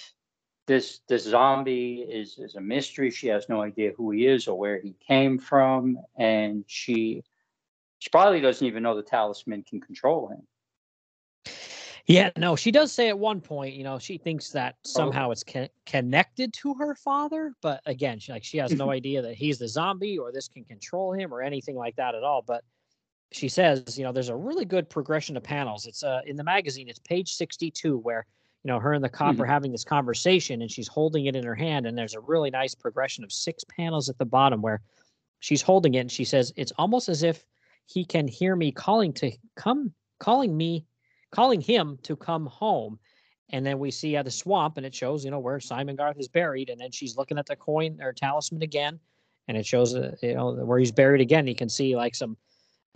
this 0.66 1.00
this 1.08 1.24
zombie 1.24 2.02
is 2.02 2.38
is 2.38 2.56
a 2.56 2.60
mystery. 2.60 3.10
She 3.10 3.28
has 3.28 3.48
no 3.48 3.62
idea 3.62 3.92
who 3.96 4.10
he 4.10 4.26
is 4.26 4.48
or 4.48 4.58
where 4.58 4.80
he 4.80 4.94
came 5.06 5.38
from, 5.38 5.98
and 6.16 6.64
she 6.66 7.22
she 7.98 8.10
probably 8.10 8.40
doesn't 8.40 8.66
even 8.66 8.82
know 8.82 8.94
the 8.94 9.02
talisman 9.02 9.62
can 9.68 9.80
control 9.80 10.28
him. 10.28 10.46
Yeah, 12.06 12.30
no, 12.36 12.54
she 12.54 12.70
does 12.70 12.92
say 12.92 13.08
at 13.08 13.18
one 13.18 13.40
point, 13.40 13.74
you 13.74 13.82
know, 13.82 13.98
she 13.98 14.16
thinks 14.16 14.50
that 14.52 14.76
Oh. 14.84 14.88
somehow 14.88 15.30
it's 15.32 15.42
con- 15.42 15.68
connected 15.86 16.52
to 16.54 16.74
her 16.74 16.94
father, 16.94 17.52
but 17.62 17.80
again, 17.84 18.20
she 18.20 18.30
like 18.30 18.44
she 18.44 18.58
has 18.58 18.72
no 18.72 18.90
idea 18.92 19.22
that 19.22 19.34
he's 19.34 19.58
the 19.58 19.66
zombie 19.66 20.16
or 20.16 20.30
this 20.30 20.46
can 20.46 20.64
control 20.64 21.12
him 21.12 21.34
or 21.34 21.42
anything 21.42 21.74
like 21.76 21.96
that 21.96 22.14
at 22.14 22.22
all. 22.22 22.42
But 22.42 22.62
she 23.32 23.48
says, 23.48 23.98
you 23.98 24.04
know, 24.04 24.12
there's 24.12 24.28
a 24.28 24.36
really 24.36 24.64
good 24.64 24.88
progression 24.88 25.36
of 25.36 25.42
panels. 25.42 25.86
It's 25.86 26.04
uh 26.04 26.20
in 26.26 26.36
the 26.36 26.44
magazine, 26.44 26.88
it's 26.88 27.00
page 27.00 27.34
62 27.34 27.98
where 27.98 28.24
you 28.62 28.68
know 28.68 28.78
her 28.78 28.92
and 28.92 29.02
the 29.02 29.08
cop 29.08 29.34
Hmm. 29.34 29.42
are 29.42 29.46
having 29.46 29.72
this 29.72 29.84
conversation 29.84 30.62
and 30.62 30.70
she's 30.70 30.86
holding 30.88 31.26
it 31.26 31.34
in 31.34 31.42
her 31.44 31.56
hand 31.56 31.86
and 31.86 31.98
there's 31.98 32.14
a 32.14 32.20
really 32.20 32.50
nice 32.50 32.74
progression 32.74 33.24
of 33.24 33.32
six 33.32 33.64
panels 33.64 34.08
at 34.08 34.16
the 34.18 34.24
bottom 34.24 34.62
where 34.62 34.80
she's 35.40 35.60
holding 35.62 35.94
it 35.94 35.98
and 36.00 36.12
she 36.12 36.24
says 36.24 36.52
it's 36.56 36.72
almost 36.78 37.08
as 37.08 37.24
if 37.24 37.44
he 37.86 38.04
can 38.04 38.28
hear 38.28 38.56
me 38.56 38.72
calling 38.72 39.12
to 39.14 39.32
come 39.56 39.92
calling 40.18 40.56
me 40.56 40.84
calling 41.30 41.60
him 41.60 41.98
to 42.02 42.16
come 42.16 42.46
home. 42.46 42.98
And 43.50 43.64
then 43.64 43.78
we 43.78 43.90
see 43.92 44.16
at 44.16 44.24
the 44.24 44.30
swamp, 44.30 44.76
and 44.76 44.84
it 44.84 44.94
shows, 44.94 45.24
you 45.24 45.30
know, 45.30 45.38
where 45.38 45.60
Simon 45.60 45.94
Garth 45.94 46.18
is 46.18 46.26
buried. 46.28 46.68
And 46.68 46.80
then 46.80 46.90
she's 46.90 47.16
looking 47.16 47.38
at 47.38 47.46
the 47.46 47.54
coin 47.54 48.00
or 48.02 48.12
talisman 48.12 48.62
again, 48.62 48.98
and 49.46 49.56
it 49.56 49.64
shows, 49.64 49.94
uh, 49.94 50.16
you 50.20 50.34
know, 50.34 50.52
where 50.52 50.78
he's 50.78 50.90
buried 50.90 51.20
again. 51.20 51.46
You 51.46 51.54
can 51.54 51.68
see 51.68 51.94
like 51.94 52.16
some, 52.16 52.36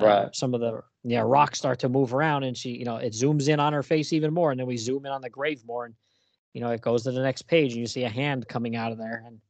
uh, 0.00 0.07
Right. 0.07 0.35
some 0.35 0.55
of 0.55 0.61
the 0.61 0.83
yeah 1.05 1.22
rocks 1.24 1.59
start 1.59 1.79
to 1.81 1.88
move 1.88 2.14
around, 2.14 2.42
and 2.44 2.57
she, 2.57 2.70
you 2.70 2.85
know, 2.85 2.96
it 2.96 3.12
zooms 3.12 3.48
in 3.48 3.61
on 3.61 3.72
her 3.72 3.83
face 3.83 4.12
even 4.12 4.35
more, 4.35 4.50
and 4.50 4.59
then 4.59 4.66
we 4.66 4.76
zoom 4.76 5.07
in 5.07 5.12
on 5.12 5.20
the 5.20 5.31
grave 5.31 5.64
more, 5.64 5.85
and 5.85 5.94
you 6.53 6.61
know, 6.61 6.70
it 6.70 6.81
goes 6.81 7.05
to 7.05 7.12
the 7.12 7.22
next 7.22 7.42
page, 7.42 7.72
and 7.72 7.81
you 7.81 7.87
see 7.87 8.03
a 8.05 8.09
hand 8.09 8.48
coming 8.48 8.74
out 8.74 8.90
of 8.90 8.98
there, 8.98 9.22
and 9.24 9.40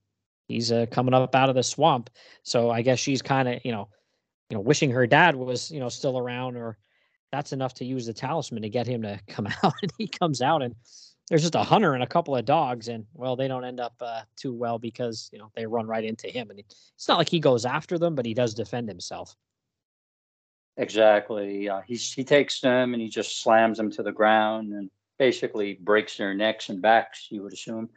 he's 0.49 0.71
uh, 0.71 0.87
coming 0.91 1.15
up 1.15 1.35
out 1.35 1.49
of 1.49 1.55
the 1.55 1.63
swamp. 1.63 2.11
So 2.43 2.71
I 2.71 2.83
guess 2.83 2.99
she's 2.99 3.23
kind 3.23 3.49
of, 3.49 3.61
you 3.65 3.73
know, 3.73 3.89
you 4.51 4.57
know, 4.57 4.61
wishing 4.61 4.91
her 4.91 5.07
dad 5.07 5.37
was, 5.37 5.71
you 5.71 5.81
know, 5.81 5.89
still 5.89 6.19
around, 6.19 6.57
or 6.57 6.77
that's 7.33 7.53
enough 7.53 7.75
to 7.75 7.85
use 7.85 8.07
the 8.07 8.13
talisman 8.13 8.63
to 8.63 8.69
get 8.69 8.87
him 8.87 9.03
to 9.03 9.19
come 9.29 9.47
out. 9.47 9.75
And 9.83 9.93
he 9.97 10.09
comes 10.09 10.43
out, 10.43 10.63
and 10.63 10.75
there's 11.29 11.43
just 11.43 11.55
a 11.55 11.63
hunter 11.63 11.95
and 11.95 12.03
a 12.03 12.09
couple 12.09 12.37
of 12.37 12.45
dogs, 12.45 12.89
and 12.89 13.07
well, 13.15 13.37
they 13.37 13.49
don't 13.49 13.65
end 13.65 13.81
up 13.81 13.95
uh, 14.01 14.23
too 14.37 14.53
well 14.53 14.79
because 14.79 15.31
you 15.33 15.39
know 15.39 15.51
they 15.55 15.67
run 15.67 15.87
right 15.87 16.05
into 16.05 16.29
him, 16.29 16.51
and 16.51 16.59
he, 16.59 16.65
it's 16.69 17.09
not 17.09 17.19
like 17.19 17.29
he 17.29 17.41
goes 17.41 17.65
after 17.65 17.99
them, 17.99 18.15
but 18.15 18.27
he 18.27 18.35
does 18.35 18.53
defend 18.53 18.89
himself. 18.89 19.37
Exactly. 20.77 21.69
Uh, 21.69 21.83
he's, 21.87 22.11
he 22.13 22.25
takes 22.25 22.61
them 22.61 22.95
and 22.95 23.03
he 23.03 23.09
just 23.11 23.43
slams 23.43 23.77
them 23.77 23.91
to 23.91 24.03
the 24.03 24.13
ground 24.13 24.73
and 24.73 24.91
basically 25.19 25.75
breaks 25.75 26.17
their 26.17 26.33
necks 26.33 26.71
and 26.71 26.81
backs. 26.81 27.27
You 27.31 27.43
would 27.43 27.53
assume. 27.53 27.91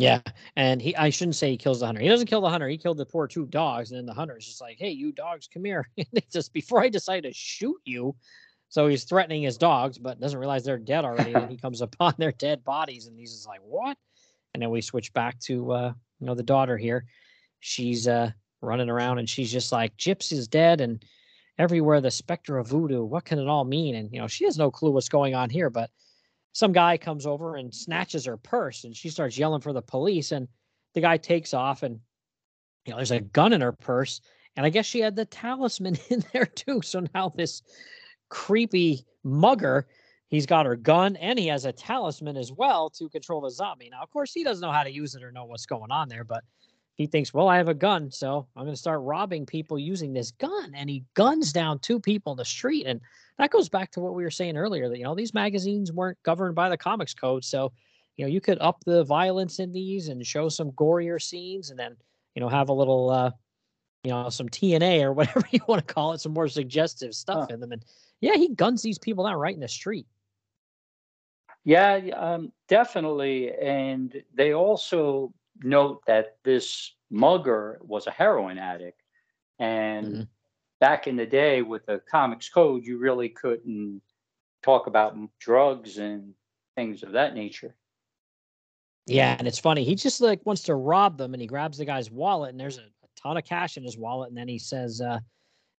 Yeah, 0.00 0.20
and 0.56 0.82
he 0.82 0.94
I 0.96 1.10
shouldn't 1.10 1.36
say 1.36 1.50
he 1.50 1.56
kills 1.56 1.80
the 1.80 1.86
hunter. 1.86 2.00
He 2.00 2.08
doesn't 2.08 2.26
kill 2.26 2.40
the 2.42 2.50
hunter. 2.50 2.68
He 2.68 2.78
killed 2.78 2.98
the 2.98 3.06
poor 3.06 3.26
two 3.26 3.46
dogs, 3.46 3.90
and 3.90 3.98
then 3.98 4.06
the 4.06 4.12
hunter 4.14 4.36
is 4.36 4.46
just 4.46 4.60
like, 4.60 4.78
"Hey, 4.78 4.90
you 4.90 5.12
dogs, 5.12 5.48
come 5.52 5.64
here!" 5.64 5.88
Just 6.32 6.52
before 6.52 6.82
I 6.82 6.88
decide 6.88 7.22
to 7.24 7.32
shoot 7.32 7.78
you. 7.84 8.14
So 8.68 8.86
he's 8.86 9.04
threatening 9.04 9.42
his 9.42 9.56
dogs, 9.56 9.98
but 9.98 10.20
doesn't 10.20 10.38
realize 10.38 10.64
they're 10.64 10.78
dead 10.78 11.04
already. 11.04 11.32
and 11.32 11.50
he 11.50 11.56
comes 11.64 11.80
upon 11.80 12.14
their 12.18 12.32
dead 12.32 12.64
bodies, 12.64 13.06
and 13.06 13.18
he's 13.18 13.32
just 13.32 13.48
like, 13.48 13.60
"What?" 13.64 13.96
And 14.54 14.62
then 14.62 14.70
we 14.70 14.82
switch 14.82 15.12
back 15.14 15.38
to 15.40 15.72
uh, 15.72 15.92
you 16.20 16.26
know 16.26 16.34
the 16.34 16.42
daughter 16.42 16.76
here. 16.76 17.06
She's 17.60 18.06
uh 18.06 18.30
running 18.60 18.90
around, 18.90 19.18
and 19.18 19.28
she's 19.28 19.50
just 19.50 19.72
like, 19.72 19.96
"Gyps 19.96 20.32
is 20.32 20.48
dead," 20.48 20.80
and 20.82 21.02
everywhere 21.58 22.00
the 22.00 22.10
specter 22.10 22.58
of 22.58 22.68
voodoo. 22.68 23.04
What 23.04 23.24
can 23.24 23.38
it 23.38 23.48
all 23.48 23.64
mean? 23.64 23.94
And 23.94 24.12
you 24.12 24.20
know 24.20 24.28
she 24.28 24.44
has 24.44 24.58
no 24.58 24.70
clue 24.70 24.90
what's 24.90 25.08
going 25.08 25.34
on 25.34 25.50
here, 25.50 25.70
but 25.70 25.90
some 26.52 26.72
guy 26.72 26.96
comes 26.96 27.26
over 27.26 27.56
and 27.56 27.74
snatches 27.74 28.24
her 28.24 28.36
purse 28.36 28.84
and 28.84 28.96
she 28.96 29.08
starts 29.08 29.38
yelling 29.38 29.60
for 29.60 29.72
the 29.72 29.82
police 29.82 30.32
and 30.32 30.48
the 30.94 31.00
guy 31.00 31.16
takes 31.16 31.54
off 31.54 31.82
and 31.82 32.00
you 32.84 32.92
know 32.92 32.96
there's 32.96 33.10
a 33.10 33.20
gun 33.20 33.52
in 33.52 33.60
her 33.60 33.72
purse 33.72 34.20
and 34.56 34.64
i 34.64 34.68
guess 34.68 34.86
she 34.86 35.00
had 35.00 35.14
the 35.14 35.24
talisman 35.24 35.96
in 36.10 36.24
there 36.32 36.46
too. 36.46 36.80
So 36.82 37.04
now 37.14 37.28
this 37.28 37.62
creepy 38.28 39.04
mugger 39.24 39.86
he's 40.28 40.46
got 40.46 40.66
her 40.66 40.76
gun 40.76 41.16
and 41.16 41.38
he 41.38 41.46
has 41.46 41.64
a 41.64 41.72
talisman 41.72 42.36
as 42.36 42.52
well 42.52 42.90
to 42.90 43.08
control 43.08 43.40
the 43.40 43.50
zombie. 43.50 43.88
Now 43.90 44.02
of 44.02 44.10
course 44.10 44.32
he 44.32 44.44
doesn't 44.44 44.60
know 44.60 44.72
how 44.72 44.82
to 44.82 44.90
use 44.90 45.14
it 45.14 45.22
or 45.22 45.32
know 45.32 45.44
what's 45.44 45.66
going 45.66 45.90
on 45.90 46.08
there 46.08 46.24
but 46.24 46.44
he 46.98 47.06
thinks, 47.06 47.32
well, 47.32 47.48
I 47.48 47.56
have 47.56 47.68
a 47.68 47.74
gun, 47.74 48.10
so 48.10 48.48
I'm 48.56 48.64
going 48.64 48.74
to 48.74 48.80
start 48.80 49.02
robbing 49.02 49.46
people 49.46 49.78
using 49.78 50.12
this 50.12 50.32
gun. 50.32 50.72
And 50.74 50.90
he 50.90 51.04
guns 51.14 51.52
down 51.52 51.78
two 51.78 52.00
people 52.00 52.32
in 52.32 52.36
the 52.36 52.44
street. 52.44 52.86
And 52.86 53.00
that 53.38 53.52
goes 53.52 53.68
back 53.68 53.92
to 53.92 54.00
what 54.00 54.14
we 54.14 54.24
were 54.24 54.32
saying 54.32 54.56
earlier 54.56 54.88
that, 54.88 54.98
you 54.98 55.04
know, 55.04 55.14
these 55.14 55.32
magazines 55.32 55.92
weren't 55.92 56.20
governed 56.24 56.56
by 56.56 56.68
the 56.68 56.76
comics 56.76 57.14
code. 57.14 57.44
So, 57.44 57.72
you 58.16 58.24
know, 58.24 58.28
you 58.28 58.40
could 58.40 58.58
up 58.60 58.82
the 58.84 59.04
violence 59.04 59.60
in 59.60 59.70
these 59.70 60.08
and 60.08 60.26
show 60.26 60.48
some 60.48 60.72
gorier 60.72 61.22
scenes 61.22 61.70
and 61.70 61.78
then, 61.78 61.96
you 62.34 62.40
know, 62.40 62.48
have 62.48 62.68
a 62.68 62.72
little, 62.74 63.10
uh, 63.10 63.30
you 64.02 64.10
know, 64.10 64.28
some 64.28 64.48
TNA 64.48 65.02
or 65.02 65.12
whatever 65.14 65.44
you 65.52 65.60
want 65.68 65.86
to 65.86 65.94
call 65.94 66.14
it, 66.14 66.20
some 66.20 66.34
more 66.34 66.48
suggestive 66.48 67.14
stuff 67.14 67.46
huh. 67.48 67.54
in 67.54 67.60
them. 67.60 67.70
And 67.70 67.84
yeah, 68.20 68.34
he 68.34 68.48
guns 68.48 68.82
these 68.82 68.98
people 68.98 69.24
down 69.24 69.36
right 69.36 69.54
in 69.54 69.60
the 69.60 69.68
street. 69.68 70.08
Yeah, 71.62 72.00
um, 72.16 72.52
definitely. 72.66 73.52
And 73.52 74.20
they 74.34 74.52
also 74.52 75.32
note 75.62 76.02
that 76.06 76.36
this 76.44 76.94
mugger 77.10 77.78
was 77.82 78.06
a 78.06 78.10
heroin 78.10 78.58
addict. 78.58 79.02
And 79.58 80.06
mm-hmm. 80.06 80.22
back 80.80 81.06
in 81.06 81.16
the 81.16 81.26
day 81.26 81.62
with 81.62 81.86
the 81.86 82.00
comics 82.10 82.48
code, 82.48 82.84
you 82.84 82.98
really 82.98 83.28
couldn't 83.28 84.02
talk 84.62 84.86
about 84.86 85.16
drugs 85.38 85.98
and 85.98 86.34
things 86.76 87.02
of 87.02 87.12
that 87.12 87.34
nature. 87.34 87.74
Yeah, 89.06 89.34
and 89.38 89.48
it's 89.48 89.58
funny. 89.58 89.84
He 89.84 89.94
just 89.94 90.20
like 90.20 90.44
wants 90.44 90.62
to 90.64 90.74
rob 90.74 91.16
them 91.16 91.32
and 91.32 91.40
he 91.40 91.46
grabs 91.46 91.78
the 91.78 91.84
guy's 91.84 92.10
wallet 92.10 92.50
and 92.50 92.60
there's 92.60 92.78
a, 92.78 92.82
a 92.82 93.08
ton 93.16 93.38
of 93.38 93.44
cash 93.44 93.76
in 93.76 93.82
his 93.82 93.96
wallet. 93.96 94.28
And 94.28 94.36
then 94.36 94.48
he 94.48 94.58
says 94.58 95.00
uh, 95.00 95.18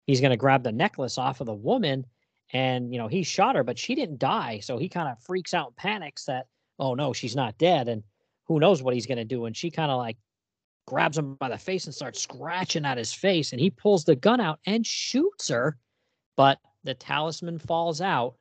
he's 0.07 0.20
going 0.20 0.31
to 0.31 0.37
grab 0.37 0.62
the 0.62 0.72
necklace 0.72 1.18
off 1.18 1.41
of 1.41 1.47
the 1.47 1.55
woman. 1.55 2.07
And, 2.55 2.91
you 2.91 2.99
know, 2.99 3.09
he 3.09 3.22
shot 3.22 3.57
her, 3.57 3.62
but 3.62 3.79
she 3.79 3.95
didn't 3.95 4.18
die. 4.18 4.61
So 4.61 4.79
he 4.79 4.89
kind 4.89 5.09
of 5.09 5.22
freaks 5.22 5.53
out 5.53 5.68
and 5.68 5.76
panics 5.76 6.24
that, 6.24 6.47
oh 6.79 6.95
no, 6.95 7.12
she's 7.12 7.37
not 7.37 7.59
dead. 7.59 7.89
And 7.89 8.03
who 8.49 8.59
knows 8.59 8.82
what 8.82 8.94
he's 8.94 9.07
going 9.07 9.18
to 9.18 9.24
do. 9.24 9.44
And 9.44 9.57
she 9.57 9.70
kind 9.70 9.90
of 9.90 9.99
like 9.99 10.16
grabs 10.86 11.18
him 11.18 11.34
by 11.34 11.51
the 11.51 11.59
face 11.59 11.84
and 11.84 11.94
starts 11.94 12.20
scratching 12.20 12.84
at 12.84 12.99
his 12.99 13.12
face. 13.12 13.53
And 13.53 13.61
he 13.61 13.70
pulls 13.70 14.05
the 14.05 14.16
gun 14.16 14.40
out 14.40 14.59
and 14.66 14.86
shoots 14.86 15.49
her. 15.49 15.78
But 16.36 16.59
the 16.84 16.94
talisman 16.94 17.59
falls 17.59 18.01
out 18.01 18.36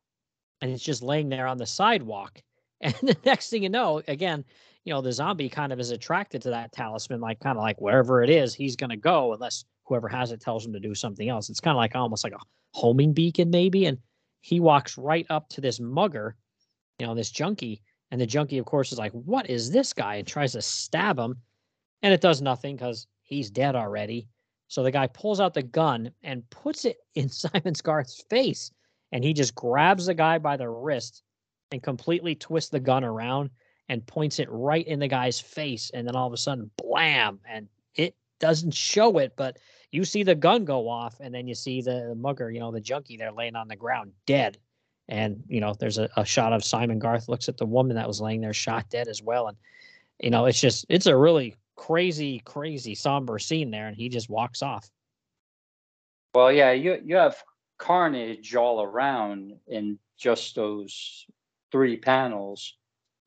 and 0.62 0.72
it's 0.72 0.84
just 0.84 1.04
laying 1.04 1.30
there 1.30 1.48
on 1.48 1.58
the 1.58 1.66
sidewalk. 1.66 2.42
And 2.80 2.94
the 3.02 3.18
next 3.26 3.50
thing 3.50 3.64
you 3.64 3.70
know, 3.70 4.04
again, 4.08 4.46
you 4.86 4.94
know, 4.94 5.02
the 5.02 5.12
zombie 5.12 5.50
kind 5.50 5.74
of 5.74 5.80
is 5.80 5.90
attracted 5.90 6.44
to 6.44 6.52
that 6.52 6.72
talisman, 6.72 7.20
like 7.20 7.40
kind 7.40 7.58
of 7.58 7.64
like 7.64 7.82
wherever 7.82 8.22
it 8.22 8.30
is, 8.30 8.54
he's 8.54 8.76
going 8.76 8.92
to 8.92 8.96
go 8.96 9.34
unless 9.34 9.66
whoever 9.86 10.08
has 10.08 10.32
it 10.32 10.42
tells 10.42 10.64
him 10.64 10.74
to 10.74 10.80
do 10.80 10.94
something 10.94 11.28
else. 11.28 11.50
It's 11.50 11.60
kind 11.60 11.76
of 11.76 11.80
like 11.80 11.96
almost 11.96 12.24
like 12.24 12.34
a 12.34 12.40
homing 12.76 13.14
beacon, 13.14 13.50
maybe. 13.50 13.88
And 13.88 13.98
he 14.42 14.60
walks 14.60 14.96
right 14.96 15.26
up 15.32 15.50
to 15.50 15.62
this 15.62 15.80
mugger, 15.80 16.36
you 17.00 17.08
know, 17.08 17.16
this 17.16 17.32
junkie, 17.32 17.82
and 18.12 18.22
the 18.22 18.26
junkie, 18.26 18.58
of 18.58 18.66
course, 18.66 18.92
is 18.92 19.00
like, 19.00 19.12
What 19.12 19.50
is 19.50 19.72
this 19.72 19.94
guy? 19.94 20.16
and 20.16 20.28
tries 20.28 20.54
to 20.54 20.62
stab 20.62 21.20
him. 21.20 21.36
And 22.02 22.14
it 22.14 22.22
does 22.22 22.42
nothing 22.42 22.76
because 22.76 23.08
he's 23.24 23.50
dead 23.50 23.76
already. 23.76 24.28
So 24.68 24.84
the 24.84 24.92
guy 24.92 25.08
pulls 25.08 25.40
out 25.40 25.54
the 25.54 25.64
gun 25.64 26.12
and 26.24 26.50
puts 26.50 26.86
it 26.86 26.98
in 27.16 27.30
Simon 27.30 27.74
Garth's 27.84 28.24
face. 28.30 28.72
And 29.12 29.24
he 29.24 29.34
just 29.34 29.56
grabs 29.56 30.06
the 30.06 30.14
guy 30.14 30.38
by 30.38 30.58
the 30.58 30.70
wrist 30.70 31.24
and 31.72 31.82
completely 31.82 32.36
twists 32.36 32.70
the 32.70 32.80
gun 32.80 33.04
around 33.04 33.50
and 33.90 34.06
points 34.06 34.40
it 34.40 34.50
right 34.52 34.86
in 34.86 35.00
the 35.00 35.08
guy's 35.08 35.40
face. 35.40 35.92
And 35.94 36.06
then 36.06 36.16
all 36.16 36.28
of 36.28 36.34
a 36.34 36.38
sudden, 36.38 36.70
blam! 36.78 37.40
And 37.48 37.70
it 37.96 38.16
doesn't 38.40 38.74
show 38.74 39.18
it, 39.18 39.34
but 39.38 39.58
you 39.92 40.04
see 40.04 40.24
the 40.24 40.36
gun 40.36 40.66
go 40.66 40.90
off. 40.90 41.16
And 41.22 41.34
then 41.34 41.48
you 41.48 41.56
see 41.56 41.82
the 41.82 42.14
mugger, 42.16 42.52
you 42.52 42.60
know, 42.60 42.72
the 42.72 42.82
junkie 42.82 43.16
there 43.16 43.32
laying 43.32 43.56
on 43.56 43.70
the 43.70 43.78
ground, 43.78 44.12
dead. 44.26 44.58
And, 45.10 45.44
you 45.48 45.62
know, 45.62 45.74
there's 45.74 45.98
a, 45.98 46.10
a 46.18 46.26
shot 46.26 46.54
of 46.54 46.64
Simon 46.64 47.00
Garth 47.00 47.30
looks 47.30 47.48
at 47.50 47.58
the 47.58 47.66
woman 47.66 47.96
that 47.96 48.08
was 48.08 48.22
laying 48.22 48.42
there 48.42 48.54
shot 48.54 48.90
dead 48.90 49.08
as 49.08 49.22
well. 49.22 49.48
And, 49.48 49.58
you 50.20 50.30
know, 50.30 50.46
it's 50.46 50.60
just, 50.60 50.86
it's 50.90 51.06
a 51.06 51.16
really 51.16 51.56
crazy, 51.76 52.40
crazy, 52.40 52.96
somber 52.96 53.40
scene 53.40 53.72
there. 53.72 53.88
And 53.88 53.96
he 53.96 54.10
just 54.10 54.30
walks 54.30 54.62
off. 54.62 54.90
Well, 56.36 56.52
yeah, 56.52 56.72
you, 56.72 57.00
you 57.04 57.16
have 57.16 57.42
carnage 57.78 58.56
all 58.56 58.82
around 58.82 59.54
in 59.68 59.98
just 60.18 60.56
those 60.56 61.26
three 61.72 61.98
panels. 61.98 62.76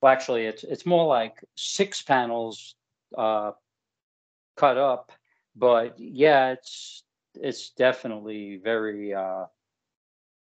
Well, 0.01 0.13
actually, 0.13 0.47
it's 0.47 0.65
it's 0.65 0.87
more 0.87 1.07
like 1.07 1.45
six 1.57 2.03
panels 2.03 2.75
uh, 3.17 3.53
cut 4.57 4.79
up, 4.79 5.13
but 5.55 5.99
yeah, 5.99 6.53
it's 6.53 7.03
it's 7.35 7.71
definitely 7.71 8.61
very 8.63 9.13
uh, 9.15 9.45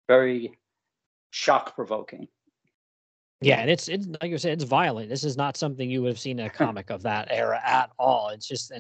very 0.09 0.59
shock 1.37 1.75
provoking. 1.75 2.27
Yeah, 3.43 3.61
and 3.61 3.69
it's 3.69 3.89
it's 3.89 4.07
like 4.23 4.31
you 4.31 4.39
said, 4.39 4.55
it's 4.55 4.65
violent. 4.65 5.11
This 5.11 5.23
is 5.23 5.37
not 5.37 5.59
something 5.59 5.91
you 5.91 6.01
would 6.01 6.09
have 6.09 6.19
seen 6.19 6.39
in 6.39 6.47
a 6.47 6.51
comic 6.51 6.89
of 6.89 7.03
that 7.03 7.29
era 7.31 7.61
at 7.63 7.91
all. 7.99 8.31
It's 8.31 8.49
just 8.49 8.73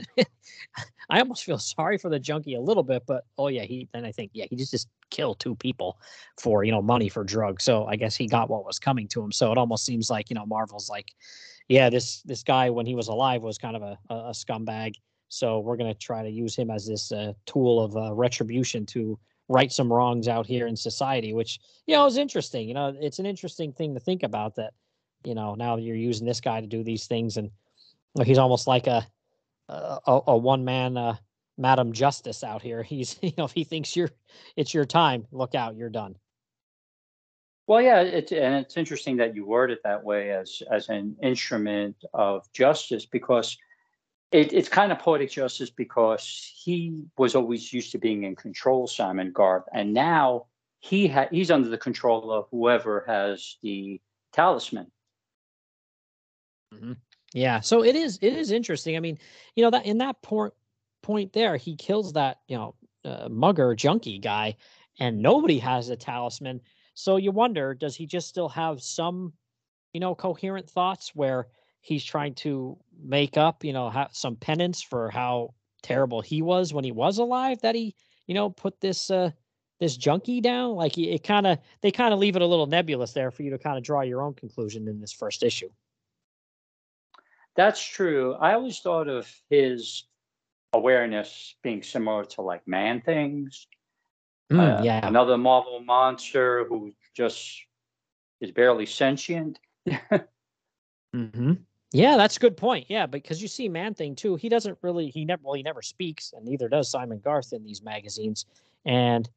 I 1.11 1.21
almost 1.21 1.45
feel 1.45 1.59
sorry 1.59 1.99
for 1.99 2.09
the 2.09 2.19
junkie 2.19 2.55
a 2.55 2.61
little 2.61 2.83
bit, 2.83 3.03
but 3.07 3.25
oh 3.37 3.49
yeah, 3.49 3.65
he 3.65 3.87
then 3.93 4.07
I 4.07 4.13
think 4.13 4.31
yeah 4.33 4.47
he 4.49 4.57
just 4.57 4.71
just 4.71 4.89
killed 5.11 5.39
two 5.41 5.55
people 5.55 5.99
for 6.41 6.65
you 6.65 6.73
know 6.73 6.81
money 6.81 7.11
for 7.11 7.23
drugs. 7.23 7.65
So 7.65 7.85
I 7.85 7.97
guess 7.97 8.17
he 8.17 8.27
got 8.27 8.49
what 8.49 8.65
was 8.65 8.79
coming 8.79 9.07
to 9.09 9.23
him. 9.23 9.31
So 9.31 9.53
it 9.53 9.59
almost 9.59 9.85
seems 9.85 10.09
like 10.09 10.31
you 10.31 10.35
know 10.35 10.47
Marvel's 10.47 10.89
like, 10.89 11.13
yeah, 11.69 11.91
this 11.91 12.23
this 12.23 12.43
guy 12.43 12.71
when 12.71 12.87
he 12.87 12.95
was 12.95 13.09
alive 13.09 13.43
was 13.43 13.59
kind 13.59 13.77
of 13.77 13.83
a, 13.83 13.99
a, 14.09 14.15
a 14.15 14.31
scumbag. 14.31 14.95
So 15.29 15.61
we're 15.61 15.77
gonna 15.77 15.93
try 15.93 16.23
to 16.23 16.31
use 16.31 16.57
him 16.57 16.71
as 16.71 16.87
this 16.87 17.13
uh, 17.13 17.35
tool 17.45 17.85
of 17.85 17.95
uh, 17.95 18.15
retribution 18.15 18.87
to 18.87 19.19
right 19.49 19.71
some 19.71 19.93
wrongs 19.93 20.29
out 20.29 20.47
here 20.47 20.67
in 20.67 20.77
society, 20.77 21.33
which 21.33 21.61
you 21.87 21.95
know 21.95 22.07
is 22.07 22.17
interesting. 22.17 22.69
You 22.69 22.75
know, 22.75 22.97
it's 23.01 23.19
an 23.19 23.27
interesting 23.27 23.73
thing 23.73 23.95
to 23.95 24.01
think 24.01 24.23
about 24.23 24.57
that. 24.57 24.73
You 25.25 25.35
know, 25.35 25.55
now 25.55 25.77
you're 25.77 25.97
using 25.97 26.27
this 26.27 26.41
guy 26.41 26.61
to 26.61 26.67
do 26.67 26.83
these 26.83 27.07
things, 27.07 27.37
and 27.37 27.51
he's 28.25 28.39
almost 28.39 28.67
like 28.67 28.87
a 28.87 29.07
a, 29.69 30.21
a 30.29 30.37
one 30.37 30.65
man 30.65 30.97
uh, 30.97 31.17
Madam 31.59 31.93
Justice 31.93 32.45
out 32.45 32.63
here. 32.63 32.83
He's 32.97 33.19
you 33.23 33.33
know 33.37 33.45
if 33.45 33.53
he 33.53 33.65
thinks 33.65 33.97
you're 33.97 34.11
it's 34.57 34.75
your 34.75 34.85
time, 34.85 35.27
look 35.33 35.55
out, 35.55 35.77
you're 35.77 35.91
done. 35.91 36.17
Well, 37.67 37.83
yeah, 37.83 38.01
it's 38.01 38.31
and 38.31 38.55
it's 38.55 38.77
interesting 38.77 39.17
that 39.17 39.35
you 39.35 39.45
word 39.45 39.71
it 39.71 39.81
that 39.85 40.05
way 40.05 40.31
as 40.31 40.63
as 40.71 40.89
an 40.89 41.17
instrument 41.23 41.97
of 42.15 42.51
justice 42.53 43.07
because 43.07 43.57
it, 44.33 44.53
it's 44.53 44.69
kind 44.69 44.93
of 44.93 44.99
poetic 44.99 45.31
justice 45.31 45.71
because 45.71 46.53
he 46.57 47.05
was 47.17 47.35
always 47.35 47.73
used 47.73 47.93
to 47.93 47.99
being 47.99 48.25
in 48.25 48.37
control, 48.37 48.87
Simon 48.87 49.33
Garth, 49.33 49.65
and 49.73 49.95
now 49.95 50.47
he 50.81 51.09
ha- 51.09 51.29
he's 51.31 51.51
under 51.51 51.69
the 51.69 51.79
control 51.79 52.33
of 52.33 52.47
whoever 52.51 53.05
has 53.07 53.57
the 53.63 54.01
talisman. 54.33 54.91
Mm-hmm. 56.75 56.93
Yeah, 57.33 57.61
so 57.61 57.85
it 57.85 57.97
is 57.97 58.19
it 58.23 58.33
is 58.33 58.51
interesting. 58.51 58.97
I 58.97 59.01
mean, 59.01 59.19
you 59.55 59.63
know 59.63 59.71
that 59.71 59.87
in 59.87 59.99
that 59.99 60.23
point 60.23 60.55
point 61.03 61.33
there, 61.33 61.57
he 61.57 61.77
kills 61.77 62.13
that 62.15 62.39
you 62.49 62.57
know 62.57 62.75
uh, 63.05 63.29
mugger 63.29 63.75
junkie 63.75 64.19
guy, 64.19 64.57
and 64.99 65.23
nobody 65.23 65.59
has 65.59 65.89
a 65.89 65.97
talisman. 65.97 66.61
So 66.95 67.17
you 67.17 67.31
wonder, 67.31 67.75
does 67.75 67.95
he 67.95 68.07
just 68.07 68.29
still 68.29 68.49
have 68.49 68.83
some, 68.83 69.35
you 69.93 70.01
know, 70.01 70.15
coherent 70.15 70.69
thoughts 70.69 71.15
where 71.15 71.49
he's 71.87 72.05
trying 72.05 72.35
to 72.35 72.77
make 73.01 73.37
up, 73.37 73.65
you 73.65 73.73
know, 73.73 73.89
have 73.89 74.11
some 74.13 74.35
penance 74.35 74.83
for 74.83 75.09
how 75.09 75.55
terrible 75.83 76.21
he 76.21 76.43
was 76.43 76.75
when 76.75 76.83
he 76.83 76.91
was 76.91 77.19
alive 77.19 77.61
that 77.63 77.77
he, 77.77 77.95
you 78.27 78.35
know, 78.35 78.51
put 78.51 78.81
this 78.81 79.11
uh 79.11 79.31
this 79.79 79.97
junkie 79.97 80.41
down. 80.41 80.75
Like 80.75 80.99
it 80.99 81.23
kind 81.23 81.47
of 81.47 81.59
they 81.83 81.93
kind 81.93 82.13
of 82.13 82.19
leave 82.19 82.35
it 82.35 82.43
a 82.43 82.47
little 82.47 82.67
nebulous 82.67 83.13
there 83.13 83.31
for 83.31 83.43
you 83.45 83.51
to 83.51 83.59
kind 83.59 83.79
of 83.79 83.85
draw 83.85 84.01
your 84.01 84.21
own 84.21 84.35
conclusion 84.35 84.89
in 84.89 85.01
this 85.01 85.13
first 85.13 85.45
issue. 85.45 85.69
That's 87.55 87.83
true. 87.83 88.35
I 88.35 88.55
always 88.55 88.81
thought 88.81 89.09
of 89.09 89.33
his 89.49 90.05
awareness 90.73 91.55
being 91.63 91.83
similar 91.83 92.25
to 92.25 92.43
like 92.43 92.67
Man 92.67 93.01
Things. 93.01 93.69
Mm, 94.53 94.81
uh, 94.81 94.83
yeah. 94.83 95.07
Another 95.07 95.39
Marvel 95.39 95.81
monster 95.81 96.67
who 96.69 96.93
just 97.15 97.63
is 98.41 98.51
barely 98.51 98.87
sentient. 98.87 99.59
mm-hmm. 101.15 101.53
Yeah, 101.93 102.17
that's 102.17 102.37
a 102.37 102.41
good 102.41 102.57
point. 102.57 102.87
Yeah, 102.89 103.07
because 103.07 103.41
you 103.41 103.49
see 103.49 103.69
Man 103.69 103.95
Thing 103.95 104.15
too. 104.17 104.37
He 104.37 104.49
doesn't 104.49 104.79
really 104.83 105.09
he 105.09 105.25
never 105.25 105.43
well 105.45 105.55
he 105.55 105.63
never 105.63 105.83
speaks, 105.83 106.33
and 106.37 106.45
neither 106.45 106.69
does 106.69 106.91
Simon 106.91 107.21
Garth 107.21 107.53
in 107.53 107.63
these 107.65 107.83
magazines. 107.83 108.47
And 108.85 109.29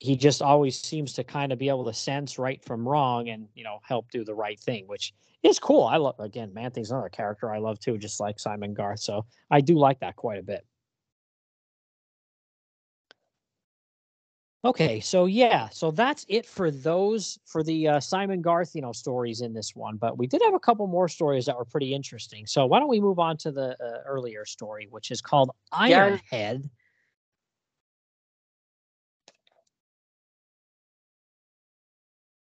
he 0.00 0.16
just 0.16 0.42
always 0.42 0.78
seems 0.80 1.12
to 1.14 1.24
kind 1.24 1.52
of 1.52 1.58
be 1.58 1.68
able 1.68 1.84
to 1.86 1.94
sense 1.94 2.38
right 2.38 2.62
from 2.64 2.88
wrong 2.88 3.28
and 3.30 3.48
you 3.54 3.64
know 3.64 3.80
help 3.84 4.10
do 4.10 4.24
the 4.24 4.34
right 4.34 4.60
thing, 4.60 4.86
which 4.88 5.14
is 5.42 5.58
cool. 5.58 5.84
I 5.84 5.98
love 5.98 6.16
again 6.20 6.54
Man 6.54 6.70
Thing's 6.72 6.90
another 6.92 7.10
character 7.10 7.52
I 7.52 7.58
love 7.58 7.80
too, 7.80 7.98
just 7.98 8.20
like 8.20 8.40
Simon 8.40 8.74
Garth. 8.74 9.00
So 9.00 9.26
I 9.50 9.60
do 9.60 9.76
like 9.78 10.00
that 10.00 10.16
quite 10.16 10.38
a 10.40 10.42
bit. 10.44 10.66
Okay, 14.64 14.98
so 14.98 15.26
yeah, 15.26 15.68
so 15.68 15.90
that's 15.90 16.24
it 16.26 16.46
for 16.46 16.70
those 16.70 17.38
for 17.44 17.62
the 17.62 17.86
uh, 17.86 18.00
Simon 18.00 18.40
Garth, 18.40 18.74
you 18.74 18.80
know, 18.80 18.92
stories 18.92 19.42
in 19.42 19.52
this 19.52 19.76
one. 19.76 19.98
But 19.98 20.16
we 20.16 20.26
did 20.26 20.40
have 20.42 20.54
a 20.54 20.58
couple 20.58 20.86
more 20.86 21.06
stories 21.06 21.44
that 21.44 21.56
were 21.56 21.66
pretty 21.66 21.94
interesting. 21.94 22.46
So 22.46 22.64
why 22.64 22.78
don't 22.78 22.88
we 22.88 22.98
move 22.98 23.18
on 23.18 23.36
to 23.38 23.52
the 23.52 23.76
uh, 23.78 23.98
earlier 24.06 24.46
story, 24.46 24.88
which 24.90 25.10
is 25.10 25.20
called 25.20 25.50
Ironhead. 25.70 26.70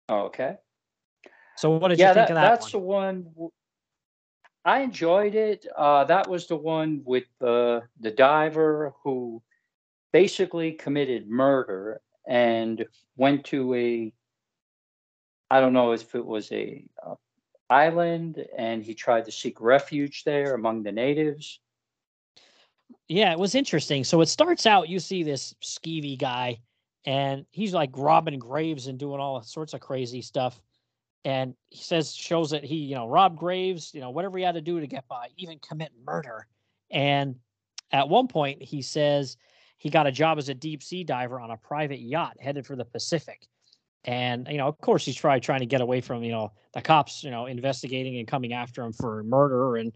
Yeah. 0.08 0.14
Okay. 0.14 0.56
So 1.56 1.70
what 1.70 1.88
did 1.88 1.98
yeah, 1.98 2.10
you 2.10 2.14
think 2.14 2.28
that, 2.28 2.30
of 2.30 2.34
that? 2.36 2.48
That's 2.60 2.72
one? 2.72 3.24
the 3.24 3.42
one. 3.42 3.50
I 4.64 4.82
enjoyed 4.82 5.34
it. 5.34 5.66
Uh, 5.76 6.04
that 6.04 6.28
was 6.28 6.46
the 6.46 6.56
one 6.56 7.02
with 7.04 7.24
the 7.40 7.82
the 7.98 8.12
diver 8.12 8.92
who 9.02 9.42
basically 10.16 10.72
committed 10.72 11.28
murder 11.28 12.00
and 12.26 12.86
went 13.18 13.44
to 13.44 13.74
a 13.74 14.10
I 15.50 15.60
don't 15.60 15.74
know 15.74 15.92
if 15.92 16.14
it 16.14 16.24
was 16.24 16.50
a, 16.52 16.82
a 17.04 17.16
island 17.68 18.42
and 18.56 18.82
he 18.82 18.94
tried 18.94 19.26
to 19.26 19.30
seek 19.30 19.60
refuge 19.60 20.24
there 20.24 20.54
among 20.54 20.84
the 20.84 20.90
natives. 20.90 21.60
Yeah, 23.08 23.30
it 23.30 23.38
was 23.38 23.54
interesting. 23.54 24.04
So 24.04 24.22
it 24.22 24.28
starts 24.28 24.64
out 24.64 24.88
you 24.88 25.00
see 25.00 25.22
this 25.22 25.54
skeevy 25.62 26.18
guy 26.18 26.60
and 27.04 27.44
he's 27.50 27.74
like 27.74 27.90
robbing 27.94 28.38
graves 28.38 28.86
and 28.86 28.98
doing 28.98 29.20
all 29.20 29.42
sorts 29.42 29.74
of 29.74 29.80
crazy 29.80 30.22
stuff. 30.22 30.58
And 31.26 31.54
he 31.68 31.82
says 31.82 32.14
shows 32.14 32.48
that 32.52 32.64
he, 32.64 32.76
you 32.76 32.94
know, 32.94 33.06
robbed 33.06 33.38
graves, 33.38 33.92
you 33.92 34.00
know, 34.00 34.08
whatever 34.08 34.38
he 34.38 34.44
had 34.44 34.54
to 34.54 34.62
do 34.62 34.80
to 34.80 34.86
get 34.86 35.06
by, 35.08 35.28
even 35.36 35.58
commit 35.58 35.92
murder. 36.06 36.46
And 36.90 37.36
at 37.92 38.08
one 38.08 38.28
point 38.28 38.62
he 38.62 38.80
says 38.80 39.36
he 39.78 39.90
got 39.90 40.06
a 40.06 40.12
job 40.12 40.38
as 40.38 40.48
a 40.48 40.54
deep 40.54 40.82
sea 40.82 41.04
diver 41.04 41.40
on 41.40 41.50
a 41.50 41.56
private 41.56 42.00
yacht 42.00 42.36
headed 42.40 42.66
for 42.66 42.76
the 42.76 42.84
Pacific. 42.84 43.46
And 44.04 44.46
you 44.50 44.58
know, 44.58 44.68
of 44.68 44.78
course, 44.78 45.04
he's 45.04 45.16
trying 45.16 45.40
trying 45.40 45.60
to 45.60 45.66
get 45.66 45.80
away 45.80 46.00
from 46.00 46.22
you 46.22 46.32
know 46.32 46.52
the 46.74 46.82
cops, 46.82 47.24
you 47.24 47.30
know, 47.30 47.46
investigating 47.46 48.18
and 48.18 48.28
coming 48.28 48.52
after 48.52 48.82
him 48.82 48.92
for 48.92 49.22
murder 49.24 49.76
and 49.76 49.92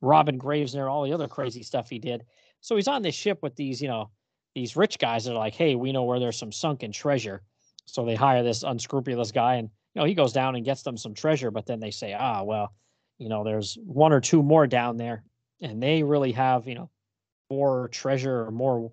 robbing 0.00 0.38
graves 0.38 0.74
and 0.74 0.82
all 0.84 1.04
the 1.04 1.12
other 1.12 1.28
crazy 1.28 1.62
stuff 1.62 1.88
he 1.88 1.98
did. 1.98 2.24
So 2.60 2.76
he's 2.76 2.88
on 2.88 3.02
this 3.02 3.14
ship 3.14 3.38
with 3.42 3.54
these, 3.56 3.80
you 3.80 3.88
know, 3.88 4.10
these 4.54 4.76
rich 4.76 4.98
guys 4.98 5.24
that 5.24 5.32
are 5.32 5.38
like, 5.38 5.54
hey, 5.54 5.74
we 5.74 5.92
know 5.92 6.04
where 6.04 6.18
there's 6.18 6.38
some 6.38 6.52
sunken 6.52 6.92
treasure. 6.92 7.42
So 7.86 8.04
they 8.04 8.14
hire 8.14 8.42
this 8.42 8.62
unscrupulous 8.62 9.32
guy 9.32 9.56
and 9.56 9.70
you 9.94 10.00
know, 10.00 10.06
he 10.06 10.14
goes 10.14 10.32
down 10.32 10.56
and 10.56 10.64
gets 10.64 10.82
them 10.82 10.96
some 10.96 11.14
treasure, 11.14 11.50
but 11.50 11.66
then 11.66 11.80
they 11.80 11.90
say, 11.90 12.14
ah, 12.18 12.42
well, 12.42 12.72
you 13.18 13.28
know, 13.28 13.44
there's 13.44 13.76
one 13.84 14.12
or 14.12 14.20
two 14.20 14.42
more 14.42 14.66
down 14.66 14.96
there, 14.96 15.22
and 15.60 15.82
they 15.82 16.02
really 16.02 16.32
have, 16.32 16.66
you 16.66 16.74
know, 16.74 16.90
more 17.50 17.88
treasure 17.88 18.46
or 18.46 18.50
more, 18.50 18.90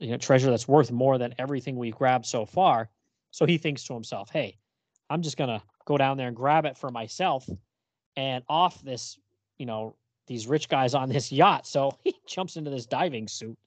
you 0.00 0.10
know, 0.10 0.16
treasure 0.16 0.50
that's 0.50 0.66
worth 0.66 0.90
more 0.90 1.18
than 1.18 1.34
everything 1.38 1.76
we've 1.76 1.94
grabbed 1.94 2.26
so 2.26 2.44
far. 2.44 2.88
So 3.30 3.46
he 3.46 3.58
thinks 3.58 3.84
to 3.84 3.94
himself, 3.94 4.30
hey, 4.30 4.56
I'm 5.08 5.22
just 5.22 5.36
gonna 5.36 5.62
go 5.84 5.96
down 5.96 6.16
there 6.16 6.28
and 6.28 6.36
grab 6.36 6.64
it 6.64 6.76
for 6.76 6.90
myself 6.90 7.48
and 8.16 8.42
off 8.48 8.82
this, 8.82 9.18
you 9.58 9.66
know, 9.66 9.94
these 10.26 10.46
rich 10.46 10.68
guys 10.68 10.94
on 10.94 11.08
this 11.08 11.30
yacht. 11.30 11.66
So 11.66 11.96
he 12.04 12.14
jumps 12.26 12.56
into 12.56 12.70
this 12.70 12.86
diving 12.86 13.28
suit 13.28 13.58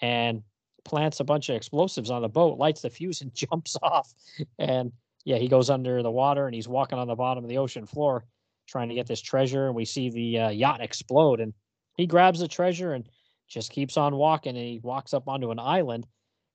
and 0.00 0.42
plants 0.84 1.20
a 1.20 1.24
bunch 1.24 1.48
of 1.48 1.56
explosives 1.56 2.10
on 2.10 2.22
the 2.22 2.28
boat, 2.28 2.58
lights 2.58 2.82
the 2.82 2.90
fuse, 2.90 3.20
and 3.20 3.34
jumps 3.34 3.76
off. 3.82 4.12
And 4.58 4.92
yeah, 5.24 5.36
he 5.36 5.48
goes 5.48 5.70
under 5.70 6.02
the 6.02 6.10
water 6.10 6.46
and 6.46 6.54
he's 6.54 6.68
walking 6.68 6.98
on 6.98 7.08
the 7.08 7.14
bottom 7.14 7.44
of 7.44 7.50
the 7.50 7.58
ocean 7.58 7.86
floor 7.86 8.24
trying 8.68 8.88
to 8.88 8.94
get 8.94 9.06
this 9.06 9.20
treasure. 9.20 9.66
And 9.66 9.74
we 9.74 9.84
see 9.84 10.10
the 10.10 10.38
uh, 10.38 10.48
yacht 10.50 10.80
explode. 10.80 11.40
And 11.40 11.52
he 11.96 12.06
grabs 12.06 12.40
the 12.40 12.48
treasure 12.48 12.94
and 12.94 13.08
just 13.52 13.70
keeps 13.70 13.96
on 13.96 14.16
walking. 14.16 14.56
And 14.56 14.66
he 14.66 14.80
walks 14.82 15.12
up 15.14 15.28
onto 15.28 15.50
an 15.50 15.58
island. 15.58 16.06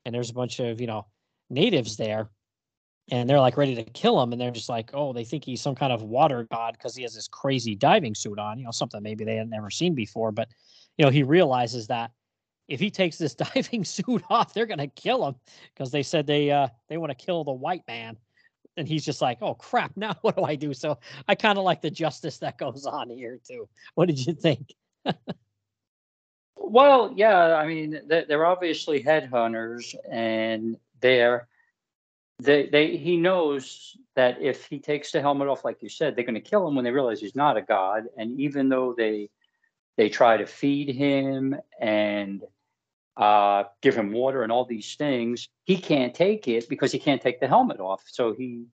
And 0.06 0.14
there's 0.14 0.30
a 0.30 0.34
bunch 0.34 0.60
of, 0.60 0.82
you 0.82 0.88
know, 0.88 1.06
natives 1.50 1.98
there. 1.98 2.30
And 3.10 3.30
they're 3.30 3.40
like 3.40 3.56
ready 3.56 3.76
to 3.76 3.84
kill 3.84 4.22
him. 4.22 4.34
And 4.34 4.42
they're 4.42 4.52
just 4.52 4.70
like, 4.70 4.92
oh, 4.94 5.14
they 5.14 5.24
think 5.24 5.46
he's 5.46 5.62
some 5.62 5.76
kind 5.76 5.94
of 5.94 6.04
water 6.04 6.48
god 6.52 6.74
because 6.74 6.96
he 6.96 7.04
has 7.04 7.14
this 7.14 7.28
crazy 7.28 7.76
diving 7.76 8.16
suit 8.16 8.40
on, 8.40 8.58
you 8.60 8.66
know, 8.66 8.72
something 8.72 9.02
maybe 9.02 9.24
they 9.24 9.36
had 9.36 9.50
never 9.50 9.70
seen 9.70 9.96
before. 9.96 10.32
But, 10.32 10.50
you 10.98 11.06
know, 11.06 11.12
he 11.12 11.24
realizes 11.24 11.88
that 11.88 12.12
if 12.68 12.80
he 12.80 12.90
takes 12.90 13.18
this 13.18 13.36
diving 13.54 13.86
suit 13.86 14.24
off, 14.30 14.54
they're 14.54 14.66
gonna 14.66 14.88
kill 14.88 15.26
him 15.26 15.36
because 15.74 15.92
they 15.92 16.04
said 16.04 16.28
they 16.28 16.52
uh 16.52 16.68
they 16.90 16.98
want 16.98 17.18
to 17.18 17.26
kill 17.26 17.44
the 17.44 17.52
white 17.52 17.84
man. 17.88 18.18
And 18.76 18.88
he's 18.88 19.06
just 19.06 19.22
like, 19.22 19.40
oh 19.42 19.56
crap, 19.56 19.92
now 19.96 20.16
what 20.22 20.36
do 20.36 20.44
I 20.44 20.56
do? 20.56 20.74
So 20.74 21.00
I 21.28 21.36
kind 21.36 21.58
of 21.58 21.64
like 21.64 21.82
the 21.82 21.92
justice 21.92 22.40
that 22.40 22.58
goes 22.58 22.86
on 22.86 23.10
here 23.10 23.40
too. 23.48 23.68
What 23.96 24.08
did 24.08 24.26
you 24.26 24.34
think? 24.34 24.74
well, 26.60 27.14
yeah, 27.16 27.56
I 27.56 27.68
mean, 27.68 28.02
they're 28.08 28.46
obviously 28.46 29.04
headhunters, 29.04 29.96
and 30.10 30.78
they're 31.02 31.48
they 32.40 32.68
they 32.68 32.98
he 32.98 33.18
knows 33.18 33.98
that 34.16 34.42
if 34.42 34.66
he 34.66 34.80
takes 34.80 35.12
the 35.12 35.22
helmet 35.22 35.48
off, 35.48 35.66
like 35.66 35.82
you 35.82 35.90
said, 35.90 36.16
they're 36.16 36.26
going 36.26 36.36
to 36.36 36.42
kill 36.42 36.68
him 36.68 36.76
when 36.76 36.86
they 36.86 36.92
realize 36.92 37.20
he's 37.20 37.36
not 37.36 37.58
a 37.58 37.62
god. 37.62 38.04
And 38.18 38.40
even 38.40 38.70
though 38.70 38.94
they 38.96 39.30
they 39.98 40.10
try 40.10 40.38
to 40.38 40.46
feed 40.46 40.90
him 40.96 41.56
and 41.80 42.44
uh, 43.18 43.64
give 43.82 43.96
him 43.96 44.12
water 44.12 44.44
and 44.44 44.52
all 44.52 44.64
these 44.64 44.96
things. 44.96 45.50
He 45.66 45.78
can't 45.78 46.14
take 46.14 46.48
it 46.48 46.70
because 46.70 46.92
he 46.92 47.00
can't 47.00 47.22
take 47.22 47.40
the 47.40 47.48
helmet 47.48 47.80
off. 47.80 48.04
So 48.06 48.34
he 48.34 48.66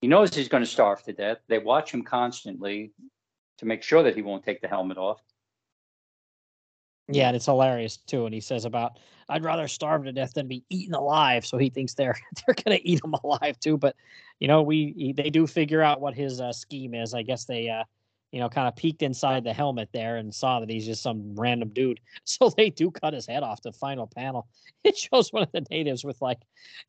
he 0.00 0.08
knows 0.08 0.34
he's 0.34 0.48
going 0.48 0.64
to 0.64 0.68
starve 0.68 1.02
to 1.04 1.12
death. 1.12 1.38
They 1.48 1.58
watch 1.58 1.92
him 1.92 2.02
constantly 2.02 2.92
to 3.58 3.64
make 3.64 3.82
sure 3.82 4.02
that 4.02 4.14
he 4.14 4.22
won't 4.22 4.44
take 4.44 4.60
the 4.60 4.68
helmet 4.68 4.98
off. 4.98 5.22
Yeah, 7.08 7.28
and 7.28 7.36
it's 7.36 7.44
hilarious 7.46 7.98
too. 7.98 8.24
And 8.26 8.34
he 8.34 8.40
says 8.40 8.64
about 8.64 8.98
I'd 9.28 9.44
rather 9.44 9.68
starve 9.68 10.04
to 10.04 10.12
death 10.12 10.34
than 10.34 10.48
be 10.48 10.64
eaten 10.70 10.94
alive. 10.94 11.46
So 11.46 11.58
he 11.58 11.70
thinks 11.70 11.94
they're 11.94 12.16
they're 12.46 12.54
gonna 12.64 12.80
eat 12.82 13.04
him 13.04 13.14
alive 13.24 13.58
too. 13.60 13.76
But 13.78 13.96
you 14.40 14.48
know, 14.48 14.62
we 14.62 15.12
they 15.16 15.30
do 15.30 15.46
figure 15.46 15.82
out 15.82 16.00
what 16.00 16.14
his 16.14 16.40
uh, 16.40 16.52
scheme 16.52 16.94
is. 16.94 17.14
I 17.14 17.22
guess 17.22 17.44
they 17.44 17.68
uh, 17.68 17.84
you 18.32 18.40
know, 18.40 18.48
kind 18.48 18.68
of 18.68 18.76
peeked 18.76 19.02
inside 19.02 19.44
the 19.44 19.52
helmet 19.52 19.88
there 19.92 20.16
and 20.16 20.34
saw 20.34 20.60
that 20.60 20.68
he's 20.68 20.84
just 20.84 21.02
some 21.02 21.34
random 21.36 21.70
dude. 21.70 22.00
So 22.24 22.50
they 22.50 22.70
do 22.70 22.90
cut 22.90 23.14
his 23.14 23.26
head 23.26 23.42
off 23.42 23.62
the 23.62 23.72
final 23.72 24.06
panel. 24.06 24.48
It 24.84 24.96
shows 24.96 25.32
one 25.32 25.42
of 25.42 25.52
the 25.52 25.64
natives 25.70 26.04
with 26.04 26.20
like 26.20 26.38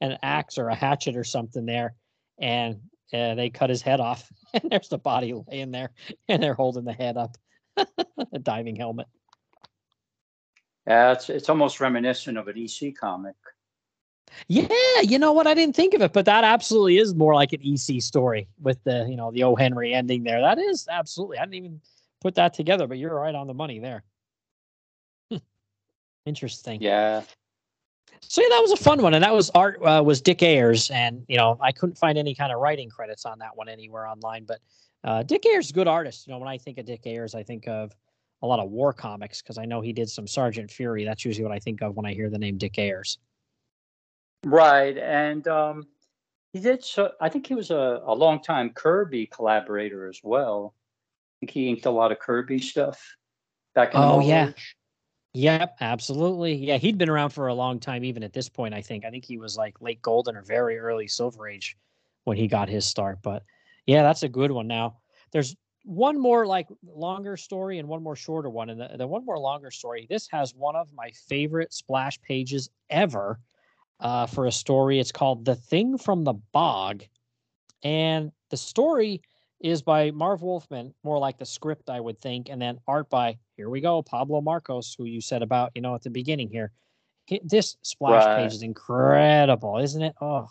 an 0.02 0.18
axe 0.22 0.58
or 0.58 0.70
a 0.70 0.76
hatchet 0.76 1.16
or 1.16 1.24
something 1.24 1.66
there, 1.66 1.96
and 2.40 2.76
uh, 3.14 3.34
they 3.36 3.50
cut 3.50 3.70
his 3.70 3.82
head 3.82 4.00
off. 4.00 4.32
And 4.54 4.70
there's 4.72 4.90
the 4.90 4.98
body 4.98 5.34
laying 5.48 5.72
there, 5.72 5.92
and 6.28 6.42
they're 6.42 6.54
holding 6.54 6.86
the 6.86 6.94
head 6.94 7.18
up, 7.18 7.38
a 8.34 8.40
diving 8.40 8.76
helmet. 8.76 9.08
Yeah, 10.88 11.12
it's 11.12 11.30
it's 11.30 11.50
almost 11.50 11.82
reminiscent 11.82 12.38
of 12.38 12.48
an 12.48 12.58
EC 12.58 12.96
comic. 12.96 13.36
Yeah, 14.48 15.02
you 15.02 15.20
know 15.20 15.34
what? 15.34 15.48
I 15.48 15.54
didn't 15.54 15.76
think 15.76 15.94
of 15.94 16.02
it, 16.02 16.14
but 16.14 16.26
that 16.26 16.44
absolutely 16.44 16.98
is 16.98 17.14
more 17.14 17.34
like 17.34 17.54
an 17.54 17.62
EC 17.62 18.02
story 18.02 18.48
with 18.62 18.82
the 18.86 19.06
you 19.10 19.18
know 19.18 19.32
the 19.32 19.44
O. 19.44 19.56
Henry 19.56 19.94
ending 19.94 20.24
there. 20.24 20.40
That 20.40 20.58
is 20.58 20.88
absolutely. 20.90 21.40
I 21.40 21.42
didn't 21.46 21.56
even 21.56 21.82
put 22.22 22.36
that 22.36 22.54
together, 22.54 22.88
but 22.88 22.98
you're 22.98 23.14
right 23.14 23.36
on 23.36 23.48
the 23.48 23.54
money 23.54 23.80
there. 23.80 24.04
Interesting. 26.26 26.82
Yeah. 26.82 27.22
So 28.22 28.42
yeah, 28.42 28.50
that 28.50 28.62
was 28.62 28.72
a 28.72 28.78
fun 28.78 29.02
one, 29.02 29.14
and 29.14 29.24
that 29.24 29.34
was 29.34 29.50
art 29.52 29.82
uh, 29.82 30.02
was 30.06 30.22
Dick 30.22 30.42
Ayers, 30.42 30.90
and 30.90 31.24
you 31.28 31.38
know 31.38 31.58
I 31.62 31.74
couldn't 31.74 31.98
find 31.98 32.18
any 32.18 32.34
kind 32.34 32.54
of 32.54 32.60
writing 32.60 32.90
credits 32.90 33.26
on 33.26 33.40
that 33.40 33.56
one 33.56 33.68
anywhere 33.68 34.08
online, 34.08 34.46
but 34.46 34.60
uh, 35.04 35.24
Dick 35.24 35.46
Ayers 35.46 35.66
is 35.66 35.72
a 35.72 35.74
good 35.74 35.88
artist. 35.88 36.28
You 36.28 36.34
know, 36.34 36.40
when 36.40 36.48
I 36.48 36.58
think 36.58 36.78
of 36.78 36.86
Dick 36.86 37.06
Ayers, 37.06 37.36
I 37.36 37.44
think 37.44 37.68
of 37.68 37.94
a 38.42 38.48
lot 38.48 38.60
of 38.60 38.70
war 38.70 38.94
comics 38.94 39.42
because 39.42 39.58
I 39.58 39.66
know 39.66 39.82
he 39.82 39.94
did 39.94 40.10
some 40.10 40.28
Sergeant 40.28 40.70
Fury. 40.70 41.04
That's 41.04 41.26
usually 41.26 41.44
what 41.44 41.54
I 41.54 41.60
think 41.60 41.82
of 41.82 41.96
when 41.96 42.06
I 42.06 42.14
hear 42.14 42.30
the 42.30 42.38
name 42.38 42.58
Dick 42.58 42.78
Ayers. 42.78 43.18
Right, 44.46 44.98
and 44.98 45.48
um, 45.48 45.88
he 46.54 46.60
did. 46.60 46.84
So 46.84 47.12
I 47.20 47.30
think 47.30 47.48
he 47.48 47.56
was 47.56 47.72
a, 47.72 48.02
a 48.06 48.14
long 48.14 48.42
time 48.42 48.70
Kirby 48.70 49.28
collaborator 49.28 50.08
as 50.08 50.20
well. 50.24 50.76
I 50.76 51.36
think 51.40 51.52
he 51.52 51.70
inked 51.70 51.86
a 51.86 51.92
lot 51.92 52.12
of 52.12 52.20
Kirby 52.20 52.60
stuff 52.60 53.18
back 53.74 53.94
in. 53.94 54.00
Oh 54.00 54.20
yeah, 54.20 54.50
age. 54.50 54.76
yep, 55.34 55.76
absolutely. 55.82 56.56
Yeah, 56.56 56.78
he'd 56.78 56.98
been 56.98 57.10
around 57.10 57.32
for 57.32 57.48
a 57.48 57.54
long 57.54 57.80
time, 57.80 58.04
even 58.04 58.24
at 58.24 58.34
this 58.34 58.50
point. 58.50 58.74
I 58.74 58.82
think. 58.82 59.06
I 59.06 59.10
think 59.10 59.26
he 59.26 59.38
was 59.38 59.58
like 59.58 59.82
late 59.82 60.02
Golden 60.02 60.36
or 60.36 60.44
very 60.44 60.78
early 60.78 61.08
Silver 61.08 61.48
Age 61.48 61.76
when 62.26 62.38
he 62.38 62.48
got 62.48 62.70
his 62.70 62.86
start. 62.86 63.20
But 63.24 63.44
yeah, 63.88 64.04
that's 64.04 64.24
a 64.24 64.30
good 64.30 64.52
one. 64.52 64.68
Now 64.68 64.98
there's 65.32 65.56
one 65.88 66.20
more 66.20 66.46
like 66.46 66.68
longer 66.86 67.38
story 67.38 67.80
and 67.80 67.88
one 67.88 68.04
more 68.04 68.16
shorter 68.16 68.50
one. 68.50 68.70
And 68.70 68.82
the, 68.82 68.98
the 68.98 69.08
one 69.08 69.26
more 69.26 69.40
longer 69.40 69.72
story, 69.72 70.06
this 70.10 70.28
has 70.30 70.54
one 70.54 70.76
of 70.76 70.92
my 70.94 71.12
favorite 71.30 71.74
splash 71.74 72.20
pages 72.22 72.70
ever 72.90 73.40
uh, 74.02 74.26
for 74.26 74.48
a 74.48 74.52
story. 74.52 75.00
It's 75.00 75.14
called 75.14 75.46
The 75.46 75.56
Thing 75.56 75.98
from 75.98 76.26
the 76.26 76.34
Bog. 76.52 77.04
And 77.84 78.32
the 78.50 78.58
story 78.58 79.22
is 79.62 79.82
by 79.82 80.12
Marv 80.12 80.42
Wolfman, 80.42 80.94
more 81.06 81.20
like 81.20 81.40
the 81.40 81.46
script, 81.46 81.90
I 81.90 82.02
would 82.02 82.20
think. 82.20 82.50
And 82.50 82.62
then 82.62 82.80
art 82.86 83.10
by, 83.10 83.38
here 83.56 83.70
we 83.70 83.80
go, 83.80 84.04
Pablo 84.04 84.42
Marcos, 84.42 84.94
who 84.98 85.06
you 85.06 85.22
said 85.22 85.42
about, 85.42 85.72
you 85.74 85.82
know, 85.82 85.96
at 85.96 86.04
the 86.04 86.10
beginning 86.10 86.50
here. 86.50 86.74
This 87.44 87.78
splash 87.82 88.26
right. 88.26 88.44
page 88.44 88.54
is 88.54 88.62
incredible, 88.62 89.78
isn't 89.78 90.02
it? 90.02 90.16
Oh, 90.22 90.48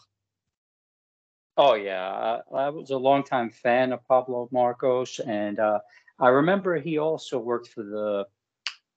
Oh 1.56 1.74
yeah, 1.74 2.42
I, 2.52 2.54
I 2.54 2.68
was 2.68 2.90
a 2.90 2.96
longtime 2.96 3.50
fan 3.50 3.92
of 3.92 4.06
Pablo 4.06 4.48
Marcos, 4.52 5.20
and 5.20 5.58
uh, 5.58 5.78
I 6.18 6.28
remember 6.28 6.76
he 6.76 6.98
also 6.98 7.38
worked 7.38 7.68
for 7.68 7.82
the 7.82 8.26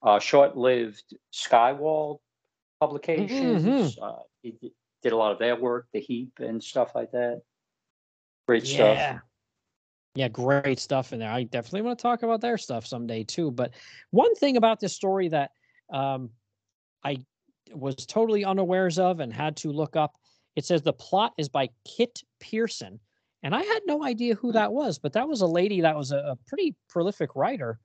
uh, 0.02 0.18
short-lived 0.18 1.14
Skywald 1.32 2.18
publications. 2.80 3.64
Mm-hmm. 3.64 4.02
Uh, 4.02 4.22
he 4.42 4.54
did 5.02 5.12
a 5.12 5.16
lot 5.16 5.32
of 5.32 5.38
their 5.38 5.56
work, 5.56 5.86
the 5.92 6.00
Heap 6.00 6.38
and 6.38 6.62
stuff 6.62 6.94
like 6.94 7.12
that. 7.12 7.42
Great 8.46 8.64
yeah. 8.64 8.74
stuff. 9.12 9.22
Yeah, 10.14 10.28
great 10.28 10.80
stuff 10.80 11.12
in 11.12 11.20
there. 11.20 11.30
I 11.30 11.44
definitely 11.44 11.82
want 11.82 11.98
to 11.98 12.02
talk 12.02 12.22
about 12.24 12.40
their 12.40 12.58
stuff 12.58 12.84
someday 12.84 13.22
too. 13.24 13.50
But 13.50 13.72
one 14.10 14.34
thing 14.34 14.56
about 14.56 14.80
this 14.80 14.92
story 14.94 15.28
that 15.28 15.52
um, 15.92 16.30
I 17.04 17.24
was 17.72 17.94
totally 18.06 18.44
unawares 18.44 18.98
of 18.98 19.20
and 19.20 19.32
had 19.32 19.56
to 19.58 19.70
look 19.70 19.96
up. 19.96 20.14
It 20.56 20.64
says 20.64 20.82
the 20.82 20.92
plot 20.92 21.32
is 21.38 21.48
by 21.48 21.70
Kit 21.84 22.22
Pearson, 22.40 23.00
and 23.42 23.54
I 23.54 23.62
had 23.62 23.80
no 23.86 24.04
idea 24.04 24.34
who 24.34 24.52
that 24.52 24.72
was, 24.72 24.98
but 24.98 25.12
that 25.14 25.28
was 25.28 25.40
a 25.40 25.46
lady 25.46 25.80
that 25.80 25.96
was 25.96 26.12
a, 26.12 26.18
a 26.18 26.36
pretty 26.46 26.74
prolific 26.88 27.34
writer 27.36 27.78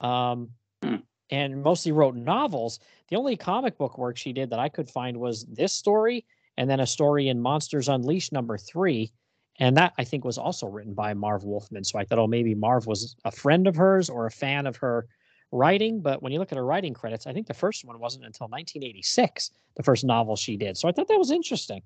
Um, 0.00 0.50
Hmm. 0.82 0.96
and 1.30 1.62
mostly 1.62 1.90
wrote 1.92 2.14
novels. 2.14 2.78
The 3.08 3.16
only 3.16 3.36
comic 3.36 3.76
book 3.76 3.98
work 3.98 4.16
she 4.16 4.32
did 4.32 4.50
that 4.50 4.60
I 4.60 4.68
could 4.68 4.88
find 4.88 5.16
was 5.16 5.44
this 5.46 5.72
story 5.72 6.24
and 6.56 6.70
then 6.70 6.80
a 6.80 6.86
story 6.86 7.28
in 7.28 7.40
Monsters 7.40 7.88
Unleashed 7.88 8.32
number 8.32 8.56
three. 8.56 9.12
And 9.58 9.76
that 9.76 9.92
I 9.98 10.04
think 10.04 10.24
was 10.24 10.38
also 10.38 10.68
written 10.68 10.94
by 10.94 11.14
Marv 11.14 11.42
Wolfman. 11.42 11.82
So 11.82 11.98
I 11.98 12.04
thought, 12.04 12.20
oh, 12.20 12.28
maybe 12.28 12.54
Marv 12.54 12.86
was 12.86 13.16
a 13.24 13.32
friend 13.32 13.66
of 13.66 13.74
hers 13.74 14.08
or 14.08 14.26
a 14.26 14.30
fan 14.30 14.68
of 14.68 14.76
her 14.76 15.08
writing. 15.50 16.00
But 16.00 16.22
when 16.22 16.32
you 16.32 16.38
look 16.38 16.52
at 16.52 16.58
her 16.58 16.64
writing 16.64 16.94
credits, 16.94 17.26
I 17.26 17.32
think 17.32 17.48
the 17.48 17.54
first 17.54 17.84
one 17.84 17.98
wasn't 17.98 18.24
until 18.24 18.46
1986, 18.46 19.50
the 19.76 19.82
first 19.82 20.04
novel 20.04 20.36
she 20.36 20.56
did. 20.56 20.76
So 20.76 20.88
I 20.88 20.92
thought 20.92 21.08
that 21.08 21.18
was 21.18 21.32
interesting. 21.32 21.82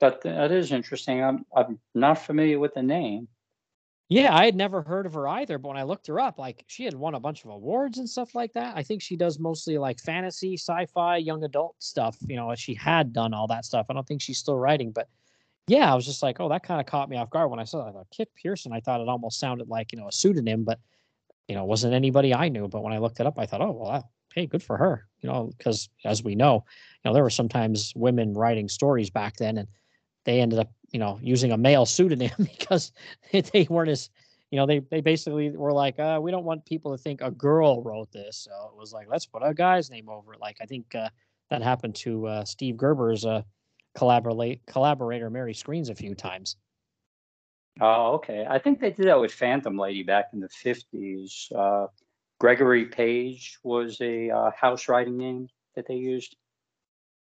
That 0.00 0.22
that 0.22 0.52
is 0.52 0.72
interesting. 0.72 1.22
I'm 1.22 1.44
I'm 1.54 1.78
not 1.94 2.18
familiar 2.18 2.58
with 2.58 2.74
the 2.74 2.82
name. 2.82 3.28
Yeah, 4.10 4.34
I 4.34 4.46
had 4.46 4.56
never 4.56 4.80
heard 4.80 5.04
of 5.04 5.12
her 5.14 5.28
either, 5.28 5.58
but 5.58 5.68
when 5.68 5.76
I 5.76 5.82
looked 5.82 6.06
her 6.06 6.18
up, 6.18 6.38
like 6.38 6.64
she 6.66 6.84
had 6.84 6.94
won 6.94 7.14
a 7.14 7.20
bunch 7.20 7.44
of 7.44 7.50
awards 7.50 7.98
and 7.98 8.08
stuff 8.08 8.34
like 8.34 8.54
that. 8.54 8.74
I 8.74 8.82
think 8.82 9.02
she 9.02 9.16
does 9.16 9.38
mostly 9.38 9.76
like 9.76 10.00
fantasy, 10.00 10.54
sci-fi, 10.54 11.18
young 11.18 11.44
adult 11.44 11.74
stuff. 11.78 12.16
You 12.26 12.36
know, 12.36 12.54
she 12.54 12.72
had 12.72 13.12
done 13.12 13.34
all 13.34 13.46
that 13.48 13.66
stuff. 13.66 13.86
I 13.90 13.92
don't 13.92 14.06
think 14.06 14.22
she's 14.22 14.38
still 14.38 14.56
writing, 14.56 14.92
but 14.92 15.08
yeah, 15.66 15.92
I 15.92 15.94
was 15.94 16.06
just 16.06 16.22
like, 16.22 16.40
oh, 16.40 16.48
that 16.48 16.62
kind 16.62 16.80
of 16.80 16.86
caught 16.86 17.10
me 17.10 17.18
off 17.18 17.28
guard 17.28 17.50
when 17.50 17.60
I 17.60 17.64
saw 17.64 17.84
that. 17.84 17.92
Thought 17.92 18.06
Kit 18.10 18.30
Pearson. 18.34 18.72
I 18.72 18.80
thought 18.80 19.02
it 19.02 19.08
almost 19.08 19.38
sounded 19.38 19.68
like 19.68 19.92
you 19.92 19.98
know 19.98 20.08
a 20.08 20.12
pseudonym, 20.12 20.64
but 20.64 20.78
you 21.48 21.54
know, 21.54 21.64
wasn't 21.64 21.94
anybody 21.94 22.34
I 22.34 22.48
knew. 22.48 22.68
But 22.68 22.82
when 22.82 22.92
I 22.92 22.98
looked 22.98 23.20
it 23.20 23.26
up, 23.26 23.38
I 23.38 23.46
thought, 23.46 23.62
oh, 23.62 23.72
well, 23.72 24.10
hey, 24.34 24.46
good 24.46 24.62
for 24.62 24.76
her. 24.76 25.06
You 25.20 25.28
know, 25.28 25.50
because 25.56 25.88
as 26.04 26.22
we 26.22 26.34
know, 26.34 26.64
you 27.04 27.08
know, 27.10 27.14
there 27.14 27.22
were 27.22 27.30
sometimes 27.30 27.92
women 27.96 28.34
writing 28.34 28.68
stories 28.68 29.10
back 29.10 29.36
then, 29.36 29.58
and 29.58 29.68
they 30.24 30.40
ended 30.40 30.58
up, 30.58 30.70
you 30.90 30.98
know, 30.98 31.18
using 31.22 31.52
a 31.52 31.56
male 31.56 31.86
pseudonym 31.86 32.30
because 32.38 32.92
they 33.32 33.66
weren't 33.68 33.90
as, 33.90 34.10
you 34.50 34.56
know, 34.56 34.66
they 34.66 34.80
they 34.80 35.00
basically 35.00 35.50
were 35.50 35.72
like, 35.72 35.98
uh, 35.98 36.18
we 36.20 36.30
don't 36.30 36.44
want 36.44 36.64
people 36.64 36.96
to 36.96 37.02
think 37.02 37.20
a 37.20 37.30
girl 37.30 37.82
wrote 37.82 38.10
this, 38.12 38.36
so 38.38 38.70
it 38.72 38.78
was 38.78 38.92
like, 38.92 39.08
let's 39.08 39.26
put 39.26 39.42
a 39.44 39.52
guy's 39.52 39.90
name 39.90 40.08
over 40.08 40.34
it. 40.34 40.40
Like 40.40 40.56
I 40.60 40.66
think 40.66 40.94
uh, 40.94 41.08
that 41.50 41.62
happened 41.62 41.94
to 41.96 42.26
uh, 42.26 42.44
Steve 42.44 42.76
Gerber's 42.76 43.24
uh, 43.24 43.42
collaborate 43.94 44.64
collaborator 44.66 45.30
Mary 45.30 45.54
Skrenes 45.54 45.90
a 45.90 45.94
few 45.94 46.14
times. 46.14 46.56
Oh, 47.80 48.14
okay. 48.14 48.46
I 48.48 48.58
think 48.58 48.80
they 48.80 48.90
did 48.90 49.06
that 49.06 49.20
with 49.20 49.32
Phantom 49.32 49.76
Lady 49.76 50.02
back 50.02 50.30
in 50.32 50.40
the 50.40 50.48
fifties. 50.48 51.50
Uh, 51.54 51.86
Gregory 52.40 52.86
Page 52.86 53.58
was 53.62 54.00
a 54.00 54.30
uh, 54.30 54.50
house 54.50 54.88
writing 54.88 55.16
name 55.16 55.48
that 55.74 55.86
they 55.86 55.94
used. 55.94 56.36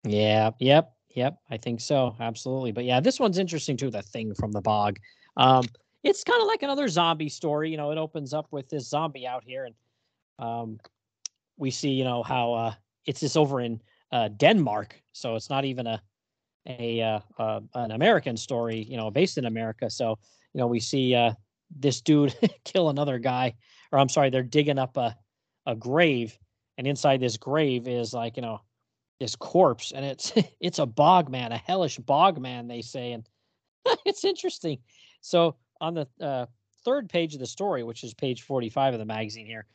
Yeah, 0.05 0.51
yep, 0.59 0.93
yep. 1.11 1.38
I 1.50 1.56
think 1.56 1.80
so. 1.80 2.14
Absolutely. 2.20 2.72
But 2.72 2.84
yeah, 2.84 3.00
this 3.00 3.20
one's 3.20 3.38
interesting 3.38 3.76
too, 3.76 3.90
the 3.90 4.02
thing 4.02 4.34
from 4.34 4.52
the 4.52 4.61
bog. 4.61 4.98
Um, 5.36 5.64
it's 6.04 6.24
kind 6.24 6.40
of 6.40 6.46
like 6.46 6.62
another 6.62 6.88
zombie 6.88 7.28
story. 7.28 7.70
You 7.70 7.76
know, 7.76 7.90
it 7.90 7.98
opens 7.98 8.32
up 8.32 8.46
with 8.50 8.68
this 8.68 8.88
zombie 8.88 9.26
out 9.26 9.42
here, 9.44 9.64
and 9.66 9.74
um, 10.38 10.78
we 11.56 11.70
see, 11.70 11.90
you 11.90 12.04
know, 12.04 12.22
how 12.22 12.52
uh, 12.52 12.74
it's 13.06 13.20
this 13.20 13.36
over 13.36 13.61
in 13.61 13.80
uh, 14.12 14.28
Denmark. 14.28 15.00
So 15.12 15.34
it's 15.34 15.50
not 15.50 15.64
even 15.64 15.86
a 15.86 16.02
a 16.66 17.00
uh, 17.00 17.20
uh, 17.38 17.61
an 17.74 17.92
American 17.92 18.36
story, 18.36 18.82
you 18.88 18.96
know, 18.96 19.11
based 19.11 19.38
in 19.38 19.46
America. 19.46 19.90
So 19.90 20.18
you 20.52 20.61
know, 20.61 20.66
we 20.66 20.80
see 20.80 21.14
uh, 21.14 21.32
this 21.76 22.00
dude 22.00 22.34
kill 22.64 22.90
another 22.90 23.18
guy, 23.18 23.54
or 23.92 23.98
I'm 23.98 24.09
sorry, 24.09 24.30
they're 24.30 24.42
digging 24.42 24.78
up 24.78 24.96
a 24.96 25.16
a 25.66 25.74
grave, 25.74 26.38
and 26.78 26.86
inside 26.86 27.20
this 27.20 27.36
grave 27.36 27.88
is 27.88 28.14
like 28.14 28.36
you 28.36 28.42
know 28.42 28.61
this 29.20 29.36
corpse, 29.36 29.92
and 29.92 30.04
it's 30.04 30.32
it's 30.60 30.78
a 30.78 30.86
bog 30.86 31.30
man, 31.30 31.52
a 31.52 31.58
hellish 31.58 31.98
bog 31.98 32.40
man, 32.40 32.68
they 32.68 32.82
say, 32.82 33.12
and 33.12 33.28
it's 34.04 34.24
interesting. 34.24 34.78
So 35.20 35.56
on 35.80 35.94
the 35.94 36.08
uh, 36.20 36.46
third 36.84 37.08
page 37.08 37.34
of 37.34 37.40
the 37.40 37.46
story, 37.46 37.82
which 37.82 38.04
is 38.04 38.14
page 38.14 38.42
45 38.42 38.94
of 38.94 39.00
the 39.00 39.06
magazine 39.06 39.46
here, 39.46 39.66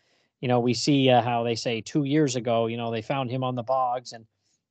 you 0.42 0.48
know, 0.48 0.60
we 0.60 0.74
see 0.74 1.10
uh, 1.10 1.22
how 1.22 1.44
they 1.44 1.56
say 1.56 1.82
two 1.82 2.04
years 2.04 2.36
ago, 2.36 2.68
you 2.68 2.78
know, 2.78 2.92
they 2.92 3.02
found 3.02 3.30
him 3.30 3.44
on 3.44 3.56
the 3.56 3.64
bogs 3.64 4.12
and 4.12 4.26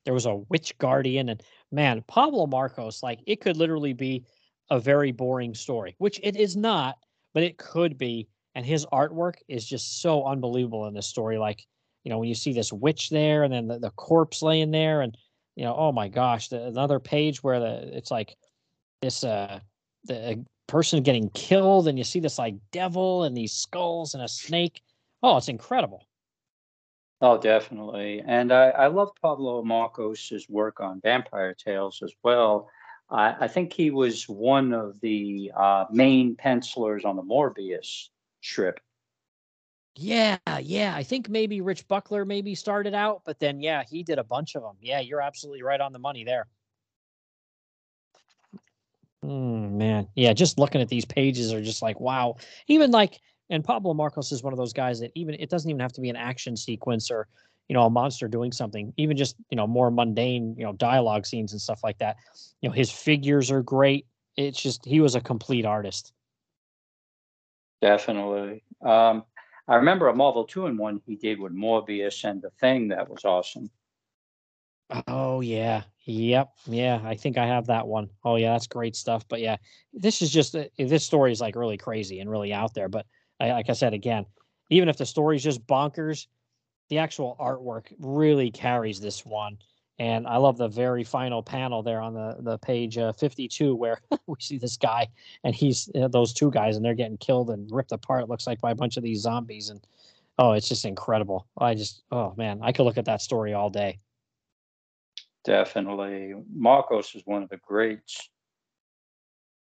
there 0.05 0.15
was 0.15 0.27
a 0.27 0.35
witch 0.35 0.77
guardian. 0.79 1.29
And 1.29 1.43
man, 1.71 2.05
Pablo 2.07 2.47
Marcos, 2.47 3.03
like 3.03 3.21
it 3.27 3.41
could 3.41 3.57
literally 3.57 3.93
be 3.93 4.25
a 4.71 4.79
very 4.79 5.13
boring 5.13 5.55
story, 5.55 5.95
which 5.99 6.21
it 6.23 6.37
is 6.37 6.57
not, 6.57 6.99
but 7.35 7.43
it 7.43 7.59
could 7.59 7.99
be. 7.99 8.29
And 8.55 8.67
his 8.67 8.85
artwork 8.87 9.37
is 9.49 9.65
just 9.65 10.03
so 10.03 10.27
unbelievable 10.27 10.87
in 10.87 10.93
this 10.93 11.07
story. 11.07 11.39
Like, 11.39 11.67
you 12.05 12.11
know, 12.11 12.19
when 12.19 12.29
you 12.29 12.35
see 12.35 12.53
this 12.53 12.73
witch 12.73 13.11
there 13.11 13.45
and 13.45 13.53
then 13.53 13.69
the, 13.69 13.79
the 13.79 13.91
corpse 13.91 14.43
laying 14.43 14.71
there 14.71 15.03
and, 15.03 15.17
you 15.57 15.65
know, 15.65 15.75
oh 15.77 15.93
my 15.93 16.09
gosh, 16.09 16.49
the, 16.49 16.67
another 16.67 16.99
page 16.99 17.43
where 17.43 17.61
the, 17.61 17.97
it's 17.97 18.11
like 18.11 18.37
this, 19.01 19.25
uh, 19.25 19.61
the 20.05 20.45
person 20.67 21.03
getting 21.03 21.29
killed 21.31 21.87
and 21.87 21.99
you 21.99 22.05
see 22.05 22.21
this 22.21 22.39
like 22.39 22.55
devil 22.71 23.25
and 23.25 23.37
these 23.37 23.53
skulls 23.53 24.15
and 24.15 24.23
a 24.23 24.29
snake. 24.29 24.83
Oh, 25.23 25.37
it's 25.37 25.49
incredible. 25.49 26.07
Oh, 27.21 27.39
definitely. 27.39 28.23
And 28.27 28.53
I, 28.53 28.71
I 28.71 28.87
love 28.89 29.11
Pablo 29.21 29.63
Marcos's 29.63 30.49
work 30.49 30.81
on 30.81 31.01
Vampire 31.01 31.55
Tales 31.55 32.03
as 32.03 32.13
well. 32.25 32.69
I, 33.11 33.37
I 33.41 33.49
think 33.49 33.73
he 33.73 33.91
was 33.91 34.29
one 34.29 34.73
of 34.73 35.01
the 35.01 35.53
uh, 35.57 35.85
main 35.93 36.35
pencilers 36.35 37.05
on 37.05 37.15
the 37.15 37.23
Morbius 37.23 38.09
strip. 38.41 38.81
Yeah, 39.95 40.39
yeah. 40.61 40.95
I 40.97 41.03
think 41.03 41.29
maybe 41.29 41.61
Rich 41.61 41.87
Buckler 41.87 42.25
maybe 42.25 42.55
started 42.55 42.95
out, 42.95 43.23
but 43.27 43.39
then 43.39 43.61
yeah, 43.61 43.83
he 43.89 44.03
did 44.03 44.19
a 44.19 44.25
bunch 44.25 44.55
of 44.55 44.63
them. 44.63 44.77
Yeah, 44.81 45.01
you're 45.01 45.21
absolutely 45.21 45.63
right 45.63 45.81
on 45.81 45.93
the 45.93 45.99
money 45.99 46.25
there. 46.25 46.47
Mm, 49.25 49.73
man, 49.73 50.09
yeah. 50.15 50.33
Just 50.33 50.59
looking 50.59 50.81
at 50.81 50.89
these 50.89 51.05
pages 51.05 51.53
are 51.53 51.63
just 51.63 51.83
like 51.83 52.01
wow. 52.01 52.37
Even 52.69 52.91
like, 52.91 53.21
and 53.51 53.63
Pablo 53.63 53.93
Marcos 53.93 54.33
is 54.33 54.43
one 54.43 54.53
of 54.53 54.57
those 54.57 54.73
guys 54.73 54.99
that 55.01 55.13
even 55.15 55.35
it 55.39 55.51
doesn't 55.51 55.71
even 55.71 55.81
have 55.81 55.93
to 55.93 56.01
be 56.01 56.09
an 56.09 56.17
action 56.17 56.57
sequence 56.57 57.11
or 57.11 57.29
you 57.69 57.75
know 57.75 57.85
a 57.85 57.91
monster 57.91 58.29
doing 58.29 58.51
something. 58.51 58.95
Even 58.97 59.17
just 59.17 59.37
you 59.51 59.57
know 59.57 59.67
more 59.67 59.91
mundane 59.91 60.55
you 60.57 60.65
know 60.65 60.73
dialogue 60.73 61.27
scenes 61.27 61.53
and 61.53 61.61
stuff 61.61 61.81
like 61.85 61.99
that. 61.99 62.17
You 62.63 62.71
know 62.71 62.75
his 62.75 62.91
figures 62.91 63.51
are 63.51 63.63
great. 63.63 64.07
It's 64.39 64.61
just 64.61 64.87
he 64.87 65.01
was 65.01 65.15
a 65.15 65.21
complete 65.21 65.67
artist. 65.67 66.15
Definitely. 67.83 68.63
Um, 68.81 69.25
I 69.69 69.77
remember 69.77 70.09
a 70.09 70.15
Marvel 70.15 70.45
two 70.45 70.67
in 70.67 70.77
one 70.77 71.01
he 71.07 71.17
did 71.17 71.39
with 71.39 71.55
Morbius 71.55 72.25
and 72.25 72.43
the 72.43 72.51
Thing 72.61 72.89
that 72.89 73.09
was 73.09 73.25
awesome. 73.25 73.71
Oh 75.07 75.41
yeah, 75.41 75.85
yep, 76.05 76.51
yeah. 76.67 77.01
I 77.05 77.15
think 77.15 77.39
I 77.39 77.47
have 77.47 77.67
that 77.67 77.87
one. 77.87 78.11
Oh 78.25 78.37
yeah, 78.37 78.53
that's 78.53 78.67
great 78.67 78.97
stuff. 78.97 79.27
But 79.29 79.41
yeah, 79.41 79.57
this 79.93 80.21
is 80.21 80.31
just 80.31 80.55
uh, 80.55 80.65
this 80.79 81.07
story 81.07 81.33
is 81.33 81.41
like 81.41 81.57
really 81.57 81.79
crazy 81.79 82.21
and 82.21 82.31
really 82.31 82.53
out 82.53 82.75
there. 82.75 82.89
But 82.89 83.07
like 83.41 83.71
I 83.71 83.73
said 83.73 83.95
again, 83.95 84.27
even 84.71 84.89
if 84.89 84.99
the 84.99 85.07
story's 85.07 85.43
just 85.43 85.67
bonkers, 85.67 86.27
the 86.89 86.99
actual 86.99 87.37
artwork 87.41 87.87
really 87.99 88.51
carries 88.51 89.01
this 89.01 89.25
one. 89.25 89.59
And 89.99 90.27
I 90.27 90.39
love 90.39 90.57
the 90.57 90.69
very 90.69 91.05
final 91.05 91.43
panel 91.43 91.83
there 91.83 92.01
on 92.01 92.15
the 92.15 92.37
the 92.41 92.59
page 92.59 92.99
uh, 92.99 93.13
52 93.13 93.75
where 93.75 94.01
we 94.27 94.37
see 94.41 94.59
this 94.59 94.77
guy 94.77 95.09
and 95.45 95.55
he's 95.55 95.91
uh, 95.95 96.09
those 96.09 96.33
two 96.33 96.51
guys 96.51 96.77
and 96.77 96.85
they're 96.85 96.95
getting 96.95 97.19
killed 97.19 97.51
and 97.51 97.71
ripped 97.71 97.93
apart. 97.93 98.23
It 98.23 98.29
looks 98.29 98.47
like 98.47 98.61
by 98.61 98.71
a 98.71 98.75
bunch 98.75 98.97
of 98.97 99.03
these 99.03 99.21
zombies 99.21 99.69
and 99.69 99.81
oh, 100.39 100.53
it's 100.53 100.69
just 100.69 100.85
incredible. 100.85 101.47
I 101.59 101.75
just 101.75 102.03
oh 102.11 102.35
man, 102.37 102.61
I 102.63 102.73
could 102.73 102.85
look 102.85 102.99
at 102.99 103.05
that 103.05 103.23
story 103.23 103.53
all 103.55 103.71
day. 103.71 103.99
Definitely. 105.45 106.35
Marcos 106.55 107.15
is 107.15 107.23
one 107.25 107.43
of 107.43 107.49
the 107.49 107.59
greats. 107.59 108.29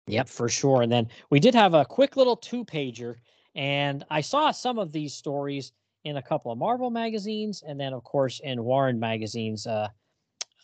Yep, 0.07 0.29
for 0.29 0.49
sure. 0.49 0.81
And 0.81 0.91
then 0.91 1.07
we 1.29 1.39
did 1.39 1.55
have 1.55 1.73
a 1.73 1.85
quick 1.85 2.15
little 2.15 2.35
two 2.35 2.63
pager, 2.63 3.15
and 3.55 4.05
I 4.09 4.21
saw 4.21 4.51
some 4.51 4.77
of 4.77 4.91
these 4.91 5.13
stories 5.13 5.71
in 6.03 6.17
a 6.17 6.21
couple 6.21 6.51
of 6.51 6.57
Marvel 6.57 6.91
magazines, 6.91 7.63
and 7.67 7.79
then, 7.79 7.91
of 7.91 8.03
course, 8.03 8.39
in 8.43 8.63
Warren 8.63 8.99
magazines. 8.99 9.65
Uh, 9.65 9.89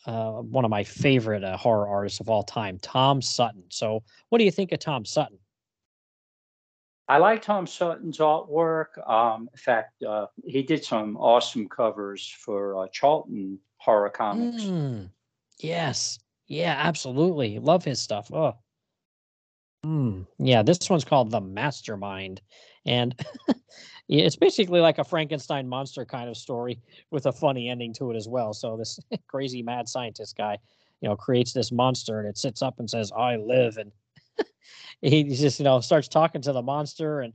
uh, 0.05 0.31
one 0.31 0.65
of 0.65 0.71
my 0.71 0.83
favorite 0.83 1.43
uh, 1.43 1.57
horror 1.57 1.87
artists 1.87 2.19
of 2.19 2.29
all 2.29 2.43
time, 2.43 2.79
Tom 2.81 3.21
Sutton. 3.21 3.63
So, 3.69 4.03
what 4.29 4.39
do 4.39 4.45
you 4.45 4.51
think 4.51 4.71
of 4.71 4.79
Tom 4.79 5.05
Sutton? 5.05 5.37
I 7.07 7.17
like 7.17 7.41
Tom 7.41 7.67
Sutton's 7.67 8.19
artwork. 8.19 9.07
Um, 9.09 9.49
in 9.51 9.57
fact, 9.57 10.01
uh, 10.03 10.27
he 10.45 10.63
did 10.63 10.83
some 10.83 11.17
awesome 11.17 11.67
covers 11.67 12.27
for 12.27 12.83
uh, 12.83 12.87
Charlton 12.91 13.59
horror 13.77 14.09
comics. 14.09 14.63
Mm, 14.63 15.09
yes. 15.59 16.19
Yeah, 16.47 16.75
absolutely. 16.77 17.59
Love 17.59 17.83
his 17.83 17.99
stuff. 18.01 18.31
Oh. 18.33 18.55
Mm, 19.85 20.25
yeah, 20.37 20.63
this 20.63 20.89
one's 20.89 21.03
called 21.03 21.31
The 21.31 21.41
Mastermind. 21.41 22.41
And 22.85 23.13
it's 24.07 24.35
basically 24.35 24.79
like 24.79 24.97
a 24.97 25.03
Frankenstein 25.03 25.67
monster 25.67 26.05
kind 26.05 26.29
of 26.29 26.37
story 26.37 26.79
with 27.11 27.25
a 27.25 27.31
funny 27.31 27.69
ending 27.69 27.93
to 27.93 28.11
it 28.11 28.15
as 28.15 28.27
well. 28.27 28.53
So 28.53 28.77
this 28.77 28.99
crazy 29.27 29.61
mad 29.61 29.87
scientist 29.87 30.37
guy, 30.37 30.57
you 31.01 31.09
know, 31.09 31.15
creates 31.15 31.53
this 31.53 31.71
monster 31.71 32.19
and 32.19 32.27
it 32.27 32.37
sits 32.37 32.61
up 32.61 32.79
and 32.79 32.89
says, 32.89 33.11
I 33.15 33.37
live. 33.37 33.77
And 33.77 33.91
he 35.01 35.23
just, 35.23 35.59
you 35.59 35.65
know, 35.65 35.79
starts 35.79 36.07
talking 36.07 36.41
to 36.41 36.53
the 36.53 36.61
monster 36.61 37.21
and, 37.21 37.33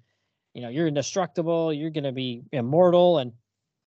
you 0.54 0.62
know, 0.62 0.68
you're 0.68 0.88
indestructible, 0.88 1.72
you're 1.72 1.90
going 1.90 2.04
to 2.04 2.12
be 2.12 2.42
immortal. 2.52 3.18
And 3.18 3.32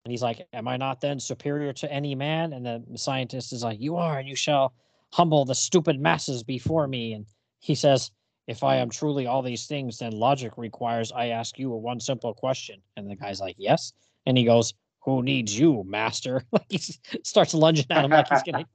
and 0.07 0.11
he's 0.13 0.21
like, 0.21 0.47
Am 0.53 0.69
I 0.69 0.77
not 0.77 1.01
then 1.01 1.19
superior 1.19 1.73
to 1.73 1.91
any 1.91 2.15
man? 2.15 2.53
And 2.53 2.65
the 2.65 2.97
scientist 2.97 3.51
is 3.51 3.61
like, 3.61 3.81
You 3.81 3.97
are, 3.97 4.19
and 4.19 4.25
you 4.25 4.37
shall 4.37 4.73
humble 5.11 5.43
the 5.43 5.53
stupid 5.53 5.99
masses 5.99 6.43
before 6.43 6.87
me. 6.87 7.11
And 7.11 7.25
he 7.59 7.75
says, 7.75 8.09
If 8.47 8.63
I 8.63 8.77
hmm. 8.77 8.83
am 8.83 8.89
truly 8.89 9.27
all 9.27 9.41
these 9.41 9.65
things, 9.67 9.99
then 9.99 10.13
logic 10.13 10.53
requires 10.57 11.11
I 11.11 11.27
ask 11.27 11.59
you 11.59 11.73
a 11.73 11.77
one 11.77 11.99
simple 11.99 12.33
question. 12.33 12.81
And 12.95 13.09
the 13.09 13.15
guy's 13.15 13.39
like, 13.39 13.55
Yes. 13.57 13.93
And 14.25 14.37
he 14.37 14.43
goes, 14.43 14.73
Who 15.01 15.21
needs 15.21 15.57
you, 15.57 15.83
master? 15.85 16.43
like 16.51 16.65
he 16.69 16.79
starts 17.23 17.53
lunging 17.53 17.87
at 17.89 18.05
him 18.05 18.11
like 18.11 18.29
he's 18.29 18.43
gonna 18.43 18.65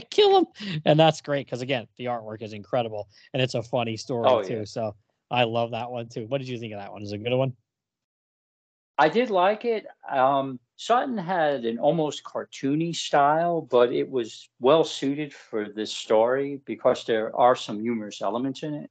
kill 0.10 0.38
him. 0.38 0.46
And 0.84 0.98
that's 0.98 1.20
great 1.20 1.46
because 1.46 1.62
again, 1.62 1.86
the 1.98 2.06
artwork 2.06 2.42
is 2.42 2.52
incredible 2.52 3.08
and 3.32 3.42
it's 3.42 3.54
a 3.54 3.62
funny 3.62 3.96
story 3.96 4.28
Oh, 4.28 4.42
too. 4.42 4.58
yeah. 4.58 4.64
So 4.64 4.94
I 5.30 5.44
love 5.44 5.72
that 5.72 5.90
one 5.90 6.08
too. 6.08 6.26
What 6.26 6.38
did 6.38 6.48
you 6.48 6.58
think 6.58 6.72
of 6.72 6.80
that 6.80 6.92
one? 6.92 7.02
Is 7.02 7.12
it 7.12 7.16
a 7.16 7.18
good 7.18 7.34
one? 7.34 7.54
I 8.98 9.08
did 9.08 9.30
like 9.30 9.64
it. 9.64 9.86
Um, 10.10 10.60
Sutton 10.76 11.16
had 11.18 11.64
an 11.64 11.78
almost 11.78 12.24
cartoony 12.24 12.94
style, 12.94 13.62
but 13.62 13.92
it 13.92 14.10
was 14.10 14.48
well 14.60 14.84
suited 14.84 15.32
for 15.32 15.68
this 15.68 15.92
story 15.92 16.60
because 16.66 17.04
there 17.04 17.34
are 17.36 17.56
some 17.56 17.80
humorous 17.80 18.20
elements 18.22 18.62
in 18.62 18.74
it. 18.74 18.90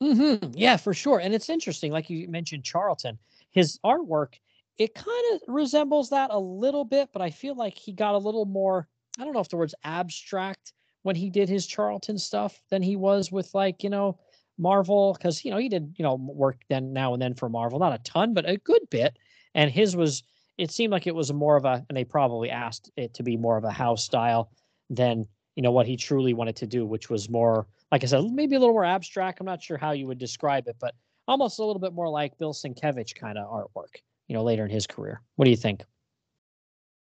hmm 0.00 0.34
Yeah, 0.54 0.76
for 0.76 0.94
sure. 0.94 1.20
And 1.20 1.34
it's 1.34 1.48
interesting, 1.48 1.92
like 1.92 2.10
you 2.10 2.28
mentioned, 2.28 2.64
Charlton. 2.64 3.18
His 3.50 3.78
artwork, 3.84 4.34
it 4.78 4.94
kind 4.94 5.24
of 5.34 5.42
resembles 5.46 6.10
that 6.10 6.30
a 6.30 6.38
little 6.38 6.84
bit, 6.84 7.10
but 7.12 7.22
I 7.22 7.30
feel 7.30 7.54
like 7.54 7.78
he 7.78 7.92
got 7.92 8.14
a 8.14 8.18
little 8.18 8.46
more. 8.46 8.88
I 9.18 9.24
don't 9.24 9.34
know 9.34 9.40
if 9.40 9.48
the 9.48 9.56
word's 9.56 9.74
abstract 9.84 10.72
when 11.02 11.16
he 11.16 11.30
did 11.30 11.48
his 11.48 11.66
Charlton 11.66 12.18
stuff 12.18 12.62
than 12.70 12.82
he 12.82 12.96
was 12.96 13.30
with 13.30 13.54
like 13.54 13.82
you 13.82 13.90
know 13.90 14.18
Marvel, 14.58 15.14
because 15.14 15.44
you 15.44 15.50
know 15.50 15.58
he 15.58 15.68
did 15.68 15.94
you 15.98 16.02
know 16.02 16.14
work 16.14 16.58
then 16.68 16.92
now 16.92 17.12
and 17.12 17.22
then 17.22 17.34
for 17.34 17.48
Marvel, 17.48 17.78
not 17.78 17.94
a 17.94 17.98
ton, 17.98 18.34
but 18.34 18.48
a 18.48 18.56
good 18.58 18.82
bit. 18.90 19.18
And 19.54 19.70
his 19.70 19.96
was. 19.96 20.22
It 20.58 20.70
seemed 20.70 20.92
like 20.92 21.06
it 21.06 21.14
was 21.14 21.32
more 21.32 21.56
of 21.56 21.64
a, 21.64 21.84
and 21.88 21.96
they 21.96 22.04
probably 22.04 22.50
asked 22.50 22.90
it 22.96 23.14
to 23.14 23.22
be 23.22 23.38
more 23.38 23.56
of 23.56 23.64
a 23.64 23.70
house 23.72 24.04
style 24.04 24.52
than 24.90 25.26
you 25.56 25.62
know 25.62 25.72
what 25.72 25.86
he 25.86 25.96
truly 25.96 26.34
wanted 26.34 26.56
to 26.56 26.66
do, 26.66 26.84
which 26.84 27.08
was 27.08 27.30
more 27.30 27.66
like 27.92 28.02
I 28.02 28.06
said, 28.06 28.24
maybe 28.32 28.56
a 28.56 28.58
little 28.58 28.74
more 28.74 28.86
abstract. 28.86 29.38
I'm 29.38 29.46
not 29.46 29.62
sure 29.62 29.76
how 29.76 29.92
you 29.92 30.06
would 30.06 30.18
describe 30.18 30.66
it, 30.66 30.76
but 30.80 30.94
almost 31.28 31.58
a 31.58 31.64
little 31.64 31.78
bit 31.78 31.92
more 31.92 32.08
like 32.08 32.36
Bill 32.38 32.54
Sienkiewicz 32.54 33.14
kind 33.14 33.36
of 33.36 33.48
artwork, 33.48 34.00
you 34.26 34.34
know, 34.34 34.42
later 34.42 34.64
in 34.64 34.70
his 34.70 34.86
career. 34.86 35.20
What 35.36 35.44
do 35.44 35.50
you 35.50 35.56
think? 35.56 35.84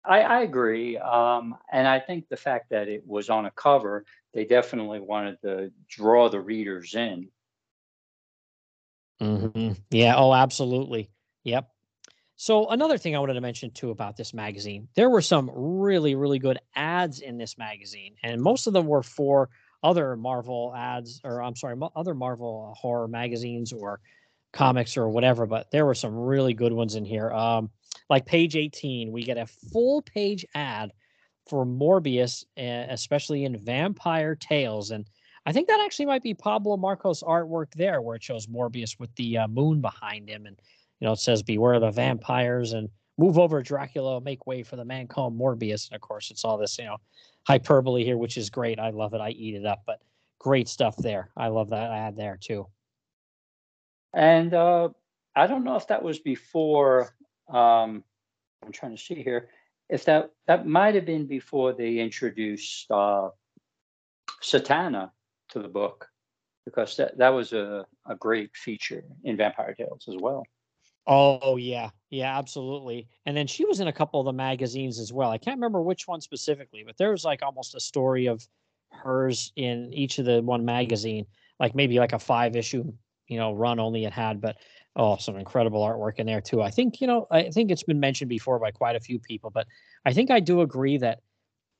I, 0.03 0.21
I 0.21 0.41
agree. 0.41 0.97
Um, 0.97 1.55
and 1.71 1.87
I 1.87 1.99
think 1.99 2.27
the 2.27 2.35
fact 2.35 2.71
that 2.71 2.89
it 2.89 3.07
was 3.07 3.29
on 3.29 3.45
a 3.45 3.51
cover, 3.51 4.03
they 4.33 4.43
definitely 4.43 4.99
wanted 4.99 5.41
to 5.43 5.71
draw 5.87 6.27
the 6.27 6.41
readers 6.41 6.93
in. 6.93 7.29
Mm-hmm. 9.21 9.73
Yeah. 9.91 10.15
Oh, 10.17 10.33
absolutely. 10.33 11.09
Yep. 11.43 11.67
So 12.35 12.67
another 12.69 12.97
thing 12.97 13.15
I 13.15 13.19
wanted 13.19 13.35
to 13.35 13.41
mention 13.41 13.69
too 13.71 13.91
about 13.91 14.17
this 14.17 14.33
magazine, 14.33 14.87
there 14.95 15.09
were 15.11 15.21
some 15.21 15.51
really, 15.53 16.15
really 16.15 16.39
good 16.39 16.57
ads 16.75 17.19
in 17.19 17.37
this 17.37 17.57
magazine, 17.57 18.15
and 18.23 18.41
most 18.41 18.65
of 18.65 18.73
them 18.73 18.87
were 18.87 19.03
for 19.03 19.49
other 19.83 20.15
Marvel 20.15 20.73
ads, 20.75 21.21
or 21.23 21.43
I'm 21.43 21.55
sorry, 21.55 21.75
other 21.95 22.15
Marvel 22.15 22.73
horror 22.75 23.07
magazines 23.07 23.71
or 23.71 23.99
comics 24.53 24.97
or 24.97 25.09
whatever. 25.09 25.45
But 25.45 25.69
there 25.71 25.85
were 25.85 25.93
some 25.93 26.15
really 26.15 26.55
good 26.55 26.73
ones 26.73 26.95
in 26.95 27.05
here. 27.05 27.31
Um, 27.31 27.69
like 28.09 28.25
page 28.25 28.55
18, 28.55 29.11
we 29.11 29.23
get 29.23 29.37
a 29.37 29.45
full 29.45 30.01
page 30.01 30.43
ad 30.55 30.91
for 31.47 31.65
Morbius, 31.65 32.43
uh, 32.57 32.87
especially 32.91 33.45
in 33.45 33.57
Vampire 33.57 34.35
Tales, 34.35 34.89
and 34.89 35.05
I 35.45 35.51
think 35.51 35.67
that 35.67 35.81
actually 35.83 36.05
might 36.05 36.23
be 36.23 36.33
Pablo 36.33 36.77
Marcos 36.77 37.23
artwork 37.23 37.73
there, 37.73 38.01
where 38.01 38.15
it 38.15 38.23
shows 38.23 38.47
Morbius 38.47 38.99
with 38.99 39.13
the 39.15 39.39
uh, 39.39 39.47
moon 39.47 39.81
behind 39.81 40.29
him, 40.29 40.45
and 40.45 40.59
you 40.99 41.07
know 41.07 41.13
it 41.13 41.19
says 41.19 41.41
"Beware 41.41 41.79
the 41.79 41.89
vampires" 41.89 42.73
and 42.73 42.89
"Move 43.17 43.39
over, 43.39 43.63
Dracula, 43.63 44.21
make 44.21 44.45
way 44.45 44.61
for 44.61 44.75
the 44.75 44.85
man 44.85 45.07
called 45.07 45.37
Morbius." 45.37 45.89
And 45.89 45.95
of 45.95 46.01
course, 46.01 46.29
it's 46.29 46.45
all 46.45 46.57
this 46.57 46.77
you 46.77 46.85
know 46.85 46.97
hyperbole 47.47 48.03
here, 48.03 48.17
which 48.17 48.37
is 48.37 48.49
great. 48.51 48.79
I 48.79 48.91
love 48.91 49.13
it. 49.15 49.21
I 49.21 49.31
eat 49.31 49.55
it 49.55 49.65
up, 49.65 49.81
but 49.87 50.01
great 50.37 50.67
stuff 50.67 50.95
there. 50.97 51.31
I 51.35 51.47
love 51.47 51.69
that 51.69 51.91
ad 51.91 52.15
there 52.15 52.37
too. 52.39 52.67
And 54.13 54.53
uh, 54.53 54.89
I 55.35 55.47
don't 55.47 55.63
know 55.63 55.75
if 55.75 55.87
that 55.87 56.03
was 56.03 56.19
before. 56.19 57.15
Um, 57.49 58.03
I'm 58.63 58.71
trying 58.71 58.95
to 58.95 59.01
see 59.01 59.15
here. 59.15 59.49
If 59.89 60.05
that 60.05 60.29
that 60.45 60.67
might 60.67 60.93
have 60.93 61.07
been 61.07 61.25
before 61.25 61.73
they 61.73 61.97
introduced 61.97 62.91
uh, 62.91 63.29
Satana 64.43 65.09
to 65.51 65.59
the 65.59 65.67
book, 65.67 66.07
because 66.65 66.95
that, 66.97 67.17
that 67.17 67.29
was 67.29 67.53
a, 67.53 67.85
a 68.07 68.15
great 68.15 68.55
feature 68.55 69.03
in 69.23 69.37
Vampire 69.37 69.73
Tales 69.73 70.05
as 70.07 70.15
well. 70.19 70.43
Oh 71.07 71.57
yeah, 71.57 71.89
yeah, 72.09 72.37
absolutely. 72.37 73.07
And 73.25 73.35
then 73.35 73.47
she 73.47 73.65
was 73.65 73.79
in 73.79 73.87
a 73.87 73.93
couple 73.93 74.19
of 74.19 74.25
the 74.25 74.33
magazines 74.33 74.99
as 74.99 75.11
well. 75.11 75.31
I 75.31 75.37
can't 75.37 75.57
remember 75.57 75.81
which 75.81 76.07
one 76.07 76.21
specifically, 76.21 76.83
but 76.85 76.97
there 76.97 77.11
was 77.11 77.25
like 77.25 77.41
almost 77.41 77.75
a 77.75 77.79
story 77.79 78.27
of 78.27 78.47
hers 78.91 79.51
in 79.55 79.91
each 79.93 80.19
of 80.19 80.25
the 80.25 80.41
one 80.41 80.63
magazine, 80.63 81.25
like 81.59 81.73
maybe 81.73 81.97
like 81.97 82.13
a 82.13 82.19
five 82.19 82.55
issue, 82.55 82.93
you 83.27 83.37
know, 83.37 83.53
run 83.53 83.79
only 83.79 84.05
it 84.05 84.13
had, 84.13 84.41
but 84.41 84.57
oh, 84.95 85.17
some 85.17 85.37
incredible 85.37 85.81
artwork 85.81 86.19
in 86.19 86.27
there 86.27 86.41
too. 86.41 86.61
I 86.61 86.69
think, 86.69 87.01
you 87.01 87.07
know, 87.07 87.25
I 87.31 87.49
think 87.49 87.71
it's 87.71 87.83
been 87.83 87.99
mentioned 87.99 88.29
before 88.29 88.59
by 88.59 88.71
quite 88.71 88.95
a 88.95 88.99
few 88.99 89.17
people, 89.17 89.49
but 89.49 89.65
I 90.05 90.13
think 90.13 90.29
I 90.29 90.39
do 90.39 90.61
agree 90.61 90.97
that 90.99 91.21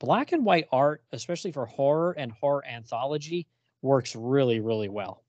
black 0.00 0.32
and 0.32 0.44
white 0.44 0.66
art, 0.72 1.04
especially 1.12 1.52
for 1.52 1.66
horror 1.66 2.12
and 2.12 2.32
horror 2.32 2.64
anthology, 2.66 3.46
works 3.82 4.16
really, 4.16 4.60
really 4.60 4.88
well. 4.88 5.22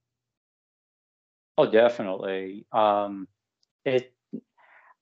Oh, 1.58 1.70
definitely. 1.70 2.66
Um, 2.72 3.28
it. 3.86 4.14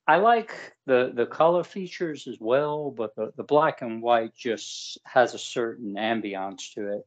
I 0.07 0.17
like 0.17 0.51
the 0.85 1.11
the 1.13 1.25
color 1.25 1.63
features 1.63 2.27
as 2.27 2.37
well, 2.39 2.91
but 2.91 3.15
the, 3.15 3.31
the 3.37 3.43
black 3.43 3.81
and 3.81 4.01
white 4.01 4.35
just 4.35 4.97
has 5.05 5.33
a 5.33 5.39
certain 5.39 5.93
ambiance 5.93 6.73
to 6.73 6.97
it. 6.97 7.05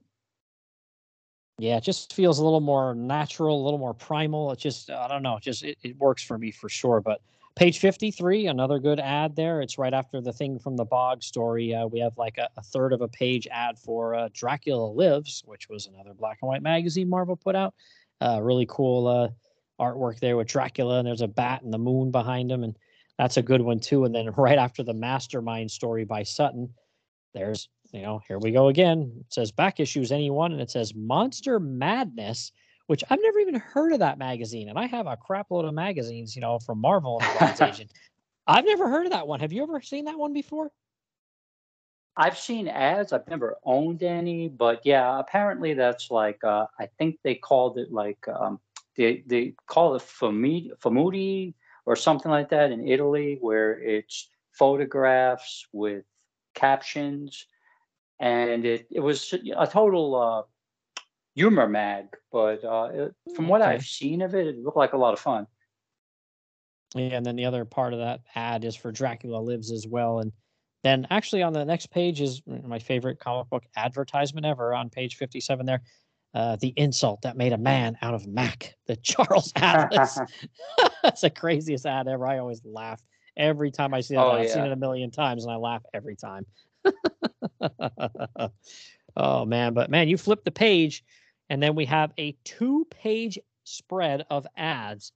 Yeah, 1.59 1.77
it 1.77 1.85
just 1.85 2.13
feels 2.13 2.39
a 2.39 2.45
little 2.45 2.61
more 2.61 2.95
natural, 2.95 3.61
a 3.61 3.65
little 3.65 3.79
more 3.79 3.95
primal. 3.95 4.51
It 4.53 4.59
just, 4.59 4.91
I 4.91 5.07
don't 5.07 5.23
know, 5.23 5.37
it 5.37 5.43
just 5.43 5.63
it, 5.63 5.79
it 5.83 5.97
works 5.99 6.23
for 6.23 6.39
me 6.39 6.51
for 6.51 6.69
sure. 6.69 7.01
But 7.01 7.21
page 7.57 7.79
53, 7.79 8.49
another 8.49 8.79
good 8.79 8.99
ad 8.99 9.37
there. 9.37 9.61
It's 9.61 9.79
right 9.79 9.95
after 9.95 10.21
the 10.21 10.33
thing 10.33 10.59
from 10.59 10.77
the 10.77 10.85
Bog 10.85 11.23
story. 11.23 11.75
Uh, 11.75 11.87
we 11.87 12.01
have 12.01 12.17
like 12.19 12.39
a, 12.39 12.49
a 12.57 12.63
third 12.63 12.93
of 12.93 13.01
a 13.01 13.09
page 13.09 13.47
ad 13.51 13.79
for 13.79 14.15
uh, 14.15 14.29
Dracula 14.33 14.87
Lives, 14.87 15.43
which 15.47 15.69
was 15.69 15.87
another 15.87 16.15
black 16.15 16.39
and 16.43 16.49
white 16.49 16.63
magazine 16.63 17.09
Marvel 17.09 17.37
put 17.37 17.55
out. 17.55 17.75
Uh, 18.21 18.41
really 18.43 18.67
cool 18.69 19.07
uh, 19.07 19.29
artwork 19.83 20.19
there 20.21 20.37
with 20.37 20.49
Dracula, 20.49 20.99
and 20.99 21.07
there's 21.07 21.21
a 21.21 21.29
bat 21.29 21.63
and 21.63 21.73
the 21.73 21.79
moon 21.79 22.11
behind 22.11 22.51
him, 22.51 22.65
and 22.65 22.77
that's 23.19 23.37
a 23.37 23.43
good 23.43 23.61
one 23.61 23.79
too. 23.79 24.05
And 24.05 24.15
then 24.15 24.31
right 24.37 24.59
after 24.59 24.83
the 24.83 24.95
Mastermind 24.95 25.71
story 25.71 26.05
by 26.05 26.23
Sutton, 26.23 26.73
there's 27.35 27.69
you 27.93 28.03
know, 28.03 28.21
here 28.27 28.41
we 28.41 28.51
go 28.51 28.69
again. 28.69 29.13
It 29.21 29.33
says 29.33 29.53
back 29.53 29.79
issues 29.79 30.11
anyone, 30.11 30.51
and 30.51 30.61
it 30.61 30.71
says 30.71 30.95
Monster 30.97 31.61
Madness, 31.61 32.51
which 32.87 33.03
I've 33.09 33.21
never 33.23 33.39
even 33.41 33.55
heard 33.55 33.93
of 33.93 34.01
that 34.01 34.19
magazine. 34.19 34.69
And 34.69 34.79
I 34.79 34.87
have 34.87 35.07
a 35.07 35.17
crap 35.17 35.51
load 35.51 35.65
of 35.65 35.75
magazines, 35.75 36.35
you 36.35 36.43
know, 36.43 36.59
from 36.59 36.81
Marvel 36.81 37.23
and 37.41 37.61
Age. 37.63 37.87
I've 38.47 38.65
never 38.65 38.89
heard 38.89 39.07
of 39.07 39.13
that 39.13 39.27
one. 39.27 39.41
Have 39.41 39.53
you 39.53 39.63
ever 39.63 39.81
seen 39.81 40.05
that 40.05 40.19
one 40.19 40.33
before? 40.33 40.71
I've 42.17 42.39
seen 42.39 42.69
ads. 42.69 43.13
I've 43.13 43.27
never 43.29 43.57
owned 43.65 44.03
any, 44.03 44.49
but 44.49 44.83
yeah, 44.85 45.19
apparently 45.19 45.75
that's 45.75 46.11
like 46.11 46.43
uh, 46.45 46.67
I 46.79 46.87
think 46.99 47.19
they 47.25 47.35
called 47.35 47.77
it 47.79 47.91
like 47.91 48.25
um, 48.29 48.61
they 48.97 49.25
they 49.27 49.55
call 49.67 49.97
it 49.97 50.03
famidi, 50.03 50.71
famudi 50.79 51.55
or 51.87 51.97
something 51.97 52.31
like 52.31 52.51
that 52.51 52.71
in 52.71 52.87
Italy, 52.87 53.39
where 53.41 53.81
it's 53.81 54.29
photographs 54.53 55.67
with 55.73 56.05
captions, 56.55 57.47
and 58.21 58.65
it 58.65 58.87
it 58.93 59.01
was 59.01 59.35
a 59.57 59.67
total 59.67 60.15
uh, 60.15 60.43
humor 61.35 61.69
mag. 61.69 62.07
But 62.33 62.65
uh, 62.65 62.91
it, 62.93 63.15
from 63.35 63.49
what 63.49 63.63
Okay. 63.63 63.71
I've 63.73 63.85
seen 63.85 64.23
of 64.23 64.35
it, 64.35 64.47
it 64.47 64.59
looked 64.59 64.77
like 64.77 64.93
a 64.93 64.97
lot 64.99 65.13
of 65.13 65.21
fun. 65.21 65.47
Yeah, 66.95 67.17
and 67.17 67.27
then 67.27 67.37
the 67.37 67.45
other 67.45 67.65
part 67.65 67.93
of 67.93 67.99
that 67.99 68.21
ad 68.35 68.65
is 68.65 68.77
for 68.77 68.93
Dracula 68.93 69.39
Lives 69.39 69.73
as 69.73 69.87
well. 69.87 70.21
And 70.21 70.33
then 70.85 71.07
actually 71.11 71.43
on 71.43 71.53
the 71.53 71.65
next 71.65 71.91
page 71.91 72.21
is 72.21 72.43
my 72.47 72.79
favorite 72.79 73.19
comic 73.19 73.49
book 73.51 73.65
advertisement 73.77 74.47
ever 74.47 74.75
on 74.75 74.91
page 74.91 75.17
57 75.17 75.67
there. 75.67 75.83
Uh, 76.35 76.57
the 76.57 76.73
insult 76.77 77.23
that 77.23 77.37
made 77.37 77.53
a 77.53 77.59
man 77.59 77.97
out 78.03 78.15
of 78.15 78.27
Mac, 78.27 78.75
the 78.87 78.97
Charles 78.97 79.53
Atlas. 79.57 80.19
That's 81.03 81.21
the 81.23 81.31
craziest 81.31 81.87
ad 81.87 82.09
ever. 82.09 82.27
I 82.27 82.39
always 82.39 82.65
laugh 82.65 83.01
every 83.37 83.71
time 83.71 83.95
I 83.95 84.01
see 84.01 84.15
that. 84.15 84.25
Oh, 84.25 84.33
I've 84.33 84.51
seen 84.51 84.65
it 84.65 84.73
a 84.73 84.77
million 84.77 85.11
times 85.11 85.45
and 85.45 85.53
I 85.53 85.57
laugh 85.57 85.83
every 85.95 86.17
time. 86.17 86.47
oh 89.17 89.45
man, 89.45 89.75
but 89.75 89.91
man, 89.91 90.09
you 90.09 90.17
flip 90.17 90.45
the 90.45 90.51
page 90.51 91.05
and 91.51 91.63
then 91.63 91.75
we 91.75 91.85
have 91.87 92.13
a 92.19 92.37
two 92.45 92.87
page 92.91 93.39
spread 93.65 94.25
of 94.31 94.47
ads 94.57 95.13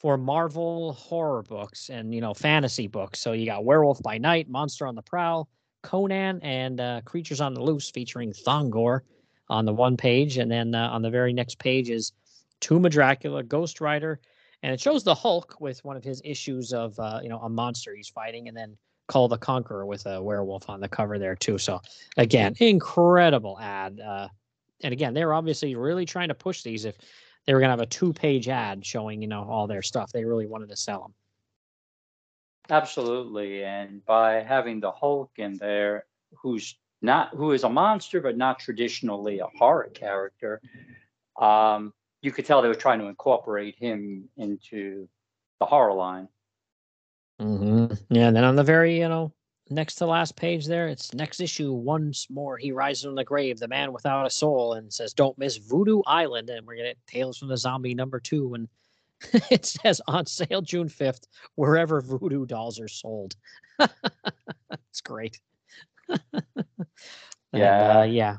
for 0.00 0.16
Marvel 0.16 0.94
horror 0.94 1.42
books 1.42 1.90
and 1.90 2.14
you 2.14 2.20
know 2.20 2.34
fantasy 2.34 2.86
books. 2.86 3.20
So 3.20 3.32
you 3.32 3.46
got 3.46 3.64
Werewolf 3.64 4.02
by 4.02 4.18
Night, 4.18 4.48
Monster 4.48 4.86
on 4.86 4.94
the 4.94 5.02
Prowl, 5.02 5.48
Conan, 5.82 6.40
and 6.42 6.80
uh, 6.80 7.00
Creatures 7.04 7.40
on 7.40 7.54
the 7.54 7.62
Loose 7.62 7.90
featuring 7.90 8.32
Thongor 8.32 9.00
on 9.48 9.64
the 9.64 9.74
one 9.74 9.96
page, 9.96 10.38
and 10.38 10.50
then 10.50 10.74
uh, 10.74 10.88
on 10.88 11.02
the 11.02 11.10
very 11.10 11.32
next 11.32 11.58
page 11.58 11.90
is 11.90 12.12
Tomb 12.60 12.84
of 12.84 12.92
Dracula, 12.92 13.42
Ghost 13.42 13.80
Rider, 13.80 14.20
and 14.62 14.72
it 14.72 14.80
shows 14.80 15.04
the 15.04 15.14
Hulk 15.14 15.56
with 15.60 15.84
one 15.84 15.96
of 15.96 16.04
his 16.04 16.22
issues 16.24 16.72
of 16.72 16.98
uh, 16.98 17.20
you 17.22 17.28
know 17.28 17.38
a 17.40 17.48
monster 17.48 17.94
he's 17.94 18.08
fighting, 18.08 18.48
and 18.48 18.56
then 18.56 18.76
Kull 19.08 19.28
the 19.28 19.38
Conqueror 19.38 19.86
with 19.86 20.06
a 20.06 20.22
werewolf 20.22 20.70
on 20.70 20.80
the 20.80 20.88
cover 20.88 21.18
there 21.18 21.36
too. 21.36 21.58
So 21.58 21.80
again, 22.16 22.54
incredible 22.58 23.58
ad. 23.60 24.00
And 24.82 24.92
again, 24.92 25.14
they're 25.14 25.34
obviously 25.34 25.74
really 25.74 26.06
trying 26.06 26.28
to 26.28 26.34
push 26.34 26.62
these. 26.62 26.84
If 26.84 26.96
they 27.46 27.54
were 27.54 27.60
going 27.60 27.68
to 27.68 27.72
have 27.72 27.80
a 27.80 27.86
two-page 27.86 28.48
ad 28.48 28.84
showing, 28.84 29.22
you 29.22 29.28
know, 29.28 29.46
all 29.48 29.66
their 29.66 29.82
stuff, 29.82 30.12
they 30.12 30.24
really 30.24 30.46
wanted 30.46 30.68
to 30.70 30.76
sell 30.76 31.02
them. 31.02 31.14
Absolutely, 32.70 33.64
and 33.64 34.04
by 34.04 34.42
having 34.42 34.78
the 34.78 34.92
Hulk 34.92 35.32
in 35.36 35.56
there, 35.56 36.04
who's 36.40 36.76
not 37.02 37.34
who 37.34 37.52
is 37.52 37.64
a 37.64 37.68
monster 37.68 38.20
but 38.20 38.36
not 38.36 38.60
traditionally 38.60 39.40
a 39.40 39.46
horror 39.58 39.90
character, 39.92 40.60
um, 41.40 41.92
you 42.22 42.30
could 42.30 42.46
tell 42.46 42.62
they 42.62 42.68
were 42.68 42.74
trying 42.74 43.00
to 43.00 43.06
incorporate 43.06 43.74
him 43.76 44.28
into 44.36 45.08
the 45.58 45.66
horror 45.66 45.94
line. 45.94 46.28
Mm-hmm. 47.40 47.94
Yeah, 48.14 48.28
and 48.28 48.36
then 48.36 48.44
on 48.44 48.54
the 48.54 48.62
very, 48.62 48.98
you 48.98 49.08
know, 49.08 49.32
next 49.70 49.96
to 49.96 50.06
last 50.06 50.36
page 50.36 50.66
there, 50.66 50.88
it's 50.88 51.14
next 51.14 51.40
issue. 51.40 51.72
Once 51.72 52.28
more, 52.30 52.56
he 52.56 52.72
rises 52.72 53.04
from 53.04 53.14
the 53.14 53.24
grave, 53.24 53.58
the 53.58 53.68
man 53.68 53.92
without 53.92 54.26
a 54.26 54.30
soul, 54.30 54.74
and 54.74 54.92
says, 54.92 55.14
"Don't 55.14 55.38
miss 55.38 55.56
Voodoo 55.56 56.02
Island." 56.06 56.50
And 56.50 56.66
we're 56.66 56.76
gonna 56.76 56.94
Tales 57.06 57.38
from 57.38 57.48
the 57.48 57.56
Zombie 57.56 57.94
number 57.94 58.20
two, 58.20 58.54
and 58.54 58.68
it 59.50 59.64
says 59.66 60.00
on 60.06 60.26
sale 60.26 60.62
June 60.62 60.88
fifth, 60.88 61.26
wherever 61.54 62.00
voodoo 62.00 62.46
dolls 62.46 62.80
are 62.80 62.88
sold. 62.88 63.36
it's 63.80 65.00
great. 65.02 65.40
Yeah. 67.52 67.98
uh, 67.98 68.02
yeah, 68.04 68.36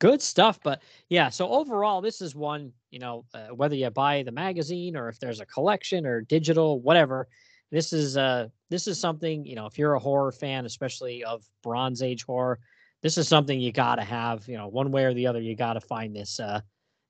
good 0.00 0.20
stuff. 0.20 0.60
But 0.62 0.82
yeah, 1.08 1.30
so 1.30 1.48
overall, 1.48 2.02
this 2.02 2.20
is 2.20 2.34
one. 2.34 2.74
You 2.90 2.98
know, 2.98 3.24
uh, 3.32 3.48
whether 3.54 3.74
you 3.74 3.88
buy 3.88 4.22
the 4.22 4.32
magazine 4.32 4.96
or 4.96 5.08
if 5.08 5.18
there's 5.18 5.40
a 5.40 5.46
collection 5.46 6.04
or 6.04 6.20
digital, 6.20 6.78
whatever 6.78 7.26
this 7.74 7.92
is 7.92 8.16
uh 8.16 8.46
this 8.70 8.86
is 8.86 9.00
something 9.00 9.44
you 9.44 9.56
know 9.56 9.66
if 9.66 9.76
you're 9.78 9.94
a 9.94 9.98
horror 9.98 10.30
fan 10.30 10.64
especially 10.64 11.24
of 11.24 11.42
bronze 11.60 12.02
age 12.02 12.22
horror 12.22 12.60
this 13.02 13.18
is 13.18 13.26
something 13.26 13.60
you 13.60 13.72
got 13.72 13.96
to 13.96 14.02
have 14.02 14.46
you 14.46 14.56
know 14.56 14.68
one 14.68 14.92
way 14.92 15.04
or 15.04 15.12
the 15.12 15.26
other 15.26 15.40
you 15.40 15.56
got 15.56 15.72
to 15.72 15.80
find 15.80 16.14
this 16.14 16.38
uh 16.38 16.60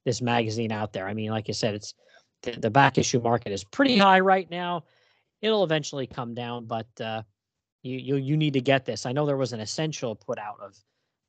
this 0.05 0.21
magazine 0.21 0.73
out 0.73 0.93
there. 0.93 1.07
I 1.07 1.15
mean 1.15 1.31
like 1.31 1.47
i 1.49 1.53
said 1.53 1.75
it's 1.75 1.95
the, 2.43 2.53
the 2.53 2.71
back 2.71 2.99
issue 2.99 3.21
market 3.21 3.53
is 3.53 3.63
pretty 3.63 3.99
high 3.99 4.21
right 4.21 4.51
now. 4.51 4.85
It'll 5.43 5.65
eventually 5.65 6.07
come 6.07 6.35
down 6.35 6.65
but 6.65 6.89
uh 6.99 7.23
you 7.83 7.99
you 7.99 8.17
you 8.17 8.37
need 8.37 8.55
to 8.55 8.61
get 8.63 8.87
this. 8.87 9.05
I 9.05 9.13
know 9.13 9.27
there 9.27 9.37
was 9.37 9.53
an 9.53 9.61
essential 9.61 10.17
put 10.17 10.39
out 10.39 10.61
of 10.63 10.77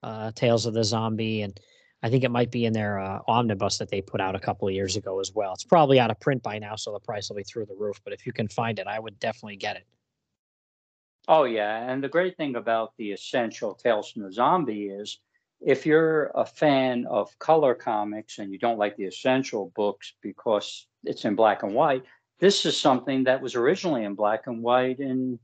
uh 0.01 0.31
tales 0.31 0.65
of 0.65 0.73
the 0.73 0.83
zombie 0.83 1.41
and 1.41 1.59
I 2.03 2.09
think 2.09 2.23
it 2.23 2.29
might 2.31 2.51
be 2.51 2.65
in 2.65 2.73
their 2.73 2.99
uh, 2.99 3.19
omnibus 3.27 3.77
that 3.79 3.89
they 3.89 4.01
put 4.01 4.21
out 4.21 4.35
a 4.35 4.39
couple 4.39 4.67
of 4.67 4.73
years 4.73 4.95
ago 4.95 5.19
as 5.19 5.31
well. 5.33 5.53
It's 5.53 5.63
probably 5.63 5.99
out 5.99 6.11
of 6.11 6.19
print 6.19 6.43
by 6.43 6.59
now, 6.59 6.75
so 6.75 6.91
the 6.91 6.99
price 6.99 7.29
will 7.29 7.37
be 7.37 7.43
through 7.43 7.65
the 7.65 7.75
roof. 7.75 7.99
But 8.03 8.13
if 8.13 8.25
you 8.25 8.33
can 8.33 8.47
find 8.47 8.77
it, 8.77 8.87
I 8.87 8.99
would 8.99 9.19
definitely 9.19 9.55
get 9.55 9.77
it. 9.77 9.85
Oh 11.27 11.45
yeah, 11.45 11.89
and 11.89 12.03
the 12.03 12.09
great 12.09 12.37
thing 12.37 12.55
about 12.55 12.93
the 12.97 13.11
essential 13.11 13.73
Tales 13.73 14.11
from 14.11 14.21
the 14.23 14.31
Zombie 14.31 14.89
is 14.89 15.19
if 15.59 15.85
you're 15.85 16.31
a 16.35 16.45
fan 16.45 17.05
of 17.07 17.37
color 17.39 17.73
comics 17.73 18.37
and 18.37 18.51
you 18.51 18.59
don't 18.59 18.77
like 18.77 18.95
the 18.97 19.05
essential 19.05 19.71
books 19.75 20.13
because 20.21 20.85
it's 21.03 21.25
in 21.25 21.35
black 21.35 21.63
and 21.63 21.73
white, 21.73 22.03
this 22.39 22.65
is 22.65 22.79
something 22.79 23.23
that 23.23 23.41
was 23.41 23.55
originally 23.55 24.03
in 24.03 24.13
black 24.13 24.45
and 24.45 24.61
white 24.61 24.99
and 24.99 25.39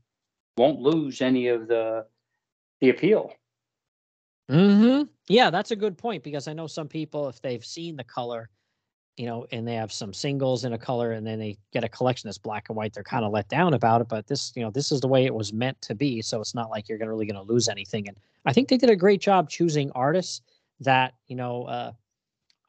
won't 0.56 0.80
lose 0.80 1.20
any 1.20 1.48
of 1.48 1.66
the 1.66 2.06
the 2.80 2.90
appeal. 2.90 3.32
Mm-hmm. 4.50 5.04
Yeah, 5.28 5.50
that's 5.50 5.70
a 5.70 5.76
good 5.76 5.96
point 5.96 6.22
because 6.22 6.48
I 6.48 6.52
know 6.52 6.66
some 6.66 6.88
people, 6.88 7.28
if 7.28 7.40
they've 7.40 7.64
seen 7.64 7.96
the 7.96 8.04
color, 8.04 8.50
you 9.16 9.26
know, 9.26 9.46
and 9.52 9.66
they 9.66 9.74
have 9.74 9.92
some 9.92 10.12
singles 10.12 10.64
in 10.64 10.72
a 10.72 10.78
color 10.78 11.12
and 11.12 11.26
then 11.26 11.38
they 11.38 11.58
get 11.72 11.84
a 11.84 11.88
collection 11.88 12.28
that's 12.28 12.38
black 12.38 12.68
and 12.68 12.76
white, 12.76 12.92
they're 12.94 13.04
kind 13.04 13.24
of 13.24 13.32
let 13.32 13.48
down 13.48 13.74
about 13.74 14.00
it. 14.00 14.08
But 14.08 14.26
this, 14.26 14.52
you 14.56 14.62
know, 14.62 14.70
this 14.70 14.90
is 14.92 15.00
the 15.00 15.08
way 15.08 15.26
it 15.26 15.34
was 15.34 15.52
meant 15.52 15.80
to 15.82 15.94
be. 15.94 16.22
So 16.22 16.40
it's 16.40 16.54
not 16.54 16.70
like 16.70 16.88
you're 16.88 16.98
gonna 16.98 17.10
really 17.10 17.26
going 17.26 17.46
to 17.46 17.52
lose 17.52 17.68
anything. 17.68 18.08
And 18.08 18.16
I 18.46 18.52
think 18.52 18.68
they 18.68 18.78
did 18.78 18.90
a 18.90 18.96
great 18.96 19.20
job 19.20 19.50
choosing 19.50 19.90
artists 19.92 20.42
that, 20.80 21.14
you 21.28 21.36
know, 21.36 21.64
uh, 21.64 21.92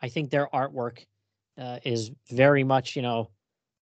I 0.01 0.09
think 0.09 0.29
their 0.29 0.47
artwork 0.53 1.05
uh, 1.57 1.79
is 1.83 2.11
very 2.29 2.63
much, 2.63 2.95
you 2.95 3.01
know, 3.01 3.31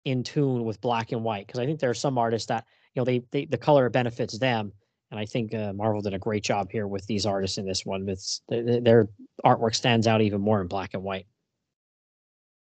in 0.05 0.23
tune 0.23 0.63
with 0.65 0.81
black 0.81 1.11
and 1.11 1.23
white. 1.23 1.47
Because 1.47 1.59
I 1.59 1.65
think 1.65 1.79
there 1.79 1.89
are 1.89 1.95
some 1.95 2.17
artists 2.17 2.47
that, 2.47 2.65
you 2.93 3.01
know, 3.01 3.05
they, 3.05 3.23
they 3.31 3.45
the 3.45 3.57
color 3.57 3.89
benefits 3.89 4.37
them 4.37 4.73
and 5.13 5.19
I 5.19 5.25
think 5.27 5.53
uh, 5.53 5.71
Marvel 5.73 6.01
did 6.01 6.15
a 6.15 6.19
great 6.19 6.43
job 6.43 6.71
here 6.71 6.87
with 6.87 7.05
these 7.05 7.27
artists 7.27 7.59
in 7.59 7.67
this 7.67 7.85
one. 7.85 8.09
It's 8.09 8.41
their, 8.49 8.81
their 8.81 9.09
artwork 9.45 9.75
stands 9.75 10.07
out 10.07 10.21
even 10.21 10.41
more 10.41 10.59
in 10.59 10.65
black 10.65 10.95
and 10.95 11.03
white. 11.03 11.27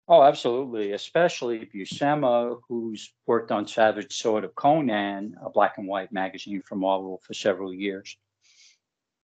Oh, 0.10 0.22
absolutely. 0.22 0.92
Especially 0.92 1.70
Buscema, 1.74 2.60
who's 2.68 3.14
worked 3.26 3.54
on 3.54 3.66
Savage 3.66 4.14
Sword 4.18 4.44
of 4.44 4.54
Conan, 4.56 5.34
a 5.42 5.50
black 5.50 5.78
and 5.78 5.88
white 5.88 6.12
magazine 6.12 6.62
from 6.66 6.80
Marvel 6.80 7.22
for 7.26 7.34
several 7.34 7.74
years. 7.74 8.18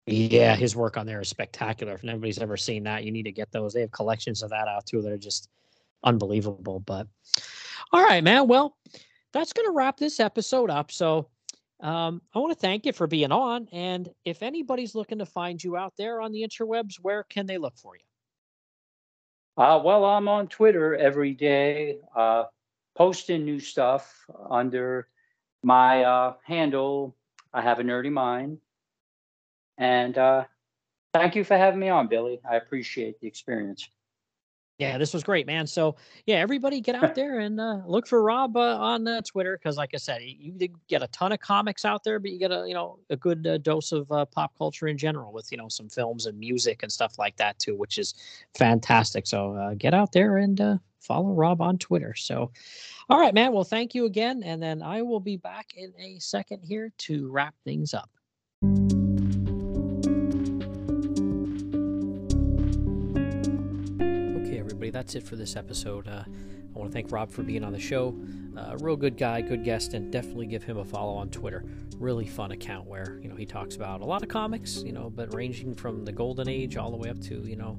Yeah, 0.06 0.54
his 0.54 0.76
work 0.76 0.96
on 0.96 1.04
there 1.04 1.20
is 1.20 1.28
spectacular. 1.28 1.94
If 1.94 2.04
nobody's 2.04 2.38
ever 2.38 2.56
seen 2.56 2.84
that, 2.84 3.02
you 3.02 3.10
need 3.10 3.24
to 3.24 3.32
get 3.32 3.50
those. 3.50 3.74
They 3.74 3.80
have 3.80 3.90
collections 3.90 4.44
of 4.44 4.50
that 4.50 4.68
out 4.68 4.86
too 4.86 5.02
that 5.02 5.10
are 5.10 5.18
just 5.18 5.48
unbelievable. 6.04 6.78
But 6.78 7.08
all 7.92 8.04
right, 8.04 8.22
man. 8.22 8.46
Well, 8.46 8.76
that's 9.32 9.52
going 9.52 9.66
to 9.66 9.72
wrap 9.72 9.96
this 9.96 10.20
episode 10.20 10.70
up. 10.70 10.92
So 10.92 11.28
um, 11.80 12.22
I 12.34 12.38
want 12.38 12.52
to 12.52 12.58
thank 12.58 12.86
you 12.86 12.92
for 12.92 13.06
being 13.06 13.32
on. 13.32 13.68
And 13.72 14.08
if 14.24 14.42
anybody's 14.42 14.94
looking 14.94 15.18
to 15.18 15.26
find 15.26 15.62
you 15.62 15.76
out 15.76 15.94
there 15.98 16.20
on 16.20 16.32
the 16.32 16.42
interwebs, 16.42 16.94
where 17.00 17.22
can 17.24 17.46
they 17.46 17.58
look 17.58 17.76
for 17.76 17.96
you? 17.96 18.02
Uh, 19.62 19.80
well, 19.82 20.04
I'm 20.04 20.28
on 20.28 20.48
Twitter 20.48 20.94
every 20.94 21.32
day, 21.32 21.98
uh, 22.14 22.44
posting 22.94 23.44
new 23.44 23.58
stuff 23.58 24.26
under 24.50 25.08
my 25.62 26.04
uh, 26.04 26.34
handle. 26.44 27.16
I 27.52 27.62
have 27.62 27.80
a 27.80 27.82
nerdy 27.82 28.12
mind. 28.12 28.58
And 29.78 30.16
uh, 30.16 30.44
thank 31.14 31.36
you 31.36 31.44
for 31.44 31.56
having 31.56 31.80
me 31.80 31.88
on, 31.88 32.08
Billy. 32.08 32.40
I 32.48 32.56
appreciate 32.56 33.20
the 33.20 33.26
experience. 33.26 33.88
Yeah, 34.78 34.98
this 34.98 35.14
was 35.14 35.24
great, 35.24 35.46
man. 35.46 35.66
So 35.66 35.96
yeah, 36.26 36.36
everybody 36.36 36.80
get 36.80 36.94
out 36.94 37.14
there 37.14 37.40
and 37.40 37.58
uh, 37.60 37.80
look 37.86 38.06
for 38.06 38.22
Rob 38.22 38.56
uh, 38.56 38.76
on 38.78 39.08
uh, 39.08 39.22
Twitter 39.22 39.56
because, 39.56 39.76
like 39.76 39.90
I 39.94 39.96
said, 39.96 40.20
you 40.22 40.68
get 40.88 41.02
a 41.02 41.08
ton 41.08 41.32
of 41.32 41.40
comics 41.40 41.84
out 41.84 42.04
there, 42.04 42.18
but 42.18 42.30
you 42.30 42.38
get 42.38 42.52
a 42.52 42.64
you 42.66 42.74
know 42.74 42.98
a 43.08 43.16
good 43.16 43.46
uh, 43.46 43.58
dose 43.58 43.92
of 43.92 44.10
uh, 44.12 44.26
pop 44.26 44.52
culture 44.58 44.88
in 44.88 44.98
general 44.98 45.32
with 45.32 45.50
you 45.50 45.56
know 45.56 45.68
some 45.68 45.88
films 45.88 46.26
and 46.26 46.38
music 46.38 46.82
and 46.82 46.92
stuff 46.92 47.18
like 47.18 47.36
that 47.36 47.58
too, 47.58 47.74
which 47.74 47.96
is 47.96 48.14
fantastic. 48.54 49.26
So 49.26 49.54
uh, 49.54 49.74
get 49.74 49.94
out 49.94 50.12
there 50.12 50.36
and 50.36 50.80
follow 51.00 51.32
Rob 51.32 51.62
on 51.62 51.78
Twitter. 51.78 52.14
So, 52.14 52.50
all 53.08 53.18
right, 53.18 53.32
man. 53.32 53.52
Well, 53.52 53.64
thank 53.64 53.94
you 53.94 54.04
again, 54.04 54.42
and 54.42 54.62
then 54.62 54.82
I 54.82 55.00
will 55.02 55.20
be 55.20 55.38
back 55.38 55.72
in 55.74 55.94
a 55.98 56.18
second 56.18 56.62
here 56.62 56.92
to 56.98 57.30
wrap 57.30 57.54
things 57.64 57.94
up. 57.94 58.10
That's 64.96 65.14
it 65.14 65.24
for 65.24 65.36
this 65.36 65.56
episode. 65.56 66.08
Uh, 66.08 66.24
I 66.26 66.78
want 66.78 66.90
to 66.90 66.94
thank 66.94 67.12
Rob 67.12 67.30
for 67.30 67.42
being 67.42 67.62
on 67.62 67.74
the 67.74 67.78
show. 67.78 68.18
Uh, 68.56 68.78
real 68.80 68.96
good 68.96 69.18
guy, 69.18 69.42
good 69.42 69.62
guest, 69.62 69.92
and 69.92 70.10
definitely 70.10 70.46
give 70.46 70.62
him 70.62 70.78
a 70.78 70.84
follow 70.86 71.12
on 71.12 71.28
Twitter. 71.28 71.66
Really 71.98 72.26
fun 72.26 72.52
account 72.52 72.86
where 72.86 73.18
you 73.20 73.28
know 73.28 73.36
he 73.36 73.44
talks 73.44 73.76
about 73.76 74.00
a 74.00 74.06
lot 74.06 74.22
of 74.22 74.30
comics, 74.30 74.82
you 74.82 74.92
know, 74.92 75.10
but 75.10 75.34
ranging 75.34 75.74
from 75.74 76.06
the 76.06 76.12
golden 76.12 76.48
age 76.48 76.78
all 76.78 76.90
the 76.90 76.96
way 76.96 77.10
up 77.10 77.20
to 77.24 77.42
you 77.42 77.56
know 77.56 77.78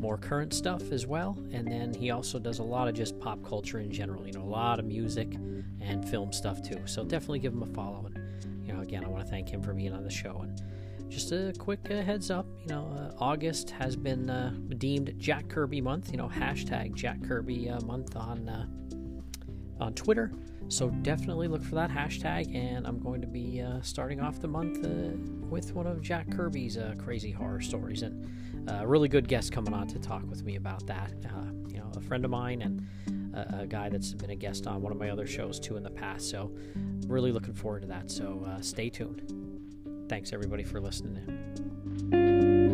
more 0.00 0.16
current 0.16 0.54
stuff 0.54 0.90
as 0.90 1.06
well. 1.06 1.36
And 1.52 1.70
then 1.70 1.92
he 1.92 2.12
also 2.12 2.38
does 2.38 2.60
a 2.60 2.64
lot 2.64 2.88
of 2.88 2.94
just 2.94 3.20
pop 3.20 3.44
culture 3.44 3.80
in 3.80 3.92
general. 3.92 4.26
You 4.26 4.32
know, 4.32 4.42
a 4.42 4.44
lot 4.44 4.78
of 4.78 4.86
music 4.86 5.34
and 5.82 6.08
film 6.08 6.32
stuff 6.32 6.62
too. 6.62 6.80
So 6.86 7.04
definitely 7.04 7.40
give 7.40 7.52
him 7.52 7.62
a 7.62 7.74
follow. 7.74 8.06
And 8.06 8.66
you 8.66 8.72
know, 8.72 8.80
again, 8.80 9.04
I 9.04 9.08
want 9.08 9.22
to 9.22 9.30
thank 9.30 9.50
him 9.50 9.60
for 9.62 9.74
being 9.74 9.92
on 9.92 10.02
the 10.02 10.10
show 10.10 10.40
and 10.40 10.62
just 11.08 11.32
a 11.32 11.52
quick 11.58 11.80
uh, 11.90 12.02
heads 12.02 12.30
up 12.30 12.46
you 12.60 12.68
know 12.68 12.86
uh, 12.98 13.22
august 13.22 13.70
has 13.70 13.96
been 13.96 14.28
uh, 14.28 14.52
deemed 14.76 15.14
jack 15.18 15.48
kirby 15.48 15.80
month 15.80 16.10
you 16.10 16.18
know 16.18 16.28
hashtag 16.28 16.94
jack 16.94 17.22
kirby 17.22 17.68
uh, 17.70 17.80
month 17.82 18.16
on 18.16 18.48
uh, 18.48 18.66
on 19.82 19.94
twitter. 19.94 20.32
So 20.70 20.90
definitely 20.90 21.48
look 21.48 21.62
for 21.62 21.76
that 21.76 21.90
hashtag 21.90 22.54
and 22.54 22.86
i'm 22.86 22.98
going 22.98 23.22
to 23.22 23.26
be 23.26 23.62
uh, 23.62 23.80
starting 23.80 24.20
off 24.20 24.38
the 24.38 24.48
month 24.48 24.86
with 25.48 25.72
one 25.74 25.86
of 25.86 26.02
jack 26.02 26.30
kirby's 26.30 26.76
crazy 26.98 27.30
horror 27.30 27.60
stories. 27.60 28.02
And 28.02 28.28
a 28.68 28.86
really 28.86 29.08
good 29.08 29.28
guest 29.28 29.50
coming 29.50 29.72
on 29.72 29.88
to 29.88 29.98
talk 29.98 30.28
with 30.28 30.44
me 30.44 30.56
about 30.56 30.86
that. 30.86 31.10
You 31.68 31.78
know 31.78 31.90
a 31.96 32.00
friend 32.00 32.24
of 32.24 32.30
mine 32.30 32.60
and 32.60 33.34
a, 33.34 33.60
a, 33.60 33.66
guy 33.66 33.88
that's 33.88 34.12
been 34.12 34.30
a 34.30 34.36
guest 34.36 34.66
on 34.66 34.82
one 34.82 34.92
of 34.92 34.98
my 34.98 35.08
other 35.08 35.26
shows 35.26 35.58
too 35.58 35.78
in 35.78 35.82
the 35.82 35.90
past. 35.90 36.28
So 36.28 36.52
really 37.06 37.32
looking 37.32 37.54
forward 37.54 37.80
to 37.82 37.88
that. 37.88 38.10
So 38.10 38.46
stay 38.60 38.90
tuned 38.90 39.47
Thanks, 40.08 40.32
everybody, 40.32 40.62
for 40.64 40.80
listening 40.80 41.16
in. 42.12 42.67